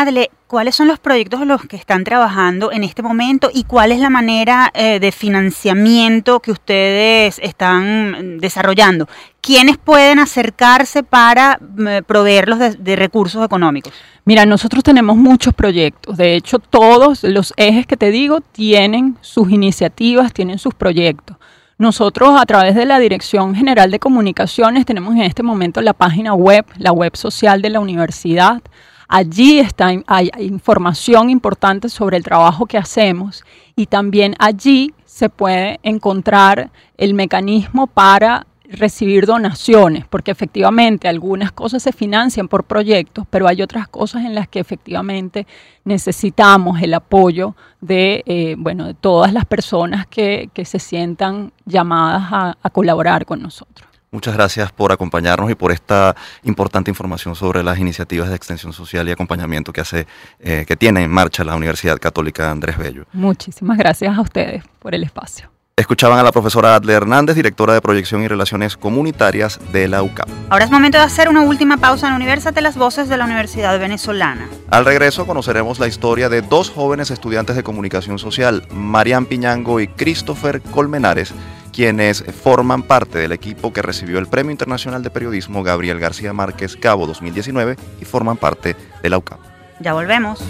Adele, 0.00 0.30
¿cuáles 0.46 0.76
son 0.76 0.86
los 0.86 1.00
proyectos 1.00 1.42
en 1.42 1.48
los 1.48 1.66
que 1.66 1.74
están 1.74 2.04
trabajando 2.04 2.70
en 2.70 2.84
este 2.84 3.02
momento 3.02 3.50
y 3.52 3.64
cuál 3.64 3.90
es 3.90 3.98
la 3.98 4.10
manera 4.10 4.70
eh, 4.72 5.00
de 5.00 5.10
financiamiento 5.10 6.38
que 6.38 6.52
ustedes 6.52 7.40
están 7.42 8.38
desarrollando? 8.38 9.08
¿Quiénes 9.40 9.76
pueden 9.76 10.20
acercarse 10.20 11.02
para 11.02 11.58
mm, 11.60 12.04
proveerlos 12.06 12.60
de, 12.78 12.94
recursos 12.94 13.44
económicos? 13.44 13.92
Mira, 14.24 14.46
nosotros 14.46 14.84
tenemos 14.84 15.16
muchos 15.16 15.52
proyectos. 15.52 16.16
De 16.16 16.36
hecho, 16.36 16.60
todos 16.60 17.24
los 17.24 17.52
ejes 17.56 17.84
que 17.84 17.96
te 17.96 18.12
digo 18.12 18.40
tienen 18.40 19.18
sus 19.20 19.50
iniciativas, 19.50 20.32
tienen 20.32 20.60
sus 20.60 20.74
proyectos. 20.74 21.36
Nosotros 21.76 22.40
a 22.40 22.46
través 22.46 22.76
de 22.76 22.84
la 22.84 23.00
Dirección 23.00 23.56
General 23.56 23.90
de 23.90 23.98
Comunicaciones 23.98 24.86
tenemos 24.86 25.16
en 25.16 25.22
este 25.22 25.42
momento 25.42 25.80
la 25.80 25.92
página 25.92 26.34
web, 26.34 26.64
la 26.76 26.92
web 26.92 27.16
social 27.16 27.62
de 27.62 27.70
la 27.70 27.80
universidad. 27.80 28.62
Allí 29.08 29.58
está, 29.58 29.90
hay 30.06 30.30
información 30.38 31.30
importante 31.30 31.88
sobre 31.88 32.18
el 32.18 32.22
trabajo 32.22 32.66
que 32.66 32.76
hacemos 32.76 33.42
y 33.74 33.86
también 33.86 34.34
allí 34.38 34.92
se 35.06 35.30
puede 35.30 35.80
encontrar 35.82 36.70
el 36.98 37.14
mecanismo 37.14 37.86
para 37.86 38.46
recibir 38.70 39.24
donaciones, 39.24 40.06
porque 40.06 40.30
efectivamente 40.30 41.08
algunas 41.08 41.52
cosas 41.52 41.82
se 41.82 41.92
financian 41.92 42.48
por 42.48 42.64
proyectos, 42.64 43.24
pero 43.30 43.48
hay 43.48 43.62
otras 43.62 43.88
cosas 43.88 44.26
en 44.26 44.34
las 44.34 44.46
que 44.46 44.60
efectivamente 44.60 45.46
necesitamos 45.84 46.82
el 46.82 46.92
apoyo 46.92 47.56
de, 47.80 48.22
eh, 48.26 48.56
bueno, 48.58 48.86
de 48.86 48.92
todas 48.92 49.32
las 49.32 49.46
personas 49.46 50.06
que, 50.06 50.50
se 50.64 50.78
sientan 50.78 51.50
llamadas 51.64 52.56
a 52.60 52.70
colaborar 52.70 53.24
con 53.24 53.40
nosotros. 53.40 53.87
Muchas 54.10 54.34
gracias 54.34 54.72
por 54.72 54.90
acompañarnos 54.90 55.50
y 55.50 55.54
por 55.54 55.70
esta 55.70 56.16
importante 56.42 56.90
información 56.90 57.34
sobre 57.34 57.62
las 57.62 57.78
iniciativas 57.78 58.30
de 58.30 58.36
extensión 58.36 58.72
social 58.72 59.06
y 59.06 59.12
acompañamiento 59.12 59.72
que 59.72 59.82
hace, 59.82 60.06
eh, 60.40 60.64
que 60.66 60.76
tiene 60.76 61.02
en 61.02 61.10
marcha 61.10 61.44
la 61.44 61.54
Universidad 61.54 61.98
Católica 61.98 62.50
Andrés 62.50 62.78
Bello. 62.78 63.04
Muchísimas 63.12 63.76
gracias 63.76 64.16
a 64.16 64.20
ustedes 64.20 64.64
por 64.78 64.94
el 64.94 65.04
espacio. 65.04 65.50
Escuchaban 65.78 66.18
a 66.18 66.24
la 66.24 66.32
profesora 66.32 66.74
Adle 66.74 66.92
Hernández, 66.92 67.36
directora 67.36 67.72
de 67.72 67.80
Proyección 67.80 68.24
y 68.24 68.26
Relaciones 68.26 68.76
Comunitarias 68.76 69.60
de 69.70 69.86
la 69.86 70.02
UCAP. 70.02 70.28
Ahora 70.50 70.64
es 70.64 70.72
momento 70.72 70.98
de 70.98 71.04
hacer 71.04 71.28
una 71.28 71.42
última 71.42 71.76
pausa 71.76 72.08
en 72.08 72.14
Universate 72.14 72.60
las 72.62 72.76
Voces 72.76 73.08
de 73.08 73.16
la 73.16 73.26
Universidad 73.26 73.78
Venezolana. 73.78 74.48
Al 74.70 74.84
regreso 74.84 75.24
conoceremos 75.24 75.78
la 75.78 75.86
historia 75.86 76.28
de 76.28 76.42
dos 76.42 76.70
jóvenes 76.70 77.12
estudiantes 77.12 77.54
de 77.54 77.62
comunicación 77.62 78.18
social, 78.18 78.66
Marian 78.72 79.26
Piñango 79.26 79.78
y 79.78 79.86
Christopher 79.86 80.60
Colmenares, 80.62 81.32
quienes 81.78 82.24
forman 82.42 82.82
parte 82.82 83.18
del 83.18 83.30
equipo 83.30 83.72
que 83.72 83.82
recibió 83.82 84.18
el 84.18 84.26
Premio 84.26 84.50
Internacional 84.50 85.04
de 85.04 85.10
Periodismo 85.10 85.62
Gabriel 85.62 86.00
García 86.00 86.32
Márquez 86.32 86.74
Cabo 86.74 87.06
2019 87.06 87.76
y 88.00 88.04
forman 88.04 88.36
parte 88.36 88.74
de 89.00 89.08
la 89.08 89.18
UCAP. 89.18 89.38
Ya 89.78 89.92
volvemos. 89.92 90.42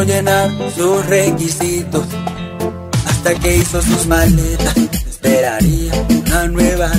Llenar 0.00 0.50
sus 0.74 1.04
requisitos. 1.06 2.04
Hasta 3.06 3.34
que 3.34 3.56
hizo 3.58 3.82
sus 3.82 4.06
maletas, 4.06 4.76
esperaría 4.76 5.92
una 6.08 6.48
nueva. 6.48 6.90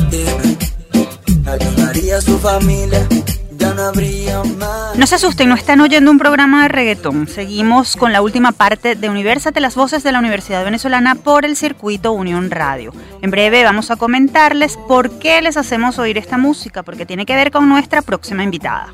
Ayudaría 1.46 2.18
a 2.18 2.22
su 2.22 2.38
familia 2.40 3.08
no 4.98 5.08
se 5.08 5.16
asusten, 5.16 5.50
no 5.50 5.56
están 5.56 5.80
oyendo 5.82 6.12
un 6.12 6.20
programa 6.20 6.64
de 6.64 6.68
reggaetón. 6.68 7.28
Seguimos 7.28 7.96
con 7.96 8.12
la 8.12 8.22
última 8.22 8.52
parte 8.52 8.96
de 8.96 9.10
Universate, 9.10 9.60
las 9.62 9.76
voces 9.76 10.04
de 10.04 10.12
la 10.12 10.20
Universidad 10.20 10.64
Venezolana 10.64 11.16
por 11.16 11.44
el 11.46 11.56
circuito 11.56 12.12
Unión 12.12 12.52
Radio. 12.52 12.94
En 13.22 13.32
breve 13.32 13.64
vamos 13.64 13.90
a 13.90 13.96
comentarles 13.96 14.78
por 14.88 15.18
qué 15.18 15.42
les 15.42 15.58
hacemos 15.58 15.98
oír 15.98 16.18
esta 16.18 16.38
música, 16.38 16.84
porque 16.84 17.06
tiene 17.06 17.26
que 17.26 17.36
ver 17.36 17.52
con 17.52 17.68
nuestra 17.68 18.02
próxima 18.02 18.44
invitada. 18.44 18.92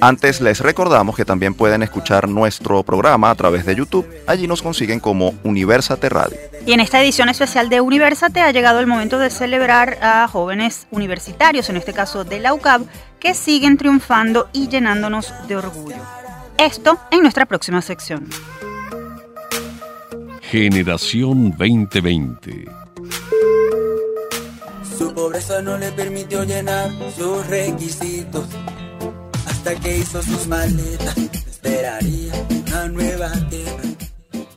Antes 0.00 0.40
les 0.40 0.60
recordamos 0.60 1.16
que 1.16 1.24
también 1.24 1.54
pueden 1.54 1.82
escuchar 1.82 2.28
nuestro 2.28 2.82
programa 2.82 3.30
a 3.30 3.34
través 3.34 3.64
de 3.64 3.74
YouTube. 3.74 4.06
Allí 4.26 4.46
nos 4.46 4.62
consiguen 4.62 5.00
como 5.00 5.34
Universate 5.42 6.08
Radio. 6.08 6.36
Y 6.66 6.72
en 6.72 6.80
esta 6.80 7.00
edición 7.00 7.28
especial 7.28 7.68
de 7.68 7.80
Universate 7.80 8.40
ha 8.40 8.50
llegado 8.50 8.80
el 8.80 8.86
momento 8.86 9.18
de 9.18 9.30
celebrar 9.30 9.98
a 10.02 10.28
jóvenes 10.28 10.86
universitarios, 10.90 11.70
en 11.70 11.76
este 11.76 11.94
caso 11.94 12.24
de 12.24 12.40
la 12.40 12.52
UCAB, 12.52 12.82
que 13.18 13.34
siguen 13.34 13.78
triunfando 13.78 14.48
y 14.52 14.68
llenándonos 14.68 15.32
de 15.48 15.56
orgullo. 15.56 15.96
Esto 16.58 16.98
en 17.10 17.22
nuestra 17.22 17.46
próxima 17.46 17.80
sección. 17.80 18.28
Generación 20.42 21.50
2020. 21.50 22.66
Su 24.96 25.12
pobreza 25.12 25.60
no 25.62 25.76
le 25.78 25.90
permitió 25.92 26.44
llenar 26.44 26.90
sus 27.16 27.46
requisitos. 27.46 28.46
Que 29.74 29.98
hizo 29.98 30.22
sus 30.22 30.46
maletas, 30.46 31.16
esperaría 31.18 32.32
una 32.68 32.88
nueva. 32.88 33.32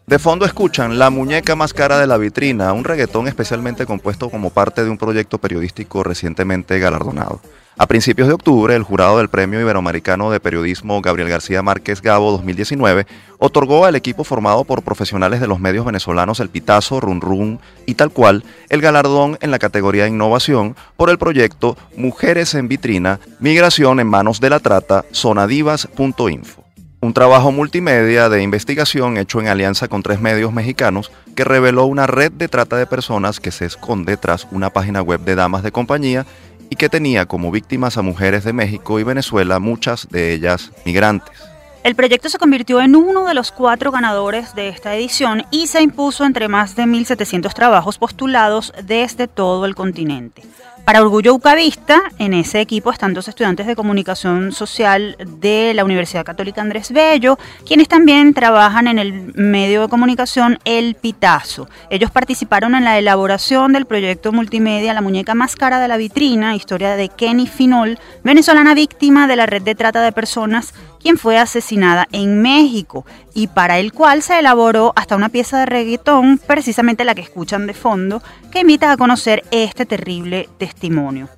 De 0.10 0.18
fondo 0.18 0.43
escuchan 0.43 0.97
La 0.97 1.12
muñeca 1.12 1.55
más 1.55 1.72
cara 1.72 1.99
de 1.99 2.07
la 2.07 2.18
vitrina, 2.18 2.74
un 2.74 2.84
reggaetón 2.84 3.28
especialmente 3.28 3.86
compuesto 3.86 4.32
como 4.32 4.49
parte 4.49 4.84
de 4.84 4.89
un 4.89 4.97
proyecto 4.97 5.38
periodístico 5.38 6.01
recientemente 6.01 6.80
galardonado. 6.80 7.41
A 7.78 7.86
principios 7.86 8.28
de 8.28 8.34
octubre, 8.34 8.76
el 8.76 8.82
jurado 8.82 9.20
del 9.20 9.30
Premio 9.30 9.62
Iberoamericano 9.62 10.32
de 10.32 10.39
Periodismo 10.39 10.99
Gabriel 11.03 11.30
García 11.30 11.62
Márquez 11.62 12.01
Gabo 12.01 12.32
2019 12.32 13.05
otorgó 13.38 13.86
al 13.86 13.95
equipo 13.95 14.24
formado 14.24 14.64
por 14.64 14.82
profesionales 14.82 15.41
de 15.41 15.47
los 15.47 15.60
medios 15.60 15.86
venezolanos 15.86 16.39
El 16.39 16.49
Pitazo, 16.49 16.99
Run 16.99 17.22
Run 17.22 17.60
y 17.86 17.93
tal 17.93 18.10
cual 18.10 18.43
el 18.70 18.82
galardón 18.82 19.38
en 19.41 19.51
la 19.51 19.60
categoría 19.60 20.07
innovación 20.07 20.76
por 20.97 21.12
el 21.12 21.20
proyecto 21.20 21.78
Mujeres 21.95 22.55
en 22.55 22.68
Vitrina, 22.68 23.20
Migración 23.39 23.99
en 23.99 24.07
Manos 24.07 24.39
de 24.39 24.49
la 24.49 24.60
Trata, 24.60 25.05
zonadivas.info. 25.14 26.59
Un 27.01 27.13
trabajo 27.13 27.53
multimedia 27.53 28.27
de 28.27 28.43
investigación 28.43 29.15
hecho 29.15 29.39
en 29.39 29.47
alianza 29.47 29.87
con 29.87 30.03
tres 30.03 30.19
medios 30.19 30.51
mexicanos 30.51 31.11
que 31.33 31.45
reveló 31.45 31.85
una 31.85 32.07
red 32.07 32.29
de 32.33 32.49
trata 32.49 32.75
de 32.75 32.87
personas 32.87 33.39
que 33.39 33.51
se 33.51 33.65
esconde 33.65 34.17
tras 34.17 34.47
una 34.51 34.69
página 34.69 35.01
web 35.01 35.21
de 35.21 35.35
damas 35.35 35.63
de 35.63 35.71
compañía 35.71 36.25
y 36.69 36.75
que 36.75 36.89
tenía 36.89 37.25
como 37.25 37.51
víctimas 37.51 37.97
a 37.97 38.01
mujeres 38.01 38.43
de 38.43 38.51
México 38.51 38.99
y 38.99 39.03
Venezuela, 39.03 39.59
muchas 39.59 40.09
de 40.09 40.33
ellas 40.33 40.73
migrantes. 40.85 41.48
El 41.89 41.95
proyecto 41.95 42.29
se 42.29 42.37
convirtió 42.37 42.81
en 42.81 42.95
uno 42.95 43.25
de 43.25 43.33
los 43.33 43.51
cuatro 43.51 43.89
ganadores 43.89 44.53
de 44.53 44.69
esta 44.69 44.93
edición 44.93 45.47
y 45.49 45.65
se 45.65 45.81
impuso 45.81 46.23
entre 46.23 46.47
más 46.47 46.75
de 46.75 46.83
1.700 46.83 47.51
trabajos 47.51 47.97
postulados 47.97 48.71
desde 48.83 49.27
todo 49.27 49.65
el 49.65 49.73
continente. 49.73 50.43
Para 50.85 51.01
Orgullo 51.01 51.35
Ucavista, 51.35 52.01
en 52.17 52.33
ese 52.33 52.61
equipo 52.61 52.91
están 52.91 53.13
dos 53.13 53.27
estudiantes 53.27 53.67
de 53.67 53.75
comunicación 53.75 54.51
social 54.51 55.15
de 55.39 55.73
la 55.75 55.83
Universidad 55.83 56.25
Católica 56.25 56.61
Andrés 56.61 56.91
Bello, 56.91 57.37
quienes 57.65 57.87
también 57.87 58.33
trabajan 58.33 58.87
en 58.87 58.97
el 58.97 59.13
medio 59.35 59.81
de 59.81 59.87
comunicación 59.87 60.57
El 60.65 60.95
Pitazo. 60.95 61.69
Ellos 61.91 62.09
participaron 62.09 62.73
en 62.73 62.85
la 62.85 62.97
elaboración 62.97 63.73
del 63.73 63.85
proyecto 63.85 64.31
multimedia 64.31 64.95
La 64.95 65.01
muñeca 65.01 65.35
más 65.35 65.55
cara 65.55 65.79
de 65.79 65.87
la 65.87 65.97
vitrina, 65.97 66.55
historia 66.55 66.95
de 66.95 67.09
Kenny 67.09 67.45
Finol, 67.45 67.99
venezolana 68.23 68.73
víctima 68.73 69.27
de 69.27 69.35
la 69.35 69.45
red 69.45 69.61
de 69.61 69.75
trata 69.75 70.01
de 70.01 70.11
personas 70.11 70.73
quien 70.99 71.17
fue 71.17 71.37
asesinada 71.37 72.07
en 72.11 72.41
México 72.41 73.05
y 73.33 73.47
para 73.47 73.79
el 73.79 73.93
cual 73.93 74.21
se 74.21 74.39
elaboró 74.39 74.93
hasta 74.95 75.15
una 75.15 75.29
pieza 75.29 75.59
de 75.59 75.65
reggaetón, 75.65 76.39
precisamente 76.45 77.05
la 77.05 77.15
que 77.15 77.21
escuchan 77.21 77.67
de 77.67 77.73
fondo, 77.73 78.21
que 78.51 78.61
invita 78.61 78.91
a 78.91 78.97
conocer 78.97 79.43
este 79.51 79.85
terrible 79.85 80.49
testimonio. 80.57 81.29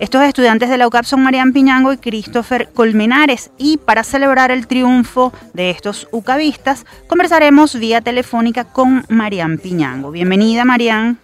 Estos 0.00 0.22
estudiantes 0.22 0.68
de 0.68 0.76
la 0.76 0.88
UCAP 0.88 1.04
son 1.04 1.22
Marian 1.22 1.52
Piñango 1.52 1.92
y 1.92 1.98
Christopher 1.98 2.68
Colmenares 2.74 3.52
y 3.56 3.76
para 3.76 4.02
celebrar 4.02 4.50
el 4.50 4.66
triunfo 4.66 5.32
de 5.52 5.70
estos 5.70 6.08
UCABistas 6.10 6.84
conversaremos 7.06 7.78
vía 7.78 8.00
telefónica 8.00 8.64
con 8.64 9.04
Marian 9.08 9.58
Piñango. 9.58 10.10
Bienvenida 10.10 10.64
Marian. 10.64 11.18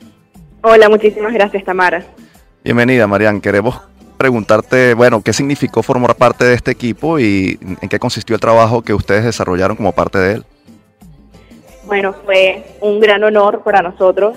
Hola, 0.62 0.88
muchísimas 0.88 1.32
gracias 1.32 1.64
Tamara. 1.64 2.04
Bienvenida 2.62 3.08
Marian, 3.08 3.40
queremos 3.40 3.89
preguntarte, 4.20 4.92
bueno, 4.92 5.22
qué 5.22 5.32
significó 5.32 5.82
formar 5.82 6.14
parte 6.14 6.44
de 6.44 6.52
este 6.52 6.70
equipo 6.70 7.18
y 7.18 7.58
en 7.80 7.88
qué 7.88 7.98
consistió 7.98 8.34
el 8.34 8.40
trabajo 8.40 8.82
que 8.82 8.92
ustedes 8.92 9.24
desarrollaron 9.24 9.78
como 9.78 9.92
parte 9.92 10.18
de 10.18 10.34
él. 10.34 10.44
Bueno, 11.86 12.12
fue 12.26 12.62
un 12.82 13.00
gran 13.00 13.24
honor 13.24 13.62
para 13.62 13.80
nosotros 13.80 14.36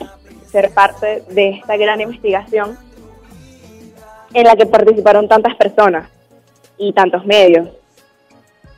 ser 0.49 0.73
parte 0.73 1.25
de 1.31 1.49
esta 1.49 1.75
gran 1.75 1.99
investigación 1.99 2.77
en 4.33 4.45
la 4.45 4.55
que 4.55 4.65
participaron 4.65 5.27
tantas 5.27 5.53
personas 5.55 6.09
y 6.77 6.93
tantos 6.93 7.25
medios. 7.25 7.67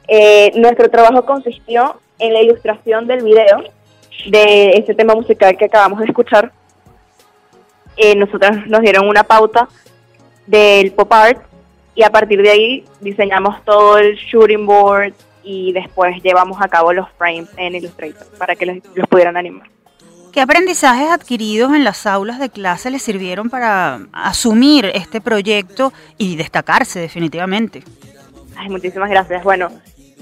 Eh, 0.08 0.54
nuestro 0.56 0.90
trabajo 0.90 1.24
consistió 1.24 2.02
en 2.18 2.34
la 2.34 2.42
ilustración 2.42 3.06
del 3.06 3.24
video 3.24 3.64
de 4.32 4.72
ese 4.72 4.96
tema 4.96 5.14
musical 5.14 5.56
que 5.56 5.66
acabamos 5.66 6.00
de 6.00 6.06
escuchar. 6.06 6.52
Eh, 7.96 8.16
nosotros 8.16 8.66
nos 8.66 8.82
dieron 8.82 9.08
una 9.08 9.24
pauta 9.24 9.70
del 10.48 10.92
pop 10.92 11.12
art 11.12 11.42
y 11.96 12.04
a 12.04 12.10
partir 12.10 12.42
de 12.42 12.50
ahí 12.50 12.86
diseñamos 13.00 13.64
todo 13.64 13.98
el 13.98 14.16
shooting 14.16 14.66
board 14.66 15.14
y 15.44 15.72
después 15.72 16.22
llevamos 16.22 16.62
a 16.62 16.68
cabo 16.68 16.92
los 16.92 17.08
frames 17.18 17.50
en 17.58 17.76
Illustrator 17.76 18.28
para 18.38 18.56
que 18.56 18.66
los, 18.66 19.08
pudieran 19.10 19.38
animar. 19.38 19.70
¿Qué 20.34 20.42
aprendizajes 20.42 21.10
adquiridos 21.10 21.74
en 21.74 21.86
las 21.86 22.06
aulas 22.06 22.40
de 22.40 22.50
clase 22.50 22.92
les 22.92 23.02
sirvieron 23.02 23.50
para 23.50 24.02
asumir 24.12 24.92
este 24.94 25.22
proyecto 25.22 25.94
y 26.18 26.36
destacarse 26.36 27.00
definitivamente? 27.00 27.84
Ay, 28.58 28.68
muchísimas 28.68 29.10
gracias. 29.10 29.44
Bueno, 29.46 29.70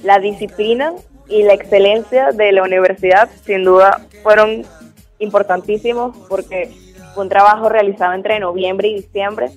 la 0.04 0.20
disciplina 0.20 0.94
y 1.28 1.42
la 1.44 1.54
excelencia 1.54 2.32
de 2.32 2.52
la 2.52 2.62
universidad 2.62 3.30
sin 3.44 3.64
duda 3.64 4.06
fueron 4.22 4.64
importantísimos 5.18 6.16
porque 6.30 6.70
fue 7.16 7.24
un 7.24 7.30
trabajo 7.30 7.70
realizado 7.70 8.14
entre 8.14 8.40
noviembre 8.40 8.90
y 8.90 8.96
diciembre 8.96 9.50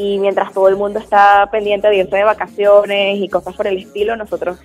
y 0.00 0.18
mientras 0.18 0.54
todo 0.54 0.66
el 0.68 0.76
mundo 0.76 0.98
está 0.98 1.46
pendiente 1.52 1.86
de 1.88 1.98
irse 1.98 2.16
de 2.16 2.24
vacaciones 2.24 3.18
y 3.20 3.28
cosas 3.28 3.54
por 3.54 3.66
el 3.66 3.76
estilo, 3.76 4.16
nosotros 4.16 4.58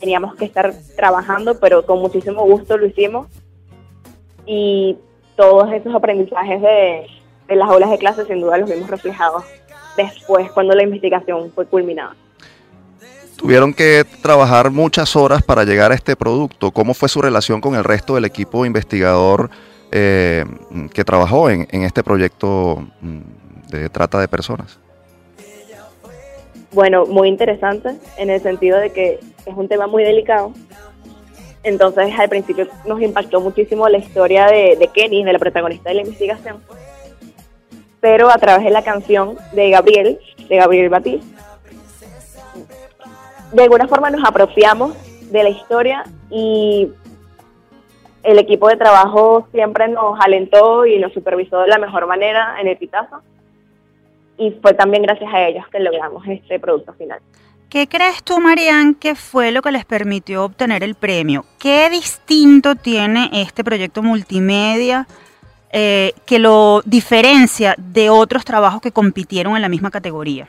teníamos 0.00 0.34
que 0.34 0.46
estar 0.46 0.74
trabajando, 0.96 1.60
pero 1.60 1.86
con 1.86 2.00
muchísimo 2.00 2.42
gusto 2.42 2.76
lo 2.76 2.86
hicimos 2.86 3.28
y 4.46 4.96
todos 5.36 5.72
esos 5.72 5.94
aprendizajes 5.94 6.60
de, 6.60 7.06
las 7.54 7.70
aulas 7.70 7.88
de 7.88 7.98
clase 7.98 8.26
sin 8.26 8.40
duda 8.40 8.58
los 8.58 8.68
vimos 8.68 8.90
reflejados 8.90 9.44
después 9.96 10.50
cuando 10.50 10.74
la 10.74 10.82
investigación 10.82 11.52
fue 11.54 11.66
culminada. 11.66 12.16
Tuvieron 13.36 13.74
que 13.74 14.04
trabajar 14.22 14.72
muchas 14.72 15.14
horas 15.14 15.40
para 15.44 15.62
llegar 15.62 15.92
a 15.92 15.94
este 15.94 16.16
producto. 16.16 16.72
¿Cómo 16.72 16.94
fue 16.94 17.08
su 17.08 17.22
relación 17.22 17.60
con 17.60 17.76
el 17.76 17.84
resto 17.84 18.16
del 18.16 18.24
equipo 18.24 18.66
investigador 18.66 19.50
eh, 19.92 20.44
que 20.92 21.04
trabajó 21.04 21.48
en, 21.48 21.68
en 21.70 21.82
este 21.82 22.02
proyecto 22.02 22.84
mm, 23.00 23.43
trata 23.90 24.18
de 24.20 24.28
personas? 24.28 24.78
Bueno, 26.74 27.06
muy 27.06 27.28
interesante 27.28 27.96
en 28.16 28.30
el 28.30 28.40
sentido 28.40 28.78
de 28.78 28.90
que 28.90 29.20
es 29.46 29.54
un 29.54 29.68
tema 29.68 29.86
muy 29.86 30.02
delicado. 30.02 30.52
Entonces, 31.62 32.12
al 32.18 32.28
principio 32.28 32.66
nos 32.84 33.00
impactó 33.00 33.40
muchísimo 33.40 33.88
la 33.88 33.98
historia 33.98 34.46
de, 34.46 34.90
Kenny, 34.92 35.24
de 35.24 35.32
la 35.32 35.38
protagonista 35.38 35.90
de 35.90 35.94
la 35.94 36.00
investigación. 36.02 36.62
Pero 38.00 38.28
a 38.28 38.38
través 38.38 38.64
de 38.64 38.70
la 38.70 38.82
canción 38.82 39.36
de 39.52 39.70
Gabriel, 39.70 40.18
de 40.48 40.56
Gabriel 40.56 40.88
Batiz, 40.90 41.22
de 43.52 43.62
alguna 43.62 43.86
forma 43.86 44.10
nos 44.10 44.28
apropiamos 44.28 44.94
de 45.30 45.42
la 45.44 45.48
historia 45.48 46.04
y 46.28 46.90
el 48.24 48.38
equipo 48.38 48.68
de 48.68 48.76
trabajo 48.76 49.46
siempre 49.52 49.86
nos 49.88 50.18
alentó 50.20 50.86
y 50.86 50.98
nos 50.98 51.12
supervisó 51.12 51.60
de 51.60 51.68
la 51.68 51.78
mejor 51.78 52.06
manera 52.06 52.56
en 52.60 52.66
el 52.66 52.76
pitazo 52.76 53.22
y 54.36 54.50
fue 54.62 54.74
también 54.74 55.02
gracias 55.02 55.32
a 55.32 55.46
ellos 55.46 55.64
que 55.70 55.80
logramos 55.80 56.26
este 56.26 56.58
producto 56.58 56.92
final. 56.94 57.20
¿Qué 57.68 57.88
crees 57.88 58.22
tú, 58.22 58.38
Marian, 58.38 58.94
que 58.94 59.14
fue 59.14 59.50
lo 59.50 59.60
que 59.60 59.72
les 59.72 59.84
permitió 59.84 60.44
obtener 60.44 60.84
el 60.84 60.94
premio? 60.94 61.44
¿Qué 61.58 61.90
distinto 61.90 62.76
tiene 62.76 63.30
este 63.32 63.64
proyecto 63.64 64.02
multimedia 64.02 65.06
eh, 65.72 66.12
que 66.24 66.38
lo 66.38 66.82
diferencia 66.84 67.74
de 67.76 68.10
otros 68.10 68.44
trabajos 68.44 68.80
que 68.80 68.92
compitieron 68.92 69.56
en 69.56 69.62
la 69.62 69.68
misma 69.68 69.90
categoría? 69.90 70.48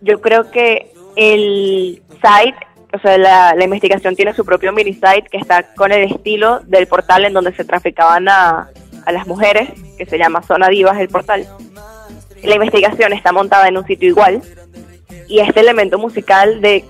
Yo 0.00 0.20
creo 0.20 0.50
que 0.50 0.92
el 1.16 2.02
site, 2.12 2.56
o 2.94 2.98
sea, 3.00 3.18
la, 3.18 3.64
investigación 3.64 4.14
tiene 4.14 4.32
su 4.32 4.44
propio 4.44 4.72
mini 4.72 4.92
site 4.94 5.24
que 5.28 5.38
está 5.38 5.74
con 5.74 5.90
el 5.90 6.04
estilo 6.04 6.60
del 6.60 6.86
portal 6.86 7.24
en 7.24 7.32
donde 7.32 7.52
se 7.52 7.64
traficaban 7.64 8.28
a, 8.28 8.68
a 9.06 9.12
las 9.12 9.26
mujeres, 9.26 9.70
que 9.98 10.06
se 10.06 10.18
llama 10.18 10.42
Zona 10.42 10.68
Divas 10.68 10.98
el 11.00 11.08
portal 11.08 11.48
la 12.42 12.54
investigación 12.54 13.12
está 13.12 13.32
montada 13.32 13.68
en 13.68 13.76
un 13.76 13.86
sitio 13.86 14.08
igual 14.08 14.42
y 15.28 15.40
este 15.40 15.60
elemento 15.60 15.98
musical 15.98 16.60
de 16.60 16.84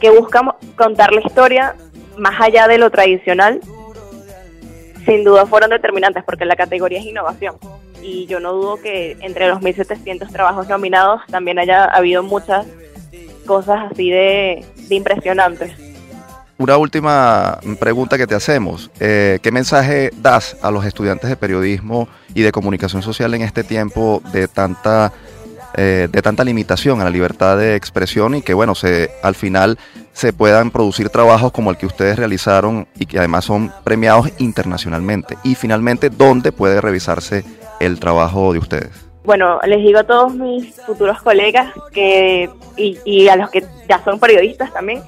que 0.00 0.10
busca 0.10 0.56
contar 0.76 1.12
la 1.12 1.22
historia 1.22 1.74
más 2.18 2.40
allá 2.40 2.68
de 2.68 2.78
lo 2.78 2.90
tradicional, 2.90 3.60
sin 5.04 5.24
duda 5.24 5.46
fueron 5.46 5.70
determinantes 5.70 6.24
porque 6.24 6.44
la 6.44 6.56
categoría 6.56 6.98
es 6.98 7.06
innovación. 7.06 7.56
Y 8.02 8.26
yo 8.26 8.40
no 8.40 8.52
dudo 8.52 8.80
que 8.80 9.16
entre 9.20 9.48
los 9.48 9.60
1.700 9.60 10.30
trabajos 10.30 10.68
nominados 10.68 11.22
también 11.28 11.58
haya 11.58 11.84
habido 11.84 12.22
muchas 12.22 12.66
cosas 13.46 13.90
así 13.90 14.10
de, 14.10 14.64
impresionantes. 14.90 15.72
Una 16.58 16.78
última 16.78 17.58
pregunta 17.78 18.16
que 18.16 18.26
te 18.26 18.34
hacemos. 18.34 18.90
Eh, 18.98 19.38
¿Qué 19.42 19.52
mensaje 19.52 20.10
das 20.16 20.56
a 20.62 20.70
los 20.70 20.86
estudiantes 20.86 21.28
de 21.28 21.36
periodismo 21.36 22.08
y 22.34 22.42
de 22.42 22.52
comunicación 22.52 23.02
social 23.02 23.34
en 23.34 23.42
este 23.42 23.62
tiempo 23.62 24.22
de 24.32 24.48
tanta 24.48 25.12
eh, 25.78 26.08
de 26.10 26.22
tanta 26.22 26.42
limitación 26.42 27.02
a 27.02 27.04
la 27.04 27.10
libertad 27.10 27.58
de 27.58 27.76
expresión 27.76 28.34
y 28.34 28.40
que 28.40 28.54
bueno, 28.54 28.74
se, 28.74 29.10
al 29.22 29.34
final 29.34 29.78
se 30.14 30.32
puedan 30.32 30.70
producir 30.70 31.10
trabajos 31.10 31.52
como 31.52 31.70
el 31.70 31.76
que 31.76 31.84
ustedes 31.84 32.16
realizaron 32.16 32.88
y 32.98 33.04
que 33.04 33.18
además 33.18 33.44
son 33.44 33.70
premiados 33.84 34.30
internacionalmente. 34.38 35.36
Y 35.44 35.54
finalmente, 35.54 36.08
¿dónde 36.08 36.52
puede 36.52 36.80
revisarse 36.80 37.44
el 37.78 38.00
trabajo 38.00 38.54
de 38.54 38.58
ustedes? 38.60 39.06
Bueno, 39.24 39.60
les 39.66 39.82
digo 39.82 39.98
a 39.98 40.04
todos 40.04 40.34
mis 40.34 40.74
futuros 40.86 41.20
colegas 41.20 41.74
que 41.92 42.48
y, 42.78 42.96
y 43.04 43.28
a 43.28 43.36
los 43.36 43.50
que 43.50 43.62
ya 43.86 44.02
son 44.02 44.18
periodistas 44.18 44.72
también, 44.72 45.02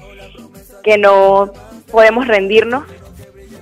que 0.83 0.97
no 0.97 1.51
podemos 1.91 2.27
rendirnos 2.27 2.83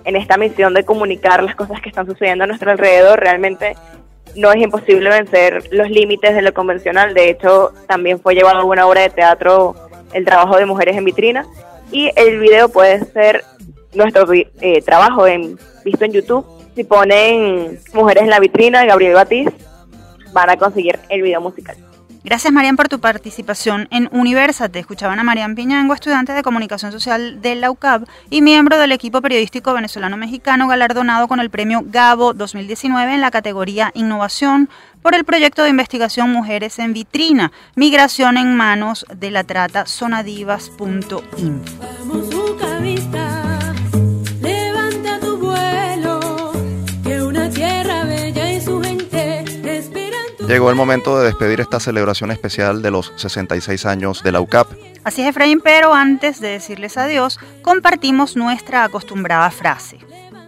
en 0.03 0.15
esta 0.15 0.38
misión 0.38 0.74
de 0.74 0.84
comunicar 0.84 1.43
las 1.43 1.55
cosas 1.55 1.82
que 1.82 1.89
están 1.89 2.05
sucediendo 2.05 2.43
a 2.43 2.47
nuestro 2.47 2.72
alrededor. 2.72 3.20
Realmente 3.20 3.76
no 4.36 4.51
es 4.51 4.61
imposible 4.61 5.09
vencer 5.09 5.68
los 5.72 5.89
límites 5.89 6.36
de 6.36 6.41
lo 6.41 6.53
convencional. 6.53 7.13
De 7.13 7.30
hecho, 7.30 7.74
también 7.88 8.20
fue 8.20 8.36
llevado 8.36 8.59
a 8.59 8.63
una 8.63 8.88
obra 8.88 9.01
de 9.01 9.09
teatro 9.09 9.76
el 10.13 10.26
trabajo 10.26 10.57
de 10.57 10.65
mujeres 10.65 10.95
en 10.95 11.05
vitrina 11.05 11.45
y 11.91 12.11
el 12.15 12.39
video 12.39 12.70
puede 12.70 13.03
ser 13.11 13.43
nuestro 13.93 14.32
eh, 14.34 14.82
trabajo 14.82 15.28
en, 15.28 15.57
visto 15.84 16.05
en 16.05 16.13
YouTube. 16.13 16.45
Si 16.76 16.84
ponen 16.84 17.80
Mujeres 17.93 18.24
en 18.24 18.30
la 18.30 18.39
vitrina 18.39 18.86
Gabriel 18.86 19.15
Batiz, 19.15 19.49
van 20.32 20.49
a 20.51 20.57
conseguir 20.57 20.99
el 21.09 21.24
video 21.24 21.41
musical. 21.41 21.76
Gracias, 22.28 22.51
Marian, 22.51 22.75
por 22.75 22.89
tu 22.89 22.99
participación 22.99 23.88
en 23.89 24.09
Universate. 24.11 24.80
Escuchaban 24.80 25.17
a 25.17 25.23
Marian 25.23 25.55
Piñango, 25.55 25.93
estudiante 25.93 26.34
de 26.34 26.43
Comunicación 26.43 26.91
Social 26.91 27.41
de 27.41 27.55
la 27.55 27.71
UCAP 27.71 28.05
y 28.30 28.41
miembro 28.41 28.78
del 28.78 28.91
equipo 28.91 29.21
periodístico 29.21 29.73
venezolano-mexicano 29.73 30.67
galardonado 30.67 31.30
con 31.30 31.39
el 31.39 31.49
premio 31.49 31.84
Gabo 31.86 32.34
2019 32.34 33.13
en 33.13 33.21
la 33.21 33.32
categoría 33.32 33.91
Innovación 33.93 34.67
por 35.01 35.15
el 35.15 35.23
proyecto 35.23 35.63
de 35.63 35.69
investigación 35.69 36.30
Mujeres 36.30 36.80
en 36.80 36.91
Vitrina, 36.91 37.53
Migración 37.75 38.36
en 38.36 38.57
Manos 38.57 39.05
de 39.15 39.32
la 39.32 39.45
Trata, 39.45 39.86
sonadivas.info. 39.86 41.23
Llegó 50.47 50.69
el 50.69 50.77
momento 50.77 51.19
de 51.19 51.25
despedir 51.25 51.59
esta 51.59 51.81
celebración 51.81 52.31
especial 52.31 52.81
de 52.81 52.89
los 52.89 53.11
66 53.17 53.85
años 53.85 54.23
de 54.23 54.31
la 54.31 54.39
UCAP. 54.39 54.71
Así 55.03 55.21
es, 55.21 55.27
Efraín, 55.27 55.59
pero 55.59 55.93
antes 55.93 56.39
de 56.39 56.47
decirles 56.47 56.97
adiós, 56.97 57.37
compartimos 57.61 58.37
nuestra 58.37 58.85
acostumbrada 58.85 59.51
frase. 59.51 59.97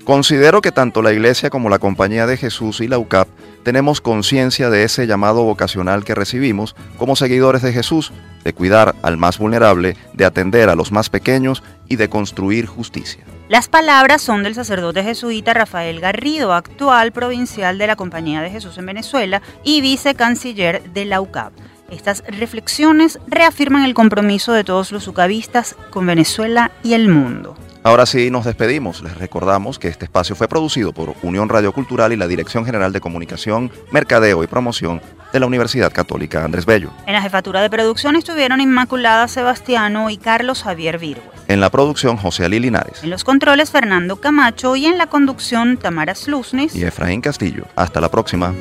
Considero 0.05 0.61
que 0.61 0.71
tanto 0.71 1.01
la 1.01 1.11
Iglesia 1.11 1.49
como 1.49 1.69
la 1.69 1.79
Compañía 1.79 2.25
de 2.27 2.37
Jesús 2.37 2.79
y 2.79 2.87
la 2.87 2.97
UCAP 2.97 3.27
tenemos 3.63 3.99
conciencia 3.99 4.69
de 4.69 4.85
ese 4.85 5.05
llamado 5.05 5.43
vocacional 5.43 6.05
que 6.05 6.15
recibimos 6.15 6.77
como 6.97 7.17
seguidores 7.17 7.61
de 7.61 7.73
Jesús, 7.73 8.13
de 8.45 8.53
cuidar 8.53 8.95
al 9.01 9.17
más 9.17 9.37
vulnerable, 9.37 9.97
de 10.13 10.23
atender 10.23 10.69
a 10.69 10.75
los 10.75 10.93
más 10.93 11.09
pequeños 11.09 11.61
y 11.89 11.97
de 11.97 12.07
construir 12.07 12.67
justicia. 12.67 13.25
Las 13.49 13.67
palabras 13.67 14.21
son 14.21 14.43
del 14.43 14.53
sacerdote 14.53 15.03
jesuita 15.03 15.55
Rafael 15.55 15.99
Garrido, 15.99 16.53
actual 16.53 17.11
provincial 17.11 17.79
de 17.79 17.87
la 17.87 17.95
Compañía 17.95 18.41
de 18.41 18.51
Jesús 18.51 18.77
en 18.77 18.85
Venezuela 18.85 19.41
y 19.63 19.81
vicecanciller 19.81 20.83
de 20.91 21.05
la 21.05 21.19
UCAP. 21.19 21.51
Estas 21.91 22.23
reflexiones 22.27 23.19
reafirman 23.27 23.83
el 23.83 23.93
compromiso 23.93 24.53
de 24.53 24.63
todos 24.63 24.91
los 24.91 25.07
ucavistas 25.07 25.75
con 25.89 26.05
Venezuela 26.05 26.71
y 26.83 26.93
el 26.93 27.09
mundo. 27.09 27.55
Ahora 27.81 28.05
sí 28.05 28.29
nos 28.29 28.45
despedimos. 28.45 29.01
Les 29.01 29.17
recordamos 29.17 29.79
que 29.79 29.87
este 29.87 30.05
espacio 30.05 30.35
fue 30.35 30.49
producido 30.49 30.91
por 30.91 31.15
Unión 31.23 31.47
Radio 31.47 31.71
Cultural 31.71 32.11
y 32.11 32.17
la 32.17 32.27
Dirección 32.27 32.65
General 32.65 32.91
de 32.91 32.99
Comunicación, 32.99 33.71
Mercadeo 33.91 34.43
y 34.43 34.47
Promoción 34.47 35.01
de 35.31 35.39
la 35.39 35.45
Universidad 35.45 35.91
Católica 35.91 36.43
Andrés 36.43 36.65
Bello. 36.65 36.91
En 37.07 37.13
la 37.13 37.21
jefatura 37.21 37.61
de 37.61 37.69
producción 37.69 38.15
estuvieron 38.15 38.59
Inmaculada 38.59 39.27
Sebastiano 39.27 40.09
y 40.09 40.17
Carlos 40.17 40.63
Javier 40.63 40.99
Virgüe. 40.99 41.23
En 41.47 41.61
la 41.61 41.69
producción 41.69 42.17
José 42.17 42.45
Ali 42.45 42.59
Linares. 42.59 43.03
En 43.03 43.09
los 43.09 43.23
controles 43.23 43.71
Fernando 43.71 44.17
Camacho 44.17 44.75
y 44.75 44.85
en 44.85 44.97
la 44.97 45.07
conducción 45.07 45.77
Tamara 45.77 46.15
Slusnis 46.15 46.75
y 46.75 46.83
Efraín 46.83 47.21
Castillo. 47.21 47.65
Hasta 47.75 48.01
la 48.01 48.11
próxima. 48.11 48.53